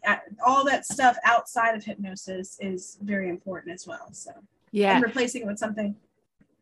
All 0.46 0.64
that 0.66 0.86
stuff 0.86 1.16
outside 1.24 1.74
of 1.74 1.84
hypnosis 1.84 2.58
is 2.60 2.96
very 3.02 3.28
important 3.28 3.74
as 3.74 3.88
well. 3.88 4.08
So, 4.12 4.30
yeah, 4.70 4.94
and 4.94 5.02
replacing 5.02 5.42
it 5.42 5.46
with 5.46 5.58
something, 5.58 5.96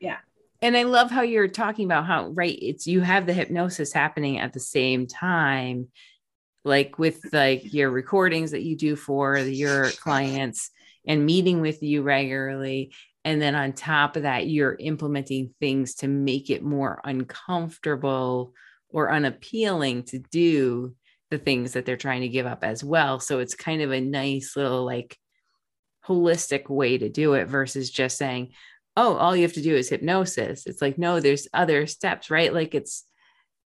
yeah. 0.01 0.19
And 0.63 0.79
I 0.79 0.85
love 0.85 1.11
how 1.11 1.21
you're 1.21 1.49
talking 1.49 1.85
about 1.85 2.07
how, 2.07 2.29
right, 2.29 2.59
it's 2.61 2.87
you 2.87 3.03
have 3.03 3.27
the 3.27 3.35
hypnosis 3.35 3.93
happening 3.93 4.39
at 4.39 4.55
the 4.55 4.61
same 4.61 5.07
time, 5.07 5.89
like 6.65 6.99
with 6.99 7.21
like 7.35 7.75
your 7.75 7.91
recordings 7.91 8.53
that 8.53 8.63
you 8.63 8.77
do 8.77 8.97
for 8.97 9.37
your 9.37 9.91
clients 9.91 10.71
and 11.07 11.27
meeting 11.27 11.61
with 11.61 11.83
you 11.83 12.03
regularly. 12.03 12.93
And 13.25 13.40
then 13.40 13.55
on 13.55 13.73
top 13.73 14.17
of 14.17 14.23
that, 14.23 14.47
you're 14.47 14.77
implementing 14.79 15.55
things 15.61 15.95
to 15.97 16.09
make 16.09 16.51
it 16.51 16.62
more 16.62 17.01
uncomfortable 17.05 18.53
or 18.90 19.11
unappealing 19.11 20.05
to 20.05 20.19
do 20.19 20.95
the 21.31 21.38
things 21.38 21.73
that 21.73 21.87
they're 21.87 21.97
trying 21.97 22.21
to 22.21 22.29
give 22.29 22.47
up 22.47 22.62
as 22.62 22.85
well. 22.85 23.19
So 23.19 23.38
it's 23.38 23.55
kind 23.55 23.83
of 23.83 23.90
a 23.90 24.01
nice 24.01 24.57
little 24.57 24.85
like 24.85 25.19
holistic 26.07 26.69
way 26.69 26.99
to 26.99 27.09
do 27.09 27.35
it 27.35 27.49
versus 27.49 27.90
just 27.90 28.19
saying, 28.19 28.53
oh, 28.97 29.17
all 29.17 29.35
you 29.35 29.43
have 29.43 29.55
to 29.55 29.62
do 29.62 29.75
is 29.75 29.88
hypnosis. 29.88 30.67
It's 30.67 30.81
like, 30.83 30.99
no, 30.99 31.19
there's 31.19 31.49
other 31.53 31.87
steps, 31.87 32.31
right? 32.31 32.53
Like 32.53 32.75
it's 32.75 33.05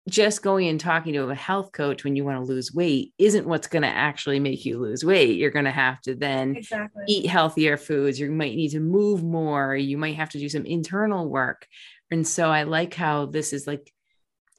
just 0.08 0.42
going 0.42 0.68
and 0.68 0.80
talking 0.80 1.12
to 1.12 1.28
a 1.28 1.34
health 1.34 1.72
coach 1.72 2.04
when 2.04 2.16
you 2.16 2.24
want 2.24 2.38
to 2.38 2.44
lose 2.44 2.72
weight 2.72 3.12
isn't 3.18 3.46
what's 3.46 3.66
going 3.66 3.82
to 3.82 3.88
actually 3.88 4.40
make 4.40 4.64
you 4.64 4.78
lose 4.78 5.04
weight. 5.04 5.36
You're 5.36 5.50
going 5.50 5.64
to 5.64 5.70
have 5.70 6.00
to 6.02 6.14
then 6.14 6.56
exactly. 6.56 7.04
eat 7.06 7.26
healthier 7.26 7.76
foods. 7.76 8.18
You 8.18 8.30
might 8.30 8.56
need 8.56 8.70
to 8.70 8.80
move 8.80 9.22
more. 9.22 9.76
You 9.76 9.98
might 9.98 10.16
have 10.16 10.30
to 10.30 10.38
do 10.38 10.48
some 10.48 10.66
internal 10.66 11.28
work. 11.28 11.66
And 12.10 12.26
so 12.26 12.50
I 12.50 12.62
like 12.62 12.94
how 12.94 13.26
this 13.26 13.52
is 13.52 13.66
like 13.66 13.92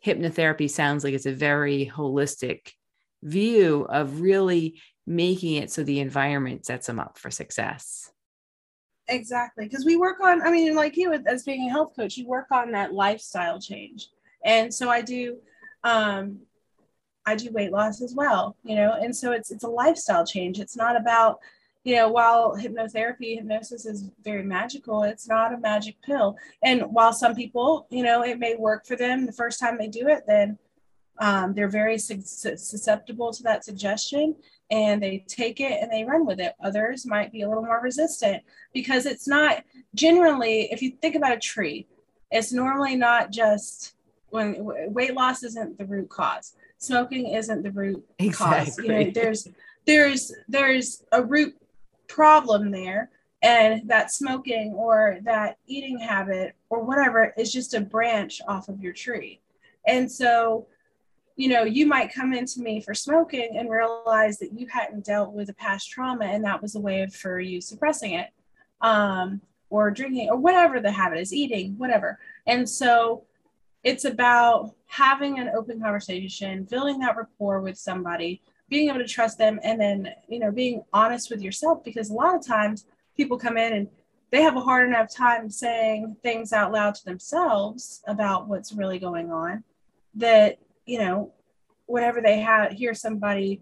hypnotherapy 0.05 0.69
sounds 0.69 1.03
like 1.03 1.13
it's 1.13 1.25
a 1.25 1.33
very 1.33 1.91
holistic 1.93 2.71
view 3.23 3.85
of 3.89 4.21
really 4.21 4.79
making 5.05 5.55
it 5.55 5.71
so 5.71 5.83
the 5.83 5.99
environment 5.99 6.65
sets 6.65 6.88
them 6.88 6.99
up 6.99 7.17
for 7.17 7.31
success. 7.31 8.12
Exactly. 9.07 9.65
Because 9.65 9.85
we 9.85 9.97
work 9.97 10.19
on, 10.21 10.41
I 10.41 10.51
mean, 10.51 10.75
like 10.75 10.95
you 10.95 11.12
as 11.12 11.43
being 11.43 11.67
a 11.67 11.71
health 11.71 11.93
coach, 11.95 12.15
you 12.15 12.27
work 12.27 12.47
on 12.51 12.71
that 12.71 12.93
lifestyle 12.93 13.59
change 13.59 14.07
and 14.43 14.73
so 14.73 14.89
i 14.89 15.02
do 15.02 15.38
um 15.84 16.39
i 17.25 17.36
do 17.36 17.52
weight 17.52 17.71
loss 17.71 18.02
as 18.02 18.13
well 18.13 18.56
you 18.63 18.75
know? 18.75 18.93
And 18.93 19.15
so 19.15 19.32
it's 19.32 19.52
it's 19.52 19.63
a 19.63 19.67
lifestyle 19.67 20.25
change. 20.25 20.60
It's 20.60 20.78
not 20.78 20.95
about 20.95 21.39
you 21.84 21.95
know 21.95 22.10
while 22.10 22.56
hypnotherapy 22.56 23.36
hypnosis 23.36 23.86
is 23.86 24.12
very 24.23 24.43
magical 24.43 25.04
it's 25.04 25.28
not 25.28 25.54
a 25.54 25.58
magic 25.58 25.95
pill. 26.04 26.38
And 26.63 26.84
while 26.84 27.13
some 27.13 27.36
people 27.36 27.88
you 27.89 28.04
know 28.04 28.21
it 28.23 28.39
may 28.39 28.56
work 28.56 28.86
for 28.86 28.95
them 28.95 29.25
the 29.25 29.32
first 29.32 29.60
time 29.60 29.78
they 29.78 29.88
do 29.88 30.08
it 30.08 30.23
then 30.28 30.58
um, 31.21 31.54
they're 31.54 31.67
very 31.67 31.97
su- 31.97 32.21
susceptible 32.21 33.34
to 33.34 33.43
that 33.43 33.65
suggestion 33.65 34.36
and 34.71 35.04
they 35.04 35.25
take 35.28 35.60
it 35.60 35.82
and 35.82 35.91
they 35.91 36.06
run 36.06 36.25
with 36.25 36.39
it. 36.39 36.54
Others 36.63 37.06
might 37.06 37.32
be 37.32 37.41
a 37.41 37.49
little 37.49 37.65
more 37.65 37.82
resistant 37.82 38.41
because 38.73 39.06
it's 39.06 39.28
not 39.28 39.63
generally 39.95 40.71
if 40.71 40.82
you 40.82 40.91
think 41.02 41.15
about 41.15 41.34
a 41.34 41.39
tree 41.39 41.88
it's 42.32 42.54
normally 42.54 42.95
not 42.95 43.32
just 43.32 43.95
when 44.31 44.55
weight 44.93 45.13
loss 45.13 45.43
isn't 45.43 45.77
the 45.77 45.85
root 45.85 46.09
cause. 46.09 46.55
Smoking 46.77 47.27
isn't 47.29 47.63
the 47.63 47.71
root 47.71 48.05
exactly. 48.19 48.65
cause. 48.65 48.77
You 48.77 48.87
know 48.87 49.11
there's 49.13 49.47
there's 49.85 50.33
there's 50.47 51.03
a 51.11 51.23
root 51.23 51.55
problem 52.07 52.71
there 52.71 53.09
and 53.41 53.87
that 53.89 54.11
smoking 54.11 54.73
or 54.73 55.19
that 55.23 55.57
eating 55.67 55.99
habit 55.99 56.55
or 56.69 56.83
whatever 56.83 57.33
is 57.37 57.53
just 57.53 57.73
a 57.73 57.79
branch 57.79 58.41
off 58.47 58.67
of 58.67 58.81
your 58.81 58.93
tree. 58.93 59.39
And 59.87 60.11
so 60.11 60.67
you 61.35 61.47
know 61.47 61.63
you 61.63 61.85
might 61.85 62.13
come 62.13 62.33
into 62.33 62.61
me 62.61 62.81
for 62.81 62.93
smoking 62.93 63.57
and 63.57 63.69
realize 63.69 64.39
that 64.39 64.53
you 64.53 64.67
hadn't 64.67 65.05
dealt 65.05 65.33
with 65.33 65.49
a 65.49 65.53
past 65.53 65.89
trauma 65.89 66.25
and 66.25 66.43
that 66.43 66.61
was 66.61 66.75
a 66.75 66.79
way 66.79 67.07
for 67.07 67.39
you 67.39 67.61
suppressing 67.61 68.13
it 68.13 68.29
um, 68.81 69.41
or 69.69 69.91
drinking 69.91 70.29
or 70.29 70.37
whatever 70.37 70.79
the 70.79 70.91
habit 70.91 71.19
is 71.19 71.33
eating 71.33 71.77
whatever. 71.77 72.19
And 72.45 72.69
so 72.69 73.23
it's 73.83 74.05
about 74.05 74.75
having 74.87 75.39
an 75.39 75.49
open 75.55 75.79
conversation, 75.79 76.63
building 76.63 76.99
that 76.99 77.15
rapport 77.15 77.61
with 77.61 77.77
somebody, 77.77 78.41
being 78.67 78.89
able 78.89 78.99
to 78.99 79.07
trust 79.07 79.37
them, 79.37 79.59
and 79.63 79.79
then, 79.79 80.09
you 80.27 80.39
know, 80.39 80.51
being 80.51 80.83
honest 80.93 81.29
with 81.29 81.41
yourself 81.41 81.83
because 81.83 82.09
a 82.09 82.13
lot 82.13 82.35
of 82.35 82.45
times 82.45 82.85
people 83.15 83.37
come 83.37 83.57
in 83.57 83.73
and 83.73 83.87
they 84.31 84.41
have 84.41 84.55
a 84.55 84.61
hard 84.61 84.87
enough 84.87 85.13
time 85.13 85.49
saying 85.49 86.15
things 86.21 86.53
out 86.53 86.71
loud 86.71 86.93
to 86.95 87.05
themselves 87.05 88.01
about 88.07 88.47
what's 88.47 88.73
really 88.73 88.99
going 88.99 89.31
on 89.31 89.63
that, 90.15 90.59
you 90.85 90.99
know, 90.99 91.33
whenever 91.85 92.21
they 92.21 92.39
have 92.39 92.71
hear 92.71 92.93
somebody 92.93 93.61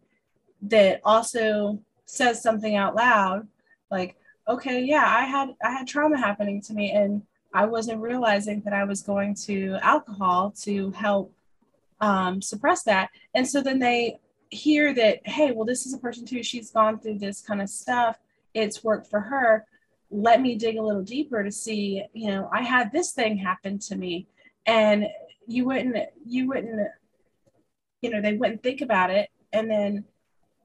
that 0.61 0.99
also 1.05 1.79
says 2.05 2.41
something 2.41 2.75
out 2.75 2.95
loud, 2.95 3.47
like, 3.89 4.17
okay, 4.47 4.83
yeah, 4.83 5.05
I 5.05 5.25
had 5.25 5.55
I 5.63 5.71
had 5.71 5.87
trauma 5.87 6.17
happening 6.17 6.61
to 6.63 6.73
me 6.73 6.91
and 6.91 7.21
I 7.57 7.65
wasn't 7.65 8.01
realizing 8.01 8.61
that 8.65 8.73
I 8.73 8.83
was 8.83 9.01
going 9.01 9.33
to 9.47 9.79
alcohol 9.81 10.53
to 10.61 10.91
help 10.91 11.33
um, 11.99 12.39
suppress 12.39 12.83
that. 12.83 13.09
And 13.33 13.47
so 13.47 13.61
then 13.61 13.79
they 13.79 14.19
hear 14.51 14.93
that, 14.93 15.27
hey, 15.27 15.53
well, 15.53 15.65
this 15.65 15.87
is 15.87 15.93
a 15.95 15.97
person 15.97 16.23
too. 16.23 16.43
She's 16.43 16.69
gone 16.69 16.99
through 16.99 17.17
this 17.17 17.41
kind 17.41 17.59
of 17.59 17.69
stuff. 17.69 18.19
It's 18.53 18.83
worked 18.83 19.07
for 19.09 19.21
her. 19.21 19.65
Let 20.11 20.39
me 20.39 20.53
dig 20.53 20.77
a 20.77 20.83
little 20.83 21.01
deeper 21.01 21.43
to 21.43 21.51
see, 21.51 22.03
you 22.13 22.29
know, 22.29 22.47
I 22.53 22.61
had 22.61 22.91
this 22.91 23.11
thing 23.11 23.37
happen 23.37 23.79
to 23.79 23.95
me. 23.95 24.27
And 24.67 25.07
you 25.47 25.65
wouldn't, 25.65 25.97
you 26.27 26.47
wouldn't, 26.49 26.89
you 28.03 28.11
know, 28.11 28.21
they 28.21 28.33
wouldn't 28.33 28.61
think 28.61 28.81
about 28.81 29.09
it. 29.09 29.31
And 29.51 29.67
then, 29.67 30.05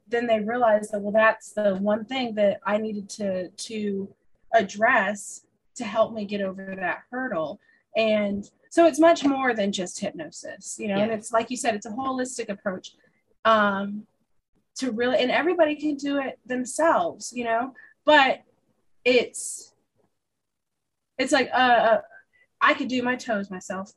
then 0.08 0.26
they 0.26 0.40
realized 0.40 0.92
that, 0.92 1.00
well, 1.00 1.12
that's 1.12 1.52
the 1.52 1.76
one 1.76 2.04
thing 2.04 2.34
that 2.34 2.60
I 2.66 2.76
needed 2.76 3.08
to, 3.16 3.48
to 3.48 4.14
address 4.52 5.46
to 5.76 5.84
help 5.84 6.12
me 6.12 6.24
get 6.24 6.40
over 6.40 6.74
that 6.76 7.02
hurdle. 7.10 7.60
And 7.96 8.48
so 8.70 8.86
it's 8.86 8.98
much 8.98 9.24
more 9.24 9.54
than 9.54 9.72
just 9.72 10.00
hypnosis, 10.00 10.78
you 10.78 10.88
know, 10.88 10.96
yeah. 10.96 11.04
and 11.04 11.12
it's 11.12 11.32
like 11.32 11.50
you 11.50 11.56
said, 11.56 11.74
it's 11.74 11.86
a 11.86 11.90
holistic 11.90 12.48
approach 12.48 12.94
um, 13.44 14.06
to 14.76 14.92
really, 14.92 15.18
and 15.18 15.30
everybody 15.30 15.76
can 15.76 15.96
do 15.96 16.18
it 16.18 16.38
themselves, 16.46 17.32
you 17.34 17.44
know, 17.44 17.74
but 18.04 18.42
it's, 19.04 19.72
it's 21.18 21.32
like, 21.32 21.50
uh, 21.52 21.56
uh 21.56 22.00
I 22.62 22.74
could 22.74 22.88
do 22.88 23.02
my 23.02 23.16
toes 23.16 23.50
myself. 23.50 23.92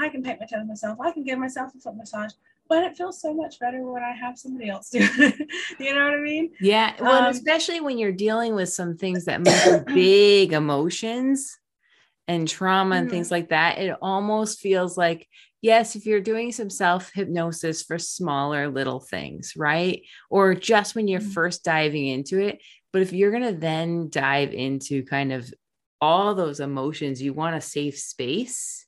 I 0.00 0.08
can 0.08 0.22
paint 0.22 0.40
my 0.40 0.46
toes 0.46 0.66
myself. 0.66 0.98
I 1.00 1.12
can 1.12 1.22
give 1.22 1.38
myself 1.38 1.72
a 1.74 1.78
foot 1.78 1.96
massage 1.96 2.32
but 2.72 2.84
it 2.84 2.96
feels 2.96 3.20
so 3.20 3.34
much 3.34 3.58
better 3.58 3.82
when 3.82 4.02
I 4.02 4.12
have 4.12 4.38
somebody 4.38 4.70
else 4.70 4.88
do 4.88 5.00
it. 5.02 5.46
you 5.78 5.94
know 5.94 6.04
what 6.04 6.14
I 6.14 6.20
mean? 6.22 6.52
Yeah. 6.58 6.94
Well, 6.98 7.24
um, 7.24 7.30
especially 7.30 7.82
when 7.82 7.98
you're 7.98 8.12
dealing 8.12 8.54
with 8.54 8.70
some 8.70 8.96
things 8.96 9.26
that 9.26 9.44
be 9.44 9.92
big 9.94 10.54
emotions 10.54 11.58
and 12.26 12.48
trauma 12.48 12.96
and 12.96 13.08
mm-hmm. 13.08 13.14
things 13.14 13.30
like 13.30 13.50
that, 13.50 13.76
it 13.76 13.94
almost 14.00 14.60
feels 14.60 14.96
like, 14.96 15.28
yes, 15.60 15.96
if 15.96 16.06
you're 16.06 16.22
doing 16.22 16.50
some 16.50 16.70
self 16.70 17.12
hypnosis 17.12 17.82
for 17.82 17.98
smaller 17.98 18.70
little 18.70 19.00
things, 19.00 19.52
right? 19.54 20.00
Or 20.30 20.54
just 20.54 20.94
when 20.94 21.08
you're 21.08 21.20
mm-hmm. 21.20 21.28
first 21.32 21.64
diving 21.64 22.06
into 22.06 22.40
it. 22.40 22.62
But 22.90 23.02
if 23.02 23.12
you're 23.12 23.32
going 23.32 23.52
to 23.52 23.60
then 23.60 24.08
dive 24.08 24.54
into 24.54 25.04
kind 25.04 25.30
of 25.34 25.52
all 26.00 26.34
those 26.34 26.58
emotions, 26.60 27.20
you 27.20 27.34
want 27.34 27.54
a 27.54 27.60
safe 27.60 27.98
space 27.98 28.86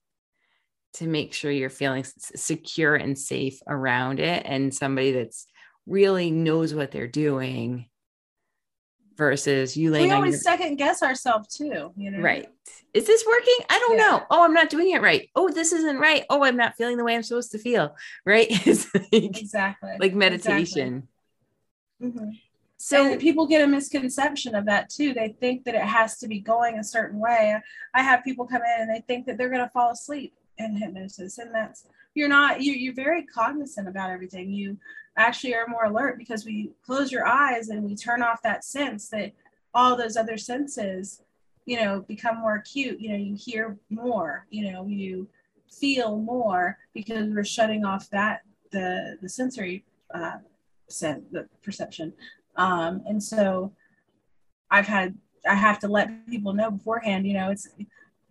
to 0.95 1.07
make 1.07 1.35
sure 1.35 1.51
you're 1.51 1.71
feeling 1.71 2.05
secure 2.19 2.95
and 2.95 3.19
safe 3.19 3.61
around 3.67 4.21
it 4.21 4.43
and 4.47 4.75
somebody 4.75 5.13
that's 5.13 5.47
really 5.87 6.31
knows 6.31 6.73
what 6.75 6.91
they're 6.91 7.07
doing 7.07 7.87
versus 9.17 9.77
you 9.77 9.91
laying 9.91 10.09
we 10.09 10.13
always 10.13 10.33
your... 10.33 10.41
second 10.41 10.77
guess 10.77 11.03
ourselves 11.03 11.57
too 11.57 11.93
you 11.97 12.11
know? 12.11 12.21
Right. 12.21 12.49
Is 12.93 13.07
this 13.07 13.25
working? 13.27 13.55
I 13.69 13.79
don't 13.79 13.99
yeah. 13.99 14.07
know. 14.07 14.23
Oh 14.31 14.45
i'm 14.45 14.55
not 14.55 14.71
doing 14.71 14.91
it 14.91 15.03
right. 15.03 15.29
Oh 15.37 15.51
this 15.51 15.73
isn't 15.73 15.99
right. 15.99 16.25
Oh 16.31 16.45
i'm 16.45 16.57
not 16.57 16.77
feeling 16.77 16.97
the 16.97 17.05
way 17.05 17.15
i'm 17.15 17.23
supposed 17.23 17.53
to 17.53 17.59
feel 17.59 17.95
right? 18.25 18.47
It's 18.67 18.93
like, 18.95 19.13
exactly. 19.13 19.97
like 19.99 20.15
meditation. 20.15 21.09
Exactly. 22.01 22.23
Mm-hmm. 22.23 22.31
So 22.77 23.13
and 23.13 23.21
people 23.21 23.47
get 23.47 23.63
a 23.63 23.67
misconception 23.67 24.55
of 24.55 24.67
that 24.67 24.91
too. 24.91 25.15
They 25.15 25.37
think 25.41 25.65
that 25.65 25.75
it 25.75 25.83
has 25.83 26.19
to 26.19 26.29
be 26.29 26.41
going 26.41 26.79
a 26.79 26.85
certain 26.85 27.19
way. 27.19 27.57
I 27.95 28.03
have 28.03 28.25
people 28.25 28.47
come 28.47 28.63
in 28.63 28.83
and 28.83 28.91
they 28.91 29.01
think 29.07 29.27
that 29.27 29.39
they're 29.39 29.49
going 29.49 29.61
to 29.65 29.71
fall 29.71 29.91
asleep 29.91 30.35
in 30.59 30.77
hypnosis, 30.77 31.39
and 31.39 31.55
that's 31.55 31.87
you're 32.15 32.29
not. 32.29 32.63
You, 32.63 32.73
you're 32.73 32.95
very 32.95 33.25
cognizant 33.25 33.89
about 33.89 34.11
everything. 34.11 34.51
You 34.51 34.79
actually 35.17 35.55
are 35.55 35.67
more 35.67 35.85
alert 35.85 36.19
because 36.19 36.45
we 36.45 36.71
close 36.85 37.11
your 37.13 37.27
eyes 37.27 37.69
and 37.69 37.83
we 37.83 37.95
turn 37.95 38.23
off 38.23 38.43
that 38.43 38.65
sense 38.65 39.09
that 39.11 39.33
all 39.73 39.97
those 39.97 40.17
other 40.17 40.37
senses, 40.37 41.23
you 41.67 41.81
know, 41.81 42.05
become 42.07 42.41
more 42.41 42.57
acute. 42.57 43.01
You 43.01 43.11
know, 43.11 43.17
you 43.17 43.37
hear 43.37 43.79
more. 43.91 44.47
You 44.51 44.73
know, 44.73 44.87
you 44.87 45.29
feel 45.71 46.19
more 46.19 46.79
because 46.93 47.29
we're 47.31 47.45
shutting 47.45 47.85
off 47.85 48.09
that 48.11 48.43
the 48.71 49.19
the 49.21 49.29
sensory 49.29 49.85
uh, 50.15 50.39
sense, 50.89 51.25
the 51.31 51.49
perception. 51.63 52.13
Um, 52.57 53.03
and 53.07 53.23
so 53.23 53.73
I've 54.71 54.87
had, 54.87 55.17
I 55.49 55.55
have 55.55 55.79
to 55.81 55.89
let 55.89 56.27
people 56.29 56.53
know 56.53 56.71
beforehand, 56.71 57.27
you 57.27 57.35
know, 57.35 57.51
it's, 57.51 57.69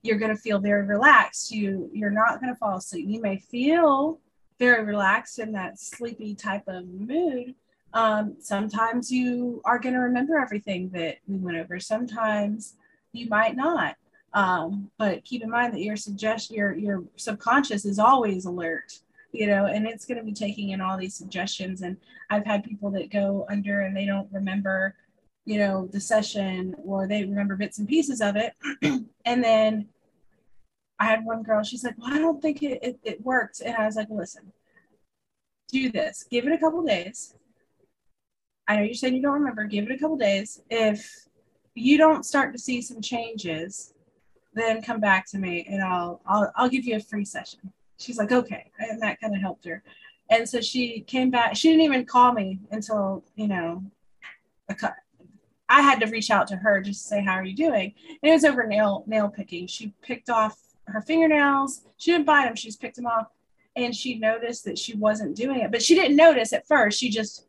you're 0.03 0.17
going 0.17 0.35
to 0.35 0.41
feel 0.41 0.59
very 0.59 0.85
relaxed. 0.85 1.51
You, 1.51 1.89
you're 1.93 2.11
not 2.11 2.39
going 2.39 2.53
to 2.53 2.59
fall 2.59 2.77
asleep. 2.77 3.05
You 3.07 3.21
may 3.21 3.37
feel 3.37 4.19
very 4.59 4.83
relaxed 4.83 5.39
in 5.39 5.51
that 5.53 5.79
sleepy 5.79 6.35
type 6.35 6.63
of 6.67 6.87
mood. 6.87 7.55
Um, 7.93 8.35
sometimes 8.39 9.11
you 9.11 9.61
are 9.65 9.79
going 9.79 9.93
to 9.93 10.01
remember 10.01 10.37
everything 10.37 10.89
that 10.89 11.17
we 11.27 11.37
went 11.37 11.57
over. 11.57 11.79
Sometimes 11.79 12.75
you 13.11 13.27
might 13.27 13.55
not. 13.55 13.95
Um, 14.33 14.89
but 14.97 15.23
keep 15.23 15.43
in 15.43 15.49
mind 15.49 15.73
that 15.73 15.81
your 15.81 15.95
suggestion, 15.95 16.55
your 16.55 16.73
your 16.73 17.03
subconscious 17.17 17.85
is 17.85 17.99
always 17.99 18.45
alert 18.45 18.99
you 19.33 19.47
know, 19.47 19.65
and 19.65 19.85
it's 19.85 20.05
going 20.05 20.19
to 20.19 20.23
be 20.23 20.31
taking 20.31 20.69
in 20.69 20.79
all 20.79 20.97
these 20.97 21.15
suggestions. 21.15 21.81
And 21.81 21.97
I've 22.29 22.45
had 22.45 22.63
people 22.63 22.91
that 22.91 23.11
go 23.11 23.45
under 23.49 23.81
and 23.81 23.97
they 23.97 24.05
don't 24.05 24.31
remember, 24.31 24.95
you 25.45 25.57
know, 25.57 25.87
the 25.87 25.99
session 25.99 26.75
or 26.85 27.07
they 27.07 27.23
remember 27.25 27.55
bits 27.55 27.79
and 27.79 27.87
pieces 27.87 28.21
of 28.21 28.35
it. 28.35 28.53
and 29.25 29.43
then 29.43 29.87
I 30.99 31.05
had 31.05 31.25
one 31.25 31.43
girl, 31.43 31.63
she's 31.63 31.83
like, 31.83 31.97
well, 31.97 32.13
I 32.13 32.19
don't 32.19 32.41
think 32.41 32.63
it, 32.63 32.79
it, 32.81 32.99
it 33.03 33.21
worked. 33.25 33.61
And 33.61 33.75
I 33.75 33.85
was 33.85 33.95
like, 33.95 34.09
listen, 34.09 34.51
do 35.69 35.91
this, 35.91 36.25
give 36.29 36.45
it 36.45 36.53
a 36.53 36.57
couple 36.57 36.83
days. 36.83 37.35
I 38.67 38.77
know 38.77 38.83
you're 38.83 38.93
saying 38.93 39.15
you 39.15 39.21
don't 39.21 39.33
remember, 39.33 39.65
give 39.65 39.85
it 39.85 39.91
a 39.91 39.97
couple 39.97 40.17
days. 40.17 40.61
If 40.69 41.09
you 41.75 41.97
don't 41.97 42.25
start 42.25 42.53
to 42.53 42.59
see 42.59 42.81
some 42.81 43.01
changes, 43.01 43.93
then 44.53 44.81
come 44.81 44.99
back 44.99 45.25
to 45.31 45.39
me 45.39 45.65
and 45.69 45.81
I'll 45.83 46.21
I'll 46.27 46.51
I'll 46.55 46.69
give 46.69 46.85
you 46.85 46.95
a 46.95 46.99
free 46.99 47.25
session 47.25 47.73
she's 48.03 48.17
like, 48.17 48.31
okay. 48.31 48.71
And 48.79 49.01
that 49.01 49.19
kind 49.19 49.33
of 49.33 49.41
helped 49.41 49.65
her. 49.65 49.83
And 50.29 50.47
so 50.47 50.61
she 50.61 51.01
came 51.01 51.29
back. 51.29 51.55
She 51.55 51.69
didn't 51.69 51.85
even 51.85 52.05
call 52.05 52.33
me 52.33 52.59
until, 52.71 53.23
you 53.35 53.47
know, 53.47 53.83
a 54.69 54.75
cut. 54.75 54.95
I 55.69 55.81
had 55.81 55.99
to 56.01 56.07
reach 56.07 56.29
out 56.29 56.47
to 56.47 56.55
her 56.55 56.81
just 56.81 57.03
to 57.03 57.07
say, 57.07 57.23
how 57.23 57.33
are 57.33 57.45
you 57.45 57.55
doing? 57.55 57.93
And 58.07 58.29
it 58.29 58.33
was 58.33 58.43
over 58.43 58.65
nail, 58.65 59.03
nail 59.07 59.29
picking. 59.29 59.67
She 59.67 59.93
picked 60.01 60.29
off 60.29 60.57
her 60.87 61.01
fingernails. 61.01 61.81
She 61.97 62.11
didn't 62.11 62.25
bite 62.25 62.45
them. 62.45 62.55
She 62.55 62.67
just 62.67 62.81
picked 62.81 62.95
them 62.95 63.07
off. 63.07 63.27
And 63.75 63.95
she 63.95 64.19
noticed 64.19 64.65
that 64.65 64.77
she 64.77 64.95
wasn't 64.95 65.35
doing 65.35 65.61
it, 65.61 65.71
but 65.71 65.81
she 65.81 65.95
didn't 65.95 66.15
notice 66.15 66.53
at 66.53 66.67
first. 66.67 66.99
She 66.99 67.09
just 67.09 67.47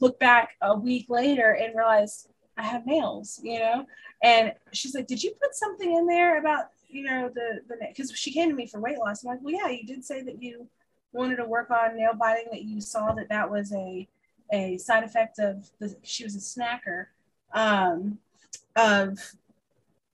looked 0.00 0.18
back 0.18 0.56
a 0.62 0.74
week 0.74 1.06
later 1.10 1.52
and 1.52 1.76
realized 1.76 2.28
I 2.56 2.62
have 2.62 2.86
nails, 2.86 3.38
you 3.42 3.58
know? 3.58 3.84
And 4.22 4.54
she's 4.72 4.94
like, 4.94 5.06
Did 5.06 5.22
you 5.22 5.32
put 5.32 5.54
something 5.54 5.94
in 5.94 6.06
there 6.06 6.38
about 6.40 6.70
you 6.88 7.02
know, 7.02 7.30
the 7.32 7.60
the 7.68 7.76
because 7.88 8.12
she 8.12 8.32
came 8.32 8.48
to 8.48 8.54
me 8.54 8.66
for 8.66 8.80
weight 8.80 8.98
loss. 8.98 9.22
I'm 9.22 9.30
like, 9.30 9.40
well, 9.42 9.54
yeah, 9.54 9.68
you 9.68 9.86
did 9.86 10.04
say 10.04 10.22
that 10.22 10.42
you 10.42 10.66
wanted 11.12 11.36
to 11.36 11.44
work 11.44 11.70
on 11.70 11.96
nail 11.96 12.14
biting. 12.18 12.46
That 12.50 12.62
you 12.62 12.80
saw 12.80 13.12
that 13.12 13.28
that 13.28 13.50
was 13.50 13.72
a 13.72 14.08
a 14.52 14.78
side 14.78 15.04
effect 15.04 15.38
of 15.38 15.68
the 15.78 15.96
she 16.02 16.24
was 16.24 16.36
a 16.36 16.38
snacker. 16.38 17.06
Um, 17.52 18.18
of 18.76 19.18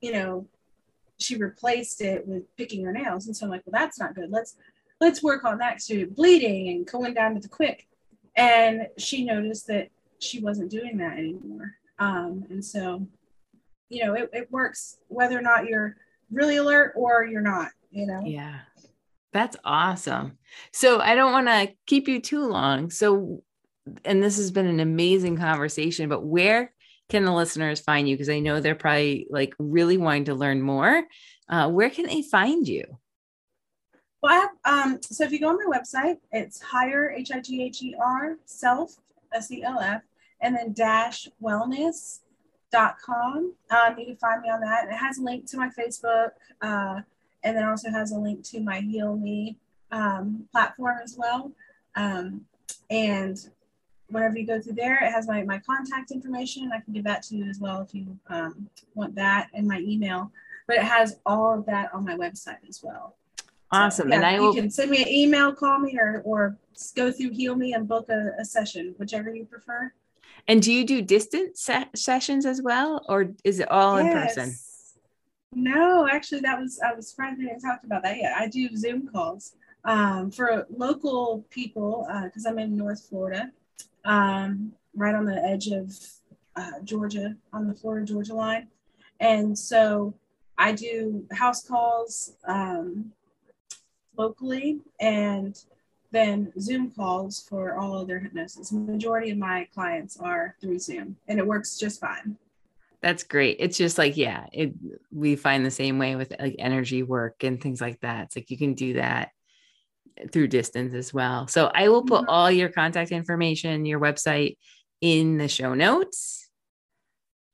you 0.00 0.12
know, 0.12 0.46
she 1.22 1.36
replaced 1.36 2.00
it 2.00 2.26
with 2.26 2.44
picking 2.56 2.84
her 2.84 2.92
nails, 2.92 3.26
and 3.26 3.36
so 3.36 3.46
I'm 3.46 3.50
like, 3.50 3.62
well, 3.64 3.80
that's 3.80 3.98
not 3.98 4.14
good. 4.14 4.30
Let's 4.30 4.56
let's 5.00 5.22
work 5.22 5.44
on 5.44 5.58
that. 5.58 5.82
So 5.82 6.06
bleeding 6.06 6.68
and 6.68 6.86
going 6.86 7.14
down 7.14 7.34
to 7.34 7.40
the 7.40 7.48
quick, 7.48 7.86
and 8.36 8.88
she 8.98 9.24
noticed 9.24 9.66
that 9.68 9.88
she 10.18 10.40
wasn't 10.40 10.70
doing 10.70 10.96
that 10.98 11.18
anymore. 11.18 11.74
Um, 11.98 12.44
and 12.50 12.64
so, 12.64 13.06
you 13.88 14.04
know, 14.04 14.14
it, 14.14 14.30
it 14.32 14.50
works 14.50 14.98
whether 15.08 15.38
or 15.38 15.42
not 15.42 15.66
you're 15.66 15.96
really 16.30 16.56
alert 16.56 16.92
or 16.96 17.24
you're 17.24 17.40
not, 17.40 17.68
you 17.90 18.06
know? 18.06 18.22
Yeah. 18.24 18.60
That's 19.32 19.56
awesome. 19.64 20.38
So 20.72 21.00
I 21.00 21.14
don't 21.14 21.32
want 21.32 21.46
to 21.48 21.74
keep 21.86 22.08
you 22.08 22.20
too 22.20 22.46
long. 22.46 22.90
So, 22.90 23.42
and 24.04 24.22
this 24.22 24.36
has 24.36 24.50
been 24.50 24.66
an 24.66 24.80
amazing 24.80 25.36
conversation, 25.36 26.08
but 26.08 26.24
where 26.24 26.72
can 27.12 27.24
the 27.26 27.32
listeners 27.32 27.78
find 27.80 28.08
you? 28.08 28.16
Because 28.16 28.30
I 28.30 28.40
know 28.40 28.58
they're 28.58 28.74
probably 28.74 29.26
like 29.30 29.54
really 29.58 29.98
wanting 29.98 30.24
to 30.24 30.34
learn 30.34 30.62
more. 30.62 31.04
Uh, 31.46 31.68
where 31.68 31.90
can 31.90 32.06
they 32.06 32.22
find 32.22 32.66
you? 32.66 32.84
Well, 34.22 34.32
I 34.32 34.40
have, 34.40 34.86
um, 34.94 34.98
so 35.02 35.24
if 35.24 35.30
you 35.30 35.38
go 35.38 35.50
on 35.50 35.58
my 35.58 35.78
website, 35.78 36.16
it's 36.32 36.60
higher, 36.62 37.10
H 37.10 37.30
I 37.30 37.40
G 37.40 37.62
H 37.62 37.82
E 37.82 37.94
R, 38.02 38.38
self, 38.46 38.96
S 39.34 39.50
E 39.52 39.62
L 39.62 39.78
F, 39.78 40.00
and 40.40 40.56
then 40.56 40.72
dash 40.72 41.28
wellness 41.42 42.20
com. 42.72 43.52
Um, 43.70 43.98
you 43.98 44.06
can 44.06 44.16
find 44.16 44.40
me 44.40 44.48
on 44.48 44.60
that. 44.60 44.88
It 44.88 44.94
has 44.94 45.18
a 45.18 45.22
link 45.22 45.44
to 45.50 45.58
my 45.58 45.68
Facebook, 45.68 46.30
uh, 46.62 47.00
and 47.44 47.54
then 47.54 47.64
also 47.64 47.90
has 47.90 48.12
a 48.12 48.18
link 48.18 48.42
to 48.44 48.60
my 48.60 48.80
Heal 48.80 49.16
Me 49.16 49.58
um, 49.90 50.48
platform 50.50 50.96
as 51.04 51.16
well. 51.18 51.52
Um, 51.94 52.46
and 52.88 53.36
whenever 54.12 54.38
you 54.38 54.46
go 54.46 54.60
through 54.60 54.74
there, 54.74 55.02
it 55.04 55.10
has 55.10 55.26
my, 55.26 55.42
my 55.42 55.58
contact 55.58 56.10
information. 56.10 56.70
I 56.72 56.80
can 56.80 56.92
give 56.92 57.04
that 57.04 57.22
to 57.24 57.36
you 57.36 57.44
as 57.44 57.58
well 57.58 57.80
if 57.80 57.94
you 57.94 58.18
um, 58.28 58.68
want 58.94 59.14
that 59.16 59.48
and 59.54 59.66
my 59.66 59.80
email. 59.80 60.30
But 60.66 60.76
it 60.76 60.84
has 60.84 61.18
all 61.26 61.58
of 61.58 61.66
that 61.66 61.92
on 61.92 62.04
my 62.04 62.16
website 62.16 62.58
as 62.68 62.82
well. 62.82 63.16
Awesome. 63.72 64.08
So, 64.08 64.08
yeah, 64.10 64.16
and 64.16 64.26
I 64.26 64.38
will... 64.38 64.54
you 64.54 64.60
can 64.60 64.70
send 64.70 64.90
me 64.90 65.02
an 65.02 65.08
email, 65.08 65.52
call 65.52 65.78
me, 65.78 65.98
or 65.98 66.22
or 66.24 66.56
go 66.94 67.10
through 67.10 67.30
Heal 67.30 67.56
Me 67.56 67.72
and 67.72 67.88
book 67.88 68.08
a, 68.10 68.32
a 68.38 68.44
session, 68.44 68.94
whichever 68.98 69.34
you 69.34 69.44
prefer. 69.44 69.92
And 70.48 70.62
do 70.62 70.72
you 70.72 70.84
do 70.84 71.02
distance 71.02 71.62
se- 71.62 71.90
sessions 71.94 72.46
as 72.46 72.60
well, 72.62 73.04
or 73.08 73.32
is 73.44 73.60
it 73.60 73.70
all 73.70 74.00
yes. 74.00 74.06
in 74.06 74.22
person? 74.22 74.58
No, 75.54 76.08
actually, 76.08 76.40
that 76.40 76.58
was 76.58 76.80
I 76.80 76.94
was 76.94 77.12
friendly 77.12 77.48
and 77.48 77.60
talked 77.60 77.84
about 77.84 78.02
that. 78.02 78.18
Yeah, 78.18 78.34
I 78.38 78.46
do 78.46 78.74
Zoom 78.76 79.08
calls 79.08 79.54
um, 79.84 80.30
for 80.30 80.66
local 80.70 81.44
people 81.50 82.06
because 82.24 82.46
uh, 82.46 82.50
I'm 82.50 82.58
in 82.58 82.76
North 82.76 83.06
Florida, 83.08 83.50
um, 84.04 84.72
right 84.94 85.14
on 85.14 85.24
the 85.24 85.42
edge 85.44 85.68
of 85.68 85.94
uh, 86.56 86.80
Georgia, 86.84 87.36
on 87.52 87.66
the 87.66 87.74
Florida 87.74 88.06
Georgia 88.06 88.34
line, 88.34 88.68
and 89.20 89.58
so 89.58 90.14
I 90.58 90.72
do 90.72 91.24
house 91.32 91.66
calls 91.66 92.34
um, 92.46 93.12
locally 94.16 94.80
and 95.00 95.58
then 96.12 96.52
Zoom 96.60 96.90
calls 96.90 97.40
for 97.48 97.76
all 97.76 97.96
other 97.96 98.18
hypnosis. 98.18 98.68
The 98.68 98.76
majority 98.76 99.30
of 99.30 99.38
my 99.38 99.66
clients 99.74 100.18
are 100.20 100.54
through 100.60 100.78
Zoom, 100.78 101.16
and 101.26 101.38
it 101.38 101.46
works 101.46 101.78
just 101.78 102.00
fine. 102.00 102.36
That's 103.00 103.24
great. 103.24 103.56
It's 103.58 103.78
just 103.78 103.98
like, 103.98 104.16
yeah, 104.16 104.46
it 104.52 104.74
we 105.10 105.34
find 105.34 105.66
the 105.66 105.70
same 105.70 105.98
way 105.98 106.14
with 106.14 106.32
like 106.38 106.54
energy 106.58 107.02
work 107.02 107.42
and 107.42 107.60
things 107.60 107.80
like 107.80 108.00
that. 108.02 108.26
It's 108.26 108.36
like 108.36 108.50
you 108.50 108.58
can 108.58 108.74
do 108.74 108.94
that 108.94 109.32
through 110.30 110.48
distance 110.48 110.94
as 110.94 111.12
well. 111.12 111.48
So 111.48 111.70
I 111.74 111.88
will 111.88 112.04
put 112.04 112.22
mm-hmm. 112.22 112.30
all 112.30 112.50
your 112.50 112.68
contact 112.68 113.12
information, 113.12 113.86
your 113.86 114.00
website 114.00 114.56
in 115.00 115.38
the 115.38 115.48
show 115.48 115.74
notes 115.74 116.42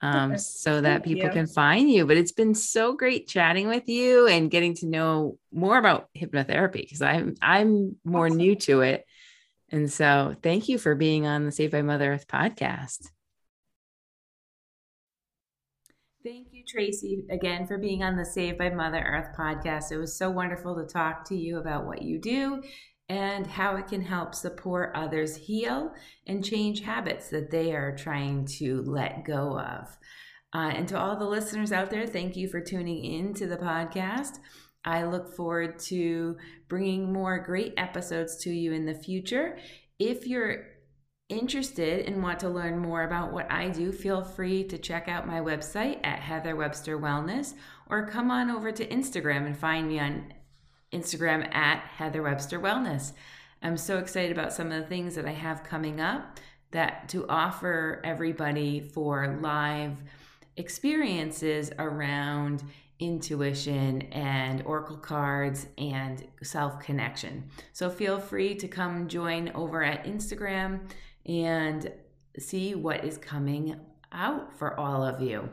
um, 0.01 0.39
so 0.39 0.81
that 0.81 1.03
Thank 1.03 1.05
people 1.05 1.27
you. 1.27 1.33
can 1.33 1.47
find 1.47 1.91
you. 1.91 2.07
But 2.07 2.17
it's 2.17 2.33
been 2.33 2.55
so 2.55 2.95
great 2.95 3.27
chatting 3.27 3.69
with 3.69 3.89
you 3.89 4.27
and 4.27 4.51
getting 4.51 4.75
to 4.77 4.87
know 4.87 5.39
more 5.53 5.79
about 5.79 6.09
hypnotherapy 6.17 6.83
because 6.83 7.03
I'm 7.03 7.35
I'm 7.43 7.97
more 8.05 8.27
awesome. 8.27 8.39
new 8.39 8.55
to 8.57 8.83
it. 8.83 9.05
And 9.71 9.93
so 9.93 10.35
thank 10.43 10.69
you 10.69 10.79
for 10.79 10.95
being 10.95 11.27
on 11.27 11.45
the 11.45 11.53
Saved 11.53 11.73
by 11.73 11.83
Mother 11.83 12.13
Earth 12.13 12.27
podcast. 12.27 13.09
Thank 16.25 16.49
you, 16.53 16.58
Tracy, 16.69 17.25
again 17.31 17.67
for 17.67 17.79
being 17.79 18.03
on 18.03 18.17
the 18.17 18.25
Saved 18.25 18.59
by 18.59 18.69
Mother 18.69 18.99
Earth 18.99 19.35
podcast. 19.37 19.91
It 19.91 19.97
was 19.97 20.17
so 20.17 20.31
wonderful 20.31 20.77
to 20.77 20.85
talk 20.85 21.25
to 21.27 21.37
you 21.37 21.59
about 21.59 21.87
what 21.87 22.03
you 22.03 22.21
do 22.21 22.63
and 23.09 23.47
how 23.47 23.77
it 23.77 23.89
can 23.89 24.03
help 24.03 24.35
support 24.35 24.93
others 24.95 25.35
heal 25.35 25.93
and 26.27 26.45
change 26.45 26.83
habits 26.83 27.31
that 27.31 27.51
they 27.51 27.73
are 27.73 27.97
trying 27.97 28.45
to 28.59 28.83
let 28.83 29.25
go 29.25 29.59
of. 29.59 29.97
Uh, 30.55 30.73
and 30.75 30.87
to 30.89 30.99
all 30.99 31.17
the 31.17 31.25
listeners 31.25 31.73
out 31.73 31.91
there, 31.91 32.07
thank 32.07 32.37
you 32.37 32.49
for 32.49 32.61
tuning 32.61 33.03
in 33.03 33.33
to 33.35 33.47
the 33.47 33.57
podcast. 33.57 34.39
I 34.85 35.05
look 35.05 35.35
forward 35.35 35.79
to 35.81 36.37
bringing 36.69 37.13
more 37.13 37.39
great 37.39 37.75
episodes 37.79 38.37
to 38.45 38.51
you 38.51 38.73
in 38.73 38.85
the 38.85 38.95
future. 38.95 39.59
If 39.99 40.27
you're 40.27 40.67
interested 41.29 42.07
and 42.07 42.23
want 42.23 42.41
to 42.41 42.49
learn 42.49 42.79
more 42.79 43.03
about 43.03 43.33
what 43.33 43.51
I 43.51 43.69
do, 43.69 43.93
feel 43.93 44.23
free 44.23 44.65
to 44.65 44.79
check 44.79 45.09
out 45.09 45.27
my 45.27 45.41
website 45.41 46.01
at 46.05 46.21
Heather 46.21 46.57
Webster 46.57 46.99
Wellness 46.99 47.55
or 47.89 48.07
come 48.07 48.31
on 48.31 48.51
over 48.51 48.73
to 48.73 48.87
Instagram 48.87 49.47
and 49.47 49.57
find 49.57 49.89
me 49.89 49.99
on 49.99 50.33
Instagram 50.93 51.55
at 51.55 51.81
Heather 51.81 52.23
Webster 52.23 52.59
Wellness. 52.59 53.13
I'm 53.61 53.77
so 53.77 53.99
excited 53.99 54.33
about 54.33 54.53
some 54.53 54.73
of 54.73 54.81
the 54.81 54.89
things 54.89 55.15
that 55.17 55.27
I 55.27 55.33
have 55.33 55.65
coming 55.65 56.01
up 56.01 56.39
that 56.71 57.09
to 57.11 57.27
offer 57.29 58.01
everybody 58.05 58.81
for 58.81 59.39
live 59.41 59.97
experiences 60.57 61.71
around 61.79 62.63
intuition 63.01 64.03
and 64.13 64.63
oracle 64.63 64.97
cards 64.97 65.67
and 65.77 66.27
self 66.43 66.81
connection. 66.81 67.49
So 67.73 67.91
feel 67.91 68.19
free 68.19 68.55
to 68.57 68.69
come 68.69 69.09
join 69.09 69.51
over 69.55 69.83
at 69.83 70.05
Instagram 70.05 70.81
and 71.29 71.93
see 72.39 72.75
what 72.75 73.05
is 73.05 73.19
coming 73.19 73.79
out 74.11 74.59
for 74.59 74.79
all 74.79 75.05
of 75.05 75.21
you. 75.21 75.49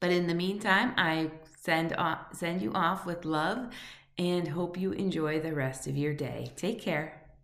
But 0.00 0.10
in 0.10 0.26
the 0.26 0.34
meantime, 0.34 0.94
I 0.96 1.30
send 1.60 1.94
off, 1.96 2.34
send 2.34 2.62
you 2.62 2.72
off 2.72 3.04
with 3.04 3.24
love 3.24 3.70
and 4.16 4.48
hope 4.48 4.78
you 4.78 4.92
enjoy 4.92 5.40
the 5.40 5.54
rest 5.54 5.86
of 5.86 5.96
your 5.96 6.14
day. 6.14 6.52
Take 6.56 6.80
care. 6.80 7.23